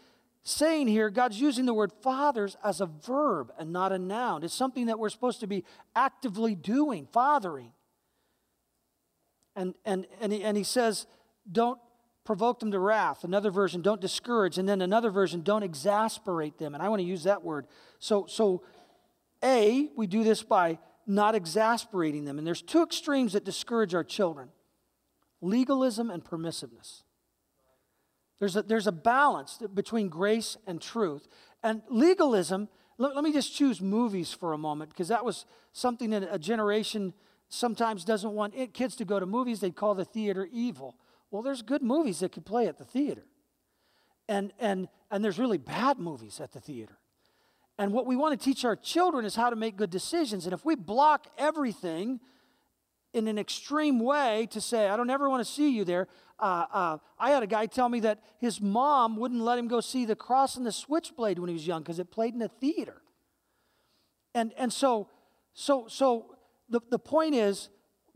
saying 0.43 0.87
here, 0.87 1.09
God's 1.09 1.39
using 1.39 1.65
the 1.65 1.73
word 1.73 1.91
fathers 2.01 2.57
as 2.63 2.81
a 2.81 2.85
verb 2.85 3.51
and 3.59 3.71
not 3.71 3.91
a 3.91 3.99
noun. 3.99 4.43
It's 4.43 4.53
something 4.53 4.87
that 4.87 4.97
we're 4.97 5.09
supposed 5.09 5.41
to 5.41 5.47
be 5.47 5.63
actively 5.95 6.55
doing, 6.55 7.07
fathering. 7.11 7.71
And, 9.57 9.73
and, 9.83 10.05
and, 10.21 10.31
he, 10.31 10.43
and 10.43 10.55
he 10.55 10.63
says, 10.63 11.07
don't 11.51 11.79
provoke 12.23 12.59
them 12.59 12.71
to 12.71 12.79
wrath. 12.79 13.23
Another 13.23 13.49
version, 13.49 13.81
don't 13.81 13.99
discourage. 13.99 14.57
And 14.57 14.69
then 14.69 14.81
another 14.81 15.09
version, 15.09 15.41
don't 15.41 15.63
exasperate 15.63 16.59
them. 16.59 16.75
And 16.75 16.83
I 16.83 16.89
want 16.89 16.99
to 17.01 17.05
use 17.05 17.23
that 17.23 17.43
word. 17.43 17.65
So, 17.97 18.27
so 18.27 18.61
A, 19.43 19.89
we 19.97 20.05
do 20.05 20.23
this 20.23 20.43
by 20.43 20.77
not 21.07 21.33
exasperating 21.33 22.25
them. 22.25 22.37
And 22.37 22.45
there's 22.45 22.61
two 22.61 22.83
extremes 22.83 23.33
that 23.33 23.43
discourage 23.43 23.95
our 23.95 24.03
children 24.03 24.49
legalism 25.41 26.09
and 26.09 26.23
permissiveness. 26.23 27.03
There's 28.39 28.55
a, 28.55 28.63
there's 28.63 28.87
a 28.87 28.91
balance 28.91 29.59
between 29.73 30.09
grace 30.09 30.57
and 30.67 30.81
truth. 30.81 31.27
And 31.63 31.81
legalism, 31.89 32.69
let, 32.97 33.15
let 33.15 33.23
me 33.23 33.31
just 33.31 33.55
choose 33.55 33.81
movies 33.81 34.33
for 34.33 34.53
a 34.53 34.57
moment 34.57 34.89
because 34.91 35.07
that 35.07 35.25
was 35.25 35.45
something 35.73 36.09
that 36.11 36.27
a 36.29 36.39
generation 36.39 37.13
sometimes 37.49 38.03
doesn't 38.03 38.31
want 38.31 38.53
it, 38.55 38.73
kids 38.73 38.95
to 38.97 39.05
go 39.05 39.19
to 39.19 39.25
movies, 39.25 39.59
they 39.59 39.71
call 39.71 39.95
the 39.95 40.05
theater 40.05 40.47
evil. 40.51 40.95
Well, 41.31 41.41
there's 41.41 41.61
good 41.61 41.81
movies 41.81 42.19
that 42.19 42.31
could 42.31 42.45
play 42.45 42.67
at 42.67 42.77
the 42.77 42.85
theater. 42.85 43.25
And, 44.29 44.51
and, 44.59 44.87
and 45.09 45.23
there's 45.23 45.39
really 45.39 45.57
bad 45.57 45.99
movies 45.99 46.39
at 46.39 46.51
the 46.51 46.59
theater. 46.59 46.97
And 47.77 47.93
what 47.93 48.05
we 48.05 48.15
want 48.15 48.37
to 48.39 48.43
teach 48.43 48.65
our 48.65 48.75
children 48.75 49.23
is 49.25 49.35
how 49.35 49.49
to 49.49 49.55
make 49.55 49.77
good 49.77 49.89
decisions. 49.89 50.45
And 50.45 50.53
if 50.53 50.65
we 50.65 50.75
block 50.75 51.27
everything 51.37 52.19
in 53.13 53.27
an 53.27 53.37
extreme 53.37 53.99
way 53.99 54.47
to 54.51 54.59
say, 54.59 54.89
I 54.89 54.97
don't 54.97 55.09
ever 55.09 55.29
want 55.29 55.45
to 55.45 55.51
see 55.51 55.69
you 55.69 55.85
there, 55.85 56.07
uh, 56.39 56.65
uh, 56.71 56.97
I 57.19 57.31
had 57.31 57.43
a 57.43 57.47
guy 57.47 57.65
tell 57.67 57.87
me 57.87 57.99
that 58.01 58.19
his 58.39 58.59
mom 58.59 59.15
wouldn't 59.17 59.41
let 59.41 59.57
him 59.57 59.67
go 59.67 59.79
see 59.79 60.05
The 60.05 60.15
Cross 60.15 60.57
and 60.57 60.65
the 60.65 60.71
Switchblade 60.71 61.39
when 61.39 61.47
he 61.47 61.53
was 61.53 61.65
young 61.65 61.81
because 61.83 61.99
it 61.99 62.11
played 62.11 62.33
in 62.33 62.41
a 62.41 62.47
theater. 62.47 63.01
And, 64.33 64.53
and 64.57 64.71
so, 64.71 65.09
so, 65.53 65.87
so 65.87 66.36
the, 66.69 66.81
the 66.89 66.99
point 66.99 67.35
is, 67.35 67.69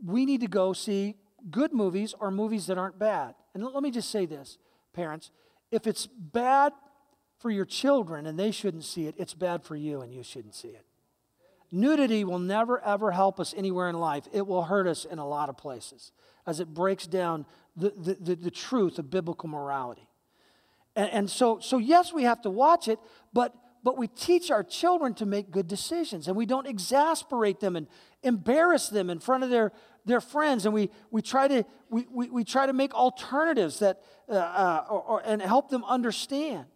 we 0.04 0.26
need 0.26 0.40
to 0.40 0.48
go 0.48 0.72
see 0.72 1.16
good 1.50 1.72
movies 1.72 2.14
or 2.18 2.30
movies 2.30 2.66
that 2.66 2.78
aren't 2.78 2.98
bad. 2.98 3.34
And 3.54 3.64
let 3.64 3.82
me 3.82 3.90
just 3.90 4.10
say 4.10 4.26
this, 4.26 4.58
parents 4.92 5.30
if 5.72 5.86
it's 5.86 6.06
bad 6.06 6.72
for 7.38 7.50
your 7.50 7.64
children 7.64 8.26
and 8.26 8.38
they 8.38 8.52
shouldn't 8.52 8.84
see 8.84 9.06
it, 9.06 9.14
it's 9.18 9.34
bad 9.34 9.64
for 9.64 9.74
you 9.74 10.02
and 10.02 10.14
you 10.14 10.22
shouldn't 10.22 10.54
see 10.54 10.68
it. 10.68 10.84
Nudity 11.72 12.22
will 12.22 12.38
never, 12.38 12.84
ever 12.84 13.10
help 13.10 13.40
us 13.40 13.54
anywhere 13.56 13.88
in 13.88 13.98
life. 13.98 14.28
It 14.32 14.46
will 14.46 14.64
hurt 14.64 14.86
us 14.86 15.06
in 15.06 15.18
a 15.18 15.26
lot 15.26 15.48
of 15.48 15.56
places 15.56 16.12
as 16.46 16.60
it 16.60 16.68
breaks 16.68 17.06
down 17.06 17.46
the, 17.74 17.94
the, 17.96 18.14
the, 18.20 18.34
the 18.36 18.50
truth 18.50 18.98
of 18.98 19.10
biblical 19.10 19.48
morality. 19.48 20.06
And, 20.94 21.10
and 21.10 21.30
so, 21.30 21.58
so, 21.60 21.78
yes, 21.78 22.12
we 22.12 22.24
have 22.24 22.42
to 22.42 22.50
watch 22.50 22.86
it, 22.86 22.98
but 23.32 23.54
but 23.84 23.98
we 23.98 24.06
teach 24.06 24.50
our 24.50 24.62
children 24.62 25.12
to 25.14 25.26
make 25.26 25.50
good 25.50 25.66
decisions 25.66 26.28
and 26.28 26.36
we 26.36 26.46
don't 26.46 26.66
exasperate 26.66 27.60
them 27.60 27.74
and 27.74 27.88
embarrass 28.22 28.88
them 28.88 29.10
in 29.10 29.18
front 29.18 29.44
of 29.44 29.50
their, 29.50 29.72
their 30.04 30.20
friends 30.20 30.64
and 30.64 30.74
we, 30.74 30.90
we, 31.10 31.22
try 31.22 31.48
to, 31.48 31.64
we, 31.90 32.06
we, 32.10 32.30
we 32.30 32.44
try 32.44 32.66
to 32.66 32.72
make 32.72 32.94
alternatives 32.94 33.78
that, 33.80 34.00
uh, 34.28 34.34
uh, 34.34 34.84
or, 34.88 35.02
or, 35.02 35.22
and 35.24 35.42
help 35.42 35.68
them 35.70 35.84
understand 35.84 36.66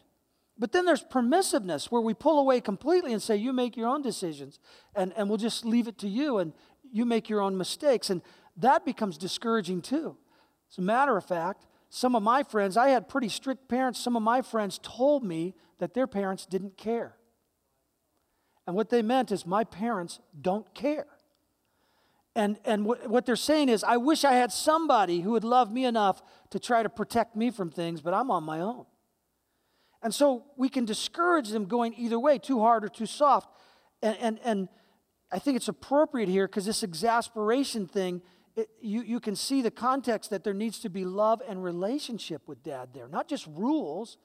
but 0.58 0.72
then 0.72 0.86
there's 0.86 1.04
permissiveness 1.04 1.86
where 1.86 2.00
we 2.00 2.14
pull 2.14 2.38
away 2.38 2.60
completely 2.60 3.12
and 3.12 3.22
say 3.22 3.36
you 3.36 3.52
make 3.52 3.76
your 3.76 3.88
own 3.88 4.00
decisions 4.00 4.58
and, 4.94 5.12
and 5.16 5.28
we'll 5.28 5.38
just 5.38 5.64
leave 5.64 5.86
it 5.86 5.98
to 5.98 6.08
you 6.08 6.38
and 6.38 6.52
you 6.90 7.04
make 7.04 7.28
your 7.28 7.40
own 7.40 7.56
mistakes 7.56 8.10
and 8.10 8.22
that 8.56 8.84
becomes 8.84 9.18
discouraging 9.18 9.82
too 9.82 10.16
as 10.70 10.78
a 10.78 10.82
matter 10.82 11.16
of 11.16 11.24
fact 11.24 11.66
some 11.88 12.14
of 12.14 12.22
my 12.22 12.42
friends, 12.42 12.76
I 12.76 12.88
had 12.88 13.08
pretty 13.08 13.28
strict 13.28 13.68
parents. 13.68 14.00
Some 14.00 14.16
of 14.16 14.22
my 14.22 14.42
friends 14.42 14.78
told 14.82 15.24
me 15.24 15.54
that 15.78 15.94
their 15.94 16.06
parents 16.06 16.46
didn't 16.46 16.76
care. 16.76 17.16
And 18.66 18.74
what 18.74 18.90
they 18.90 19.02
meant 19.02 19.30
is, 19.30 19.46
my 19.46 19.64
parents 19.64 20.18
don't 20.38 20.74
care. 20.74 21.06
And, 22.36 22.58
and 22.66 22.84
what, 22.84 23.08
what 23.08 23.24
they're 23.24 23.34
saying 23.34 23.70
is, 23.70 23.82
I 23.82 23.96
wish 23.96 24.22
I 24.22 24.34
had 24.34 24.52
somebody 24.52 25.22
who 25.22 25.30
would 25.30 25.42
love 25.42 25.72
me 25.72 25.86
enough 25.86 26.22
to 26.50 26.60
try 26.60 26.82
to 26.82 26.90
protect 26.90 27.34
me 27.34 27.50
from 27.50 27.70
things, 27.70 28.02
but 28.02 28.12
I'm 28.12 28.30
on 28.30 28.44
my 28.44 28.60
own. 28.60 28.84
And 30.02 30.14
so 30.14 30.44
we 30.54 30.68
can 30.68 30.84
discourage 30.84 31.48
them 31.48 31.64
going 31.64 31.94
either 31.96 32.20
way, 32.20 32.38
too 32.38 32.60
hard 32.60 32.84
or 32.84 32.88
too 32.88 33.06
soft. 33.06 33.48
And, 34.02 34.16
and, 34.20 34.40
and 34.44 34.68
I 35.32 35.38
think 35.38 35.56
it's 35.56 35.68
appropriate 35.68 36.28
here 36.28 36.46
because 36.46 36.66
this 36.66 36.82
exasperation 36.82 37.86
thing 37.86 38.20
it, 38.54 38.68
you, 38.80 39.02
you 39.02 39.18
can 39.18 39.34
see 39.34 39.62
the 39.62 39.70
context 39.70 40.30
that 40.30 40.44
there 40.44 40.54
needs 40.54 40.78
to 40.80 40.90
be 40.90 41.04
love 41.04 41.42
and 41.48 41.64
relationship 41.64 42.42
with 42.46 42.62
dad 42.62 42.90
there. 42.92 43.08
Not 43.08 43.28
just 43.28 43.46
rules, 43.46 44.18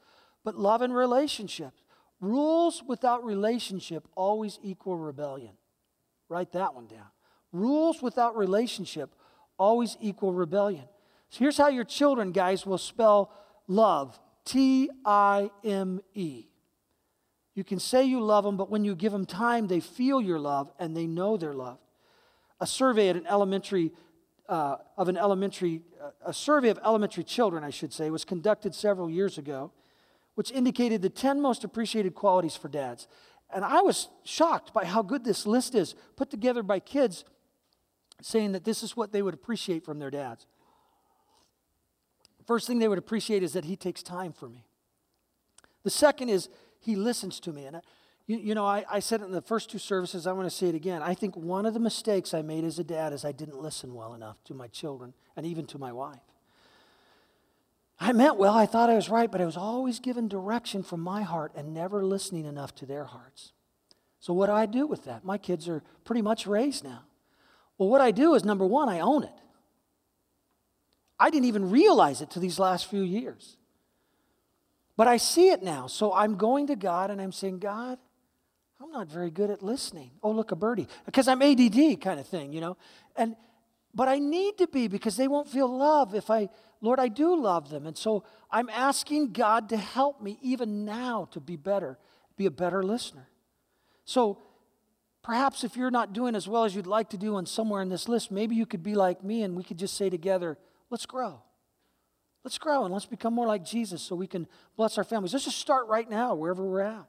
but 0.43 0.57
love 0.57 0.81
and 0.81 0.93
relationship. 0.93 1.73
Rules 2.19 2.83
without 2.85 3.23
relationship 3.23 4.07
always 4.15 4.59
equal 4.61 4.97
rebellion. 4.97 5.53
Write 6.29 6.51
that 6.53 6.75
one 6.75 6.87
down. 6.87 7.07
Rules 7.51 8.01
without 8.01 8.37
relationship 8.37 9.13
always 9.57 9.97
equal 10.01 10.33
rebellion. 10.33 10.85
So 11.29 11.39
here's 11.39 11.57
how 11.57 11.69
your 11.69 11.83
children, 11.83 12.31
guys, 12.31 12.65
will 12.65 12.77
spell 12.77 13.31
love 13.67 14.19
T 14.45 14.89
I 15.05 15.51
M 15.63 16.01
E. 16.13 16.47
You 17.53 17.63
can 17.63 17.79
say 17.79 18.03
you 18.05 18.21
love 18.21 18.43
them, 18.43 18.57
but 18.57 18.69
when 18.69 18.83
you 18.85 18.95
give 18.95 19.11
them 19.11 19.25
time, 19.25 19.67
they 19.67 19.81
feel 19.81 20.21
your 20.21 20.39
love 20.39 20.71
and 20.79 20.95
they 20.95 21.05
know 21.05 21.37
they're 21.37 21.53
loved. 21.53 21.81
A 22.59 22.67
survey 22.67 23.09
at 23.09 23.15
an 23.15 23.27
elementary 23.27 23.91
uh, 24.51 24.77
of 24.97 25.07
an 25.07 25.15
elementary, 25.15 25.81
uh, 26.03 26.09
a 26.25 26.33
survey 26.33 26.69
of 26.69 26.79
elementary 26.83 27.23
children, 27.23 27.63
I 27.63 27.69
should 27.69 27.93
say, 27.93 28.09
was 28.09 28.25
conducted 28.25 28.75
several 28.75 29.09
years 29.09 29.37
ago, 29.37 29.71
which 30.35 30.51
indicated 30.51 31.01
the 31.01 31.09
10 31.09 31.41
most 31.41 31.63
appreciated 31.63 32.15
qualities 32.15 32.57
for 32.57 32.67
dads. 32.67 33.07
And 33.53 33.63
I 33.63 33.79
was 33.81 34.09
shocked 34.25 34.73
by 34.73 34.83
how 34.83 35.03
good 35.03 35.23
this 35.23 35.45
list 35.45 35.73
is, 35.73 35.95
put 36.17 36.29
together 36.29 36.63
by 36.63 36.79
kids 36.79 37.23
saying 38.21 38.51
that 38.53 38.63
this 38.63 38.83
is 38.83 38.95
what 38.95 39.11
they 39.11 39.21
would 39.21 39.33
appreciate 39.33 39.83
from 39.83 39.99
their 39.99 40.11
dads. 40.11 40.45
First 42.45 42.67
thing 42.67 42.79
they 42.79 42.87
would 42.87 42.97
appreciate 42.97 43.43
is 43.43 43.53
that 43.53 43.65
he 43.65 43.75
takes 43.75 44.03
time 44.03 44.33
for 44.33 44.49
me. 44.49 44.65
The 45.83 45.89
second 45.89 46.29
is 46.29 46.49
he 46.79 46.95
listens 46.95 47.39
to 47.41 47.53
me. 47.53 47.65
And, 47.65 47.77
I, 47.77 47.81
You, 48.27 48.37
you 48.37 48.55
know, 48.55 48.65
I, 48.65 48.85
I 48.89 48.99
said 48.99 49.21
it 49.21 49.25
in 49.25 49.31
the 49.31 49.41
first 49.41 49.69
two 49.69 49.77
services, 49.77 50.27
I 50.27 50.31
want 50.31 50.49
to 50.49 50.55
say 50.55 50.67
it 50.67 50.75
again. 50.75 51.01
I 51.01 51.13
think 51.13 51.35
one 51.35 51.65
of 51.65 51.73
the 51.73 51.79
mistakes 51.79 52.33
I 52.33 52.41
made 52.41 52.63
as 52.63 52.79
a 52.79 52.83
dad 52.83 53.13
is 53.13 53.25
I 53.25 53.31
didn't 53.31 53.61
listen 53.61 53.93
well 53.93 54.13
enough 54.13 54.43
to 54.45 54.53
my 54.53 54.67
children 54.67 55.13
and 55.35 55.45
even 55.45 55.65
to 55.67 55.77
my 55.77 55.91
wife. 55.91 56.21
I 57.99 58.13
meant 58.13 58.37
well, 58.37 58.53
I 58.53 58.65
thought 58.65 58.89
I 58.89 58.95
was 58.95 59.09
right, 59.09 59.31
but 59.31 59.41
I 59.41 59.45
was 59.45 59.57
always 59.57 59.99
given 59.99 60.27
direction 60.27 60.81
from 60.81 61.01
my 61.01 61.21
heart 61.21 61.51
and 61.55 61.71
never 61.73 62.03
listening 62.03 62.45
enough 62.45 62.73
to 62.75 62.85
their 62.87 63.05
hearts. 63.05 63.53
So, 64.19 64.33
what 64.33 64.47
do 64.47 64.53
I 64.53 64.65
do 64.65 64.87
with 64.87 65.05
that? 65.05 65.23
My 65.23 65.37
kids 65.37 65.69
are 65.69 65.83
pretty 66.03 66.23
much 66.23 66.47
raised 66.47 66.83
now. 66.83 67.03
Well, 67.81 67.89
what 67.89 68.01
I 68.01 68.11
do 68.11 68.35
is 68.35 68.45
number 68.45 68.63
one, 68.63 68.89
I 68.89 68.99
own 68.99 69.23
it. 69.23 69.33
I 71.19 71.31
didn't 71.31 71.45
even 71.45 71.71
realize 71.71 72.21
it 72.21 72.29
to 72.29 72.39
these 72.39 72.59
last 72.59 72.85
few 72.85 73.01
years. 73.01 73.57
But 74.95 75.07
I 75.07 75.17
see 75.17 75.49
it 75.49 75.63
now. 75.63 75.87
So 75.87 76.13
I'm 76.13 76.35
going 76.35 76.67
to 76.67 76.75
God 76.75 77.09
and 77.09 77.19
I'm 77.19 77.31
saying, 77.31 77.57
God, 77.57 77.97
I'm 78.79 78.91
not 78.91 79.07
very 79.07 79.31
good 79.31 79.49
at 79.49 79.63
listening. 79.63 80.11
Oh, 80.21 80.29
look, 80.29 80.51
a 80.51 80.55
birdie. 80.55 80.87
Because 81.07 81.27
I'm 81.27 81.41
ADD 81.41 81.99
kind 82.01 82.19
of 82.19 82.27
thing, 82.27 82.53
you 82.53 82.61
know. 82.61 82.77
And 83.15 83.35
but 83.95 84.07
I 84.07 84.19
need 84.19 84.59
to 84.59 84.67
be 84.67 84.87
because 84.87 85.17
they 85.17 85.27
won't 85.27 85.49
feel 85.49 85.67
love 85.75 86.13
if 86.13 86.29
I, 86.29 86.49
Lord, 86.81 86.99
I 86.99 87.07
do 87.07 87.35
love 87.35 87.71
them. 87.71 87.87
And 87.87 87.97
so 87.97 88.25
I'm 88.51 88.69
asking 88.69 89.31
God 89.31 89.69
to 89.69 89.77
help 89.77 90.21
me 90.21 90.37
even 90.43 90.85
now 90.85 91.29
to 91.31 91.39
be 91.39 91.55
better, 91.55 91.97
be 92.37 92.45
a 92.45 92.51
better 92.51 92.83
listener. 92.83 93.27
So 94.05 94.37
perhaps 95.23 95.63
if 95.63 95.75
you're 95.75 95.91
not 95.91 96.13
doing 96.13 96.35
as 96.35 96.47
well 96.47 96.63
as 96.63 96.75
you'd 96.75 96.87
like 96.87 97.09
to 97.09 97.17
do 97.17 97.35
on 97.35 97.45
somewhere 97.45 97.81
in 97.81 97.89
this 97.89 98.07
list, 98.07 98.31
maybe 98.31 98.55
you 98.55 98.65
could 98.65 98.83
be 98.83 98.95
like 98.95 99.23
me 99.23 99.43
and 99.43 99.55
we 99.55 99.63
could 99.63 99.77
just 99.77 99.95
say 99.95 100.09
together, 100.09 100.57
Let's 100.89 101.05
grow. 101.05 101.41
Let's 102.43 102.57
grow 102.57 102.83
and 102.83 102.93
let's 102.93 103.05
become 103.05 103.33
more 103.33 103.47
like 103.47 103.63
Jesus 103.63 104.01
so 104.01 104.15
we 104.15 104.27
can 104.27 104.47
bless 104.75 104.97
our 104.97 105.03
families. 105.03 105.31
Let's 105.31 105.45
just 105.45 105.59
start 105.59 105.87
right 105.87 106.09
now, 106.09 106.33
wherever 106.33 106.63
we're 106.63 106.81
at. 106.81 107.05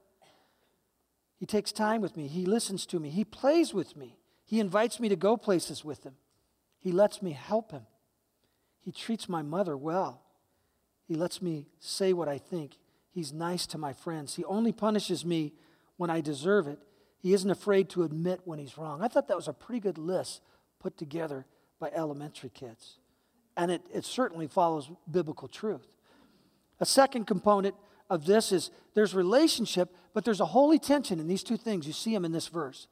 He 1.38 1.46
takes 1.46 1.72
time 1.72 2.00
with 2.00 2.16
me, 2.16 2.28
He 2.28 2.46
listens 2.46 2.86
to 2.86 3.00
me, 3.00 3.10
He 3.10 3.24
plays 3.24 3.74
with 3.74 3.96
me, 3.96 4.16
He 4.44 4.60
invites 4.60 5.00
me 5.00 5.08
to 5.08 5.16
go 5.16 5.36
places 5.36 5.84
with 5.84 6.04
Him, 6.04 6.14
He 6.78 6.92
lets 6.92 7.20
me 7.20 7.32
help 7.32 7.72
Him, 7.72 7.86
He 8.80 8.92
treats 8.92 9.28
my 9.28 9.42
mother 9.42 9.76
well, 9.76 10.22
He 11.08 11.16
lets 11.16 11.42
me 11.42 11.66
say 11.80 12.12
what 12.12 12.28
I 12.28 12.38
think. 12.38 12.76
He's 13.10 13.32
nice 13.32 13.66
to 13.66 13.78
my 13.78 13.92
friends. 13.92 14.36
He 14.36 14.44
only 14.44 14.72
punishes 14.72 15.24
me 15.24 15.52
when 15.98 16.08
I 16.08 16.22
deserve 16.22 16.66
it. 16.66 16.78
He 17.22 17.32
isn't 17.32 17.50
afraid 17.50 17.88
to 17.90 18.02
admit 18.02 18.40
when 18.44 18.58
he's 18.58 18.76
wrong. 18.76 19.00
I 19.00 19.08
thought 19.08 19.28
that 19.28 19.36
was 19.36 19.48
a 19.48 19.52
pretty 19.52 19.80
good 19.80 19.96
list 19.96 20.42
put 20.80 20.98
together 20.98 21.46
by 21.78 21.90
elementary 21.94 22.50
kids 22.50 22.98
and 23.56 23.70
it, 23.70 23.82
it 23.92 24.04
certainly 24.04 24.46
follows 24.46 24.90
biblical 25.10 25.48
truth. 25.48 25.86
A 26.80 26.86
second 26.86 27.26
component 27.26 27.74
of 28.10 28.26
this 28.26 28.52
is 28.52 28.70
there's 28.94 29.14
relationship, 29.14 29.94
but 30.14 30.24
there's 30.24 30.40
a 30.40 30.46
holy 30.46 30.78
tension 30.78 31.20
in 31.20 31.26
these 31.26 31.42
two 31.42 31.56
things. 31.56 31.86
You 31.86 31.92
see 31.92 32.12
them 32.12 32.24
in 32.24 32.32
this 32.32 32.48
verse 32.48 32.88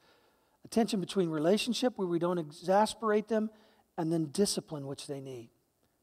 a 0.63 0.69
tension 0.69 1.01
between 1.01 1.31
relationship, 1.31 1.95
where 1.97 2.07
we 2.07 2.19
don't 2.19 2.37
exasperate 2.37 3.29
them, 3.29 3.49
and 3.97 4.13
then 4.13 4.27
discipline, 4.27 4.87
which 4.87 5.07
they 5.07 5.19
need. 5.19 5.49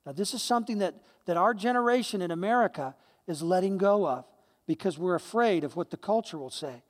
Now, 0.04 0.14
this 0.14 0.34
is 0.34 0.42
something 0.42 0.80
that, 0.80 0.96
that 1.28 1.38
our 1.38 1.54
generation 1.54 2.24
in 2.24 2.32
America 2.32 2.96
is 3.28 3.44
letting 3.44 3.78
go 3.78 4.08
of 4.08 4.26
because 4.66 4.98
we're 4.98 5.14
afraid 5.14 5.64
of 5.64 5.76
what 5.76 5.92
the 5.92 5.98
culture 5.98 6.40
will 6.40 6.50
say. 6.50 6.82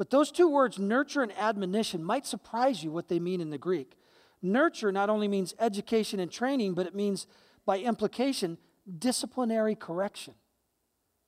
But 0.00 0.08
those 0.08 0.32
two 0.32 0.48
words, 0.48 0.78
nurture 0.78 1.20
and 1.20 1.30
admonition, 1.36 2.02
might 2.02 2.24
surprise 2.24 2.82
you 2.82 2.90
what 2.90 3.08
they 3.08 3.20
mean 3.20 3.38
in 3.38 3.50
the 3.50 3.58
Greek. 3.58 3.98
Nurture 4.40 4.90
not 4.90 5.10
only 5.10 5.28
means 5.28 5.54
education 5.58 6.20
and 6.20 6.32
training, 6.32 6.72
but 6.72 6.86
it 6.86 6.94
means, 6.94 7.26
by 7.66 7.80
implication, 7.80 8.56
disciplinary 8.98 9.74
correction. 9.74 10.32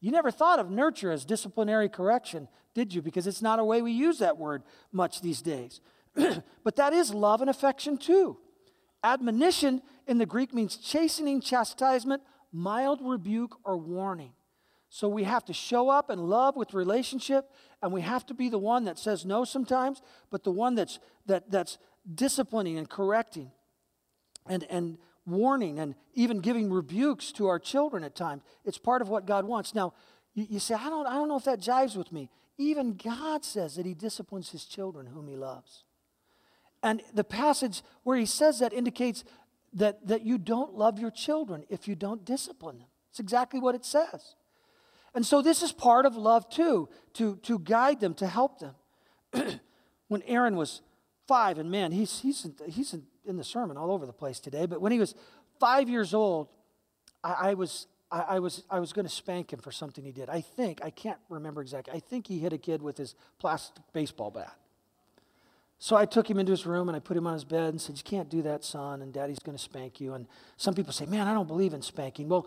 You 0.00 0.10
never 0.10 0.30
thought 0.30 0.58
of 0.58 0.70
nurture 0.70 1.12
as 1.12 1.26
disciplinary 1.26 1.90
correction, 1.90 2.48
did 2.72 2.94
you? 2.94 3.02
Because 3.02 3.26
it's 3.26 3.42
not 3.42 3.58
a 3.58 3.64
way 3.64 3.82
we 3.82 3.92
use 3.92 4.20
that 4.20 4.38
word 4.38 4.62
much 4.90 5.20
these 5.20 5.42
days. 5.42 5.82
but 6.64 6.76
that 6.76 6.94
is 6.94 7.12
love 7.12 7.42
and 7.42 7.50
affection 7.50 7.98
too. 7.98 8.38
Admonition 9.04 9.82
in 10.06 10.16
the 10.16 10.24
Greek 10.24 10.54
means 10.54 10.78
chastening, 10.78 11.42
chastisement, 11.42 12.22
mild 12.50 13.00
rebuke, 13.02 13.54
or 13.64 13.76
warning. 13.76 14.32
So 14.94 15.08
we 15.08 15.24
have 15.24 15.42
to 15.46 15.54
show 15.54 15.88
up 15.88 16.10
and 16.10 16.20
love 16.20 16.54
with 16.54 16.74
relationship, 16.74 17.50
and 17.80 17.94
we 17.94 18.02
have 18.02 18.26
to 18.26 18.34
be 18.34 18.50
the 18.50 18.58
one 18.58 18.84
that 18.84 18.98
says 18.98 19.24
no 19.24 19.42
sometimes, 19.46 20.02
but 20.30 20.44
the 20.44 20.50
one 20.50 20.74
that's, 20.74 20.98
that, 21.24 21.50
that's 21.50 21.78
disciplining 22.14 22.76
and 22.76 22.90
correcting 22.90 23.52
and, 24.46 24.66
and 24.68 24.98
warning 25.24 25.78
and 25.78 25.94
even 26.12 26.40
giving 26.40 26.70
rebukes 26.70 27.32
to 27.32 27.46
our 27.46 27.58
children 27.58 28.04
at 28.04 28.14
times. 28.14 28.42
It's 28.66 28.76
part 28.76 29.00
of 29.00 29.08
what 29.08 29.24
God 29.24 29.46
wants. 29.46 29.74
Now, 29.74 29.94
you, 30.34 30.46
you 30.50 30.58
say, 30.58 30.74
I 30.74 30.90
don't, 30.90 31.06
I 31.06 31.14
don't 31.14 31.28
know 31.28 31.38
if 31.38 31.44
that 31.44 31.60
jives 31.60 31.96
with 31.96 32.12
me. 32.12 32.28
Even 32.58 32.92
God 32.92 33.46
says 33.46 33.76
that 33.76 33.86
He 33.86 33.94
disciplines 33.94 34.50
His 34.50 34.66
children 34.66 35.06
whom 35.06 35.26
He 35.26 35.36
loves. 35.36 35.84
And 36.82 37.00
the 37.14 37.24
passage 37.24 37.80
where 38.02 38.18
He 38.18 38.26
says 38.26 38.58
that 38.58 38.74
indicates 38.74 39.24
that, 39.72 40.06
that 40.06 40.20
you 40.20 40.36
don't 40.36 40.74
love 40.74 40.98
your 40.98 41.10
children 41.10 41.64
if 41.70 41.88
you 41.88 41.94
don't 41.94 42.26
discipline 42.26 42.80
them. 42.80 42.88
It's 43.08 43.20
exactly 43.20 43.58
what 43.58 43.74
it 43.74 43.86
says. 43.86 44.34
And 45.14 45.26
so 45.26 45.42
this 45.42 45.62
is 45.62 45.72
part 45.72 46.06
of 46.06 46.16
love 46.16 46.48
too, 46.48 46.88
to, 47.14 47.36
to 47.42 47.58
guide 47.58 48.00
them, 48.00 48.14
to 48.14 48.26
help 48.26 48.58
them. 48.58 48.74
when 50.08 50.22
Aaron 50.22 50.56
was 50.56 50.80
five, 51.28 51.58
and 51.58 51.70
man, 51.70 51.92
he's, 51.92 52.20
he's, 52.20 52.44
in, 52.44 52.54
he's 52.66 52.94
in, 52.94 53.04
in, 53.26 53.36
the 53.36 53.44
sermon 53.44 53.76
all 53.76 53.90
over 53.90 54.06
the 54.06 54.12
place 54.12 54.40
today, 54.40 54.66
but 54.66 54.80
when 54.80 54.92
he 54.92 54.98
was 54.98 55.14
five 55.60 55.88
years 55.88 56.14
old, 56.14 56.48
I, 57.22 57.50
I 57.50 57.54
was, 57.54 57.86
I, 58.10 58.20
I, 58.20 58.38
was, 58.38 58.64
I 58.70 58.80
was 58.80 58.92
going 58.92 59.06
to 59.06 59.12
spank 59.12 59.52
him 59.52 59.60
for 59.60 59.72
something 59.72 60.04
he 60.04 60.12
did. 60.12 60.28
I 60.28 60.40
think, 60.40 60.80
I 60.82 60.90
can't 60.90 61.18
remember 61.28 61.62
exactly, 61.62 61.94
I 61.94 62.00
think 62.00 62.26
he 62.26 62.38
hit 62.38 62.52
a 62.52 62.58
kid 62.58 62.82
with 62.82 62.96
his 62.98 63.14
plastic 63.38 63.82
baseball 63.92 64.30
bat. 64.30 64.56
So 65.78 65.96
I 65.96 66.04
took 66.04 66.30
him 66.30 66.38
into 66.38 66.52
his 66.52 66.64
room 66.64 66.88
and 66.88 66.94
I 66.94 67.00
put 67.00 67.16
him 67.16 67.26
on 67.26 67.32
his 67.32 67.42
bed 67.42 67.70
and 67.70 67.80
said, 67.80 67.96
You 67.96 68.04
can't 68.04 68.28
do 68.28 68.42
that, 68.42 68.62
son, 68.62 69.02
and 69.02 69.12
daddy's 69.12 69.40
going 69.40 69.58
to 69.58 69.62
spank 69.62 70.00
you. 70.00 70.14
And 70.14 70.28
some 70.56 70.74
people 70.74 70.92
say, 70.92 71.06
Man, 71.06 71.26
I 71.26 71.34
don't 71.34 71.48
believe 71.48 71.74
in 71.74 71.82
spanking. 71.82 72.28
Well, 72.28 72.46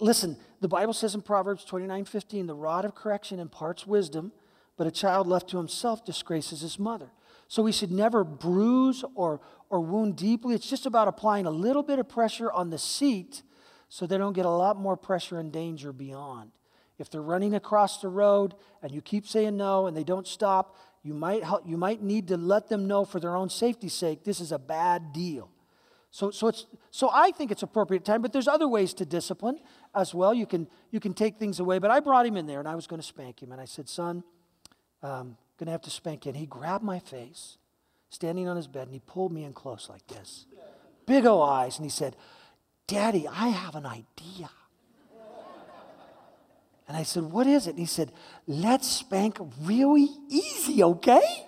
listen, 0.00 0.36
the 0.60 0.68
Bible 0.68 0.92
says 0.92 1.14
in 1.14 1.22
Proverbs 1.22 1.64
29 1.64 2.04
15, 2.04 2.46
the 2.46 2.54
rod 2.54 2.84
of 2.84 2.94
correction 2.94 3.38
imparts 3.38 3.86
wisdom, 3.86 4.32
but 4.76 4.86
a 4.86 4.90
child 4.90 5.26
left 5.26 5.48
to 5.50 5.56
himself 5.56 6.04
disgraces 6.04 6.60
his 6.60 6.78
mother. 6.78 7.10
So 7.48 7.62
we 7.62 7.72
should 7.72 7.92
never 7.92 8.24
bruise 8.24 9.04
or, 9.14 9.40
or 9.70 9.80
wound 9.80 10.16
deeply. 10.16 10.54
It's 10.54 10.68
just 10.68 10.86
about 10.86 11.08
applying 11.08 11.46
a 11.46 11.50
little 11.50 11.82
bit 11.82 11.98
of 11.98 12.08
pressure 12.08 12.50
on 12.50 12.70
the 12.70 12.78
seat 12.78 13.42
so 13.88 14.06
they 14.06 14.18
don't 14.18 14.32
get 14.32 14.46
a 14.46 14.50
lot 14.50 14.78
more 14.78 14.96
pressure 14.96 15.38
and 15.38 15.52
danger 15.52 15.92
beyond. 15.92 16.50
If 16.98 17.10
they're 17.10 17.22
running 17.22 17.54
across 17.54 18.00
the 18.00 18.08
road 18.08 18.54
and 18.82 18.90
you 18.90 19.00
keep 19.00 19.28
saying 19.28 19.56
no 19.56 19.86
and 19.86 19.96
they 19.96 20.02
don't 20.02 20.26
stop, 20.26 20.76
you 21.02 21.14
might, 21.14 21.44
help, 21.44 21.62
you 21.66 21.76
might 21.76 22.02
need 22.02 22.28
to 22.28 22.36
let 22.36 22.68
them 22.68 22.88
know 22.88 23.04
for 23.04 23.20
their 23.20 23.36
own 23.36 23.48
safety's 23.48 23.92
sake 23.92 24.24
this 24.24 24.40
is 24.40 24.50
a 24.50 24.58
bad 24.58 25.12
deal. 25.12 25.50
So, 26.16 26.30
so, 26.30 26.48
it's, 26.48 26.64
so 26.90 27.10
I 27.12 27.30
think 27.30 27.50
it's 27.50 27.62
appropriate 27.62 28.02
time, 28.02 28.22
but 28.22 28.32
there's 28.32 28.48
other 28.48 28.66
ways 28.66 28.94
to 28.94 29.04
discipline 29.04 29.58
as 29.94 30.14
well. 30.14 30.32
You 30.32 30.46
can, 30.46 30.66
you 30.90 30.98
can 30.98 31.12
take 31.12 31.36
things 31.36 31.60
away. 31.60 31.78
But 31.78 31.90
I 31.90 32.00
brought 32.00 32.24
him 32.24 32.38
in 32.38 32.46
there 32.46 32.58
and 32.58 32.66
I 32.66 32.74
was 32.74 32.86
going 32.86 33.02
to 33.02 33.06
spank 33.06 33.42
him. 33.42 33.52
And 33.52 33.60
I 33.60 33.66
said, 33.66 33.86
Son, 33.86 34.24
um, 35.02 35.36
going 35.58 35.66
to 35.66 35.72
have 35.72 35.82
to 35.82 35.90
spank 35.90 36.24
you. 36.24 36.30
And 36.30 36.38
he 36.38 36.46
grabbed 36.46 36.82
my 36.82 37.00
face, 37.00 37.58
standing 38.08 38.48
on 38.48 38.56
his 38.56 38.66
bed, 38.66 38.84
and 38.84 38.94
he 38.94 39.00
pulled 39.00 39.30
me 39.30 39.44
in 39.44 39.52
close 39.52 39.90
like 39.90 40.06
this. 40.06 40.46
Big 41.04 41.26
O 41.26 41.42
eyes. 41.42 41.76
And 41.76 41.84
he 41.84 41.90
said, 41.90 42.16
Daddy, 42.86 43.28
I 43.28 43.48
have 43.48 43.74
an 43.74 43.84
idea. 43.84 44.48
And 46.88 46.96
I 46.96 47.02
said, 47.02 47.24
What 47.24 47.46
is 47.46 47.66
it? 47.66 47.70
And 47.70 47.78
he 47.78 47.84
said, 47.84 48.10
Let's 48.46 48.88
spank 48.88 49.36
really 49.60 50.08
easy, 50.30 50.82
okay? 50.82 51.45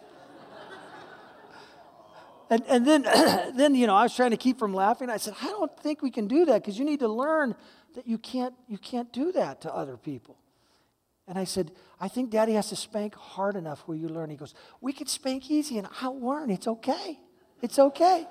And, 2.50 2.64
and 2.66 2.86
then, 2.86 3.02
then, 3.56 3.74
you 3.74 3.86
know, 3.86 3.94
I 3.94 4.04
was 4.04 4.14
trying 4.14 4.30
to 4.30 4.36
keep 4.36 4.58
from 4.58 4.74
laughing. 4.74 5.10
I 5.10 5.16
said, 5.16 5.34
I 5.42 5.46
don't 5.46 5.74
think 5.80 6.02
we 6.02 6.10
can 6.10 6.26
do 6.28 6.44
that 6.46 6.62
because 6.62 6.78
you 6.78 6.84
need 6.84 7.00
to 7.00 7.08
learn 7.08 7.54
that 7.94 8.06
you 8.06 8.18
can't, 8.18 8.54
you 8.68 8.78
can't 8.78 9.12
do 9.12 9.32
that 9.32 9.60
to 9.62 9.74
other 9.74 9.96
people. 9.96 10.36
And 11.26 11.38
I 11.38 11.44
said, 11.44 11.72
I 12.00 12.08
think 12.08 12.30
daddy 12.30 12.54
has 12.54 12.70
to 12.70 12.76
spank 12.76 13.14
hard 13.14 13.54
enough 13.54 13.82
where 13.86 13.96
you 13.96 14.08
learn. 14.08 14.30
He 14.30 14.36
goes, 14.36 14.54
We 14.80 14.94
can 14.94 15.06
spank 15.06 15.50
easy 15.50 15.76
and 15.76 15.86
I'll 16.00 16.18
learn. 16.18 16.50
It's 16.50 16.66
okay. 16.66 17.20
It's 17.60 17.78
okay. 17.78 18.26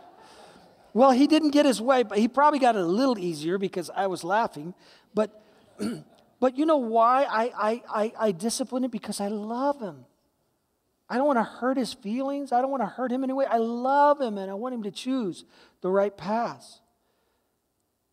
Well, 0.94 1.12
he 1.12 1.28
didn't 1.28 1.52
get 1.52 1.68
his 1.68 1.80
way, 1.80 2.02
but 2.02 2.18
he 2.18 2.28
probably 2.28 2.58
got 2.58 2.76
it 2.76 2.82
a 2.82 2.86
little 2.86 3.20
easier 3.20 3.60
because 3.60 3.92
I 3.96 4.08
was 4.08 4.24
laughing. 4.24 4.74
But, 5.14 5.44
but 6.40 6.58
you 6.58 6.66
know 6.66 6.78
why 6.78 7.26
I, 7.26 7.44
I, 7.56 7.82
I, 7.88 8.14
I 8.20 8.32
discipline 8.32 8.84
him? 8.84 8.90
Because 8.90 9.22
I 9.22 9.28
love 9.28 9.80
him. 9.80 10.06
I 11.10 11.18
don't 11.18 11.28
want 11.28 11.40
to 11.40 11.44
hurt 11.44 11.78
his 11.78 11.94
feelings. 11.94 12.52
I 12.52 12.62
don't 12.62 12.72
want 12.72 12.84
to 12.84 12.88
hurt 12.88 13.12
him 13.12 13.24
anyway. 13.24 13.46
I 13.50 13.58
love 13.58 14.20
him 14.20 14.38
and 14.38 14.52
I 14.52 14.56
want 14.56 14.76
him 14.76 14.84
to 14.84 14.92
choose 14.92 15.46
the 15.82 15.90
right 15.90 16.16
path. 16.16 16.80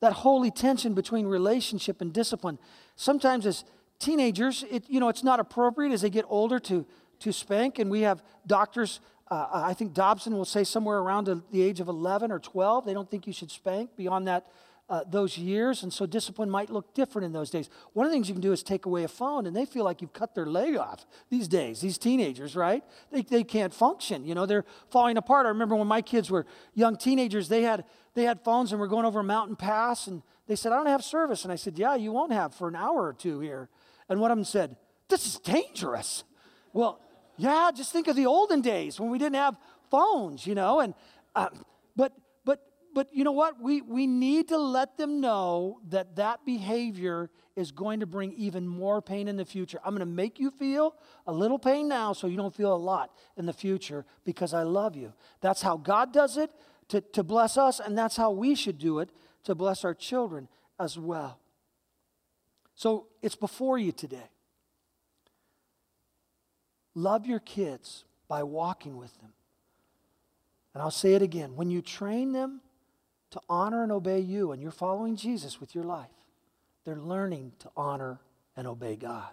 That 0.00 0.12
holy 0.12 0.50
tension 0.50 0.94
between 0.94 1.26
relationship 1.26 2.00
and 2.00 2.12
discipline. 2.12 2.58
Sometimes 2.94 3.46
as 3.46 3.64
teenagers, 3.98 4.64
it, 4.70 4.84
you 4.88 5.00
know, 5.00 5.08
it's 5.08 5.24
not 5.24 5.40
appropriate 5.40 5.92
as 5.92 6.02
they 6.02 6.10
get 6.10 6.24
older 6.28 6.60
to, 6.60 6.86
to 7.20 7.32
spank. 7.32 7.78
And 7.78 7.90
we 7.90 8.02
have 8.02 8.22
doctors, 8.46 9.00
uh, 9.28 9.46
I 9.52 9.74
think 9.74 9.92
Dobson 9.92 10.36
will 10.36 10.44
say 10.44 10.62
somewhere 10.62 10.98
around 10.98 11.42
the 11.50 11.62
age 11.62 11.80
of 11.80 11.88
11 11.88 12.30
or 12.30 12.38
12, 12.38 12.84
they 12.84 12.94
don't 12.94 13.10
think 13.10 13.26
you 13.26 13.32
should 13.32 13.50
spank. 13.50 13.96
Beyond 13.96 14.28
that, 14.28 14.46
uh, 14.88 15.02
those 15.10 15.38
years, 15.38 15.82
and 15.82 15.92
so 15.92 16.04
discipline 16.04 16.50
might 16.50 16.68
look 16.68 16.92
different 16.94 17.24
in 17.24 17.32
those 17.32 17.48
days. 17.48 17.70
One 17.94 18.04
of 18.04 18.12
the 18.12 18.16
things 18.16 18.28
you 18.28 18.34
can 18.34 18.42
do 18.42 18.52
is 18.52 18.62
take 18.62 18.84
away 18.84 19.04
a 19.04 19.08
phone, 19.08 19.46
and 19.46 19.56
they 19.56 19.64
feel 19.64 19.84
like 19.84 20.02
you've 20.02 20.12
cut 20.12 20.34
their 20.34 20.46
leg 20.46 20.76
off 20.76 21.06
these 21.30 21.48
days, 21.48 21.80
these 21.80 21.96
teenagers, 21.96 22.54
right? 22.54 22.84
They, 23.10 23.22
they 23.22 23.44
can't 23.44 23.72
function. 23.72 24.26
You 24.26 24.34
know, 24.34 24.44
they're 24.44 24.66
falling 24.90 25.16
apart. 25.16 25.46
I 25.46 25.50
remember 25.50 25.74
when 25.74 25.86
my 25.86 26.02
kids 26.02 26.30
were 26.30 26.44
young 26.74 26.96
teenagers, 26.96 27.48
they 27.48 27.62
had, 27.62 27.84
they 28.14 28.24
had 28.24 28.44
phones, 28.44 28.72
and 28.72 28.80
we're 28.80 28.88
going 28.88 29.06
over 29.06 29.20
a 29.20 29.24
mountain 29.24 29.56
pass, 29.56 30.06
and 30.06 30.22
they 30.46 30.56
said, 30.56 30.72
I 30.72 30.76
don't 30.76 30.86
have 30.86 31.02
service. 31.02 31.44
And 31.44 31.52
I 31.52 31.56
said, 31.56 31.78
Yeah, 31.78 31.94
you 31.94 32.12
won't 32.12 32.32
have 32.32 32.54
for 32.54 32.68
an 32.68 32.76
hour 32.76 33.02
or 33.02 33.14
two 33.14 33.40
here. 33.40 33.70
And 34.08 34.20
one 34.20 34.30
of 34.30 34.36
them 34.36 34.44
said, 34.44 34.76
This 35.08 35.26
is 35.26 35.38
dangerous. 35.38 36.24
Well, 36.74 37.00
yeah, 37.36 37.70
just 37.74 37.92
think 37.92 38.06
of 38.06 38.16
the 38.16 38.26
olden 38.26 38.60
days 38.60 39.00
when 39.00 39.10
we 39.10 39.18
didn't 39.18 39.36
have 39.36 39.56
phones, 39.90 40.46
you 40.46 40.54
know, 40.54 40.80
and 40.80 40.94
uh, 41.34 41.48
but 42.94 43.08
you 43.12 43.24
know 43.24 43.32
what? 43.32 43.60
We 43.60 43.82
we 43.82 44.06
need 44.06 44.48
to 44.48 44.58
let 44.58 44.96
them 44.96 45.20
know 45.20 45.80
that 45.88 46.16
that 46.16 46.44
behavior 46.46 47.30
is 47.56 47.72
going 47.72 48.00
to 48.00 48.06
bring 48.06 48.32
even 48.34 48.66
more 48.66 49.02
pain 49.02 49.28
in 49.28 49.36
the 49.36 49.44
future. 49.44 49.78
I'm 49.84 49.90
going 49.90 50.00
to 50.00 50.06
make 50.06 50.38
you 50.38 50.50
feel 50.50 50.94
a 51.26 51.32
little 51.32 51.58
pain 51.58 51.88
now 51.88 52.12
so 52.12 52.26
you 52.26 52.36
don't 52.36 52.54
feel 52.54 52.74
a 52.74 52.76
lot 52.76 53.10
in 53.36 53.46
the 53.46 53.52
future 53.52 54.04
because 54.24 54.54
I 54.54 54.62
love 54.62 54.96
you. 54.96 55.12
That's 55.40 55.62
how 55.62 55.76
God 55.76 56.12
does 56.12 56.36
it 56.36 56.50
to, 56.88 57.00
to 57.00 57.22
bless 57.22 57.56
us, 57.56 57.80
and 57.80 57.96
that's 57.96 58.16
how 58.16 58.30
we 58.30 58.54
should 58.54 58.78
do 58.78 58.98
it 58.98 59.10
to 59.44 59.54
bless 59.54 59.84
our 59.84 59.94
children 59.94 60.48
as 60.78 60.98
well. 60.98 61.38
So 62.74 63.06
it's 63.22 63.36
before 63.36 63.78
you 63.78 63.92
today. 63.92 64.30
Love 66.94 67.26
your 67.26 67.40
kids 67.40 68.04
by 68.28 68.42
walking 68.42 68.96
with 68.96 69.16
them. 69.20 69.32
And 70.72 70.82
I'll 70.82 70.90
say 70.90 71.14
it 71.14 71.22
again 71.22 71.54
when 71.54 71.70
you 71.70 71.82
train 71.82 72.32
them 72.32 72.60
to 73.34 73.40
honor 73.48 73.82
and 73.82 73.90
obey 73.90 74.20
you, 74.20 74.52
and 74.52 74.62
you're 74.62 74.70
following 74.70 75.16
Jesus 75.16 75.60
with 75.60 75.74
your 75.74 75.82
life, 75.82 76.06
they're 76.84 76.94
learning 76.94 77.50
to 77.58 77.70
honor 77.76 78.20
and 78.56 78.64
obey 78.68 78.94
God. 78.94 79.28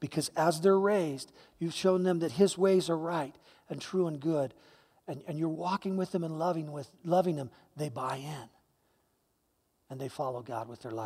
Because 0.00 0.30
as 0.36 0.62
they're 0.62 0.78
raised, 0.78 1.32
you've 1.58 1.74
shown 1.74 2.02
them 2.02 2.20
that 2.20 2.32
His 2.32 2.56
ways 2.56 2.88
are 2.88 2.96
right 2.96 3.34
and 3.68 3.78
true 3.78 4.06
and 4.06 4.18
good. 4.18 4.54
And, 5.06 5.22
and 5.28 5.38
you're 5.38 5.48
walking 5.50 5.98
with 5.98 6.12
them 6.12 6.24
and 6.24 6.38
loving, 6.38 6.72
with, 6.72 6.88
loving 7.04 7.36
them, 7.36 7.50
they 7.76 7.90
buy 7.90 8.16
in. 8.16 8.48
And 9.90 10.00
they 10.00 10.08
follow 10.08 10.40
God 10.40 10.66
with 10.66 10.80
their 10.80 10.92
life. 10.92 11.04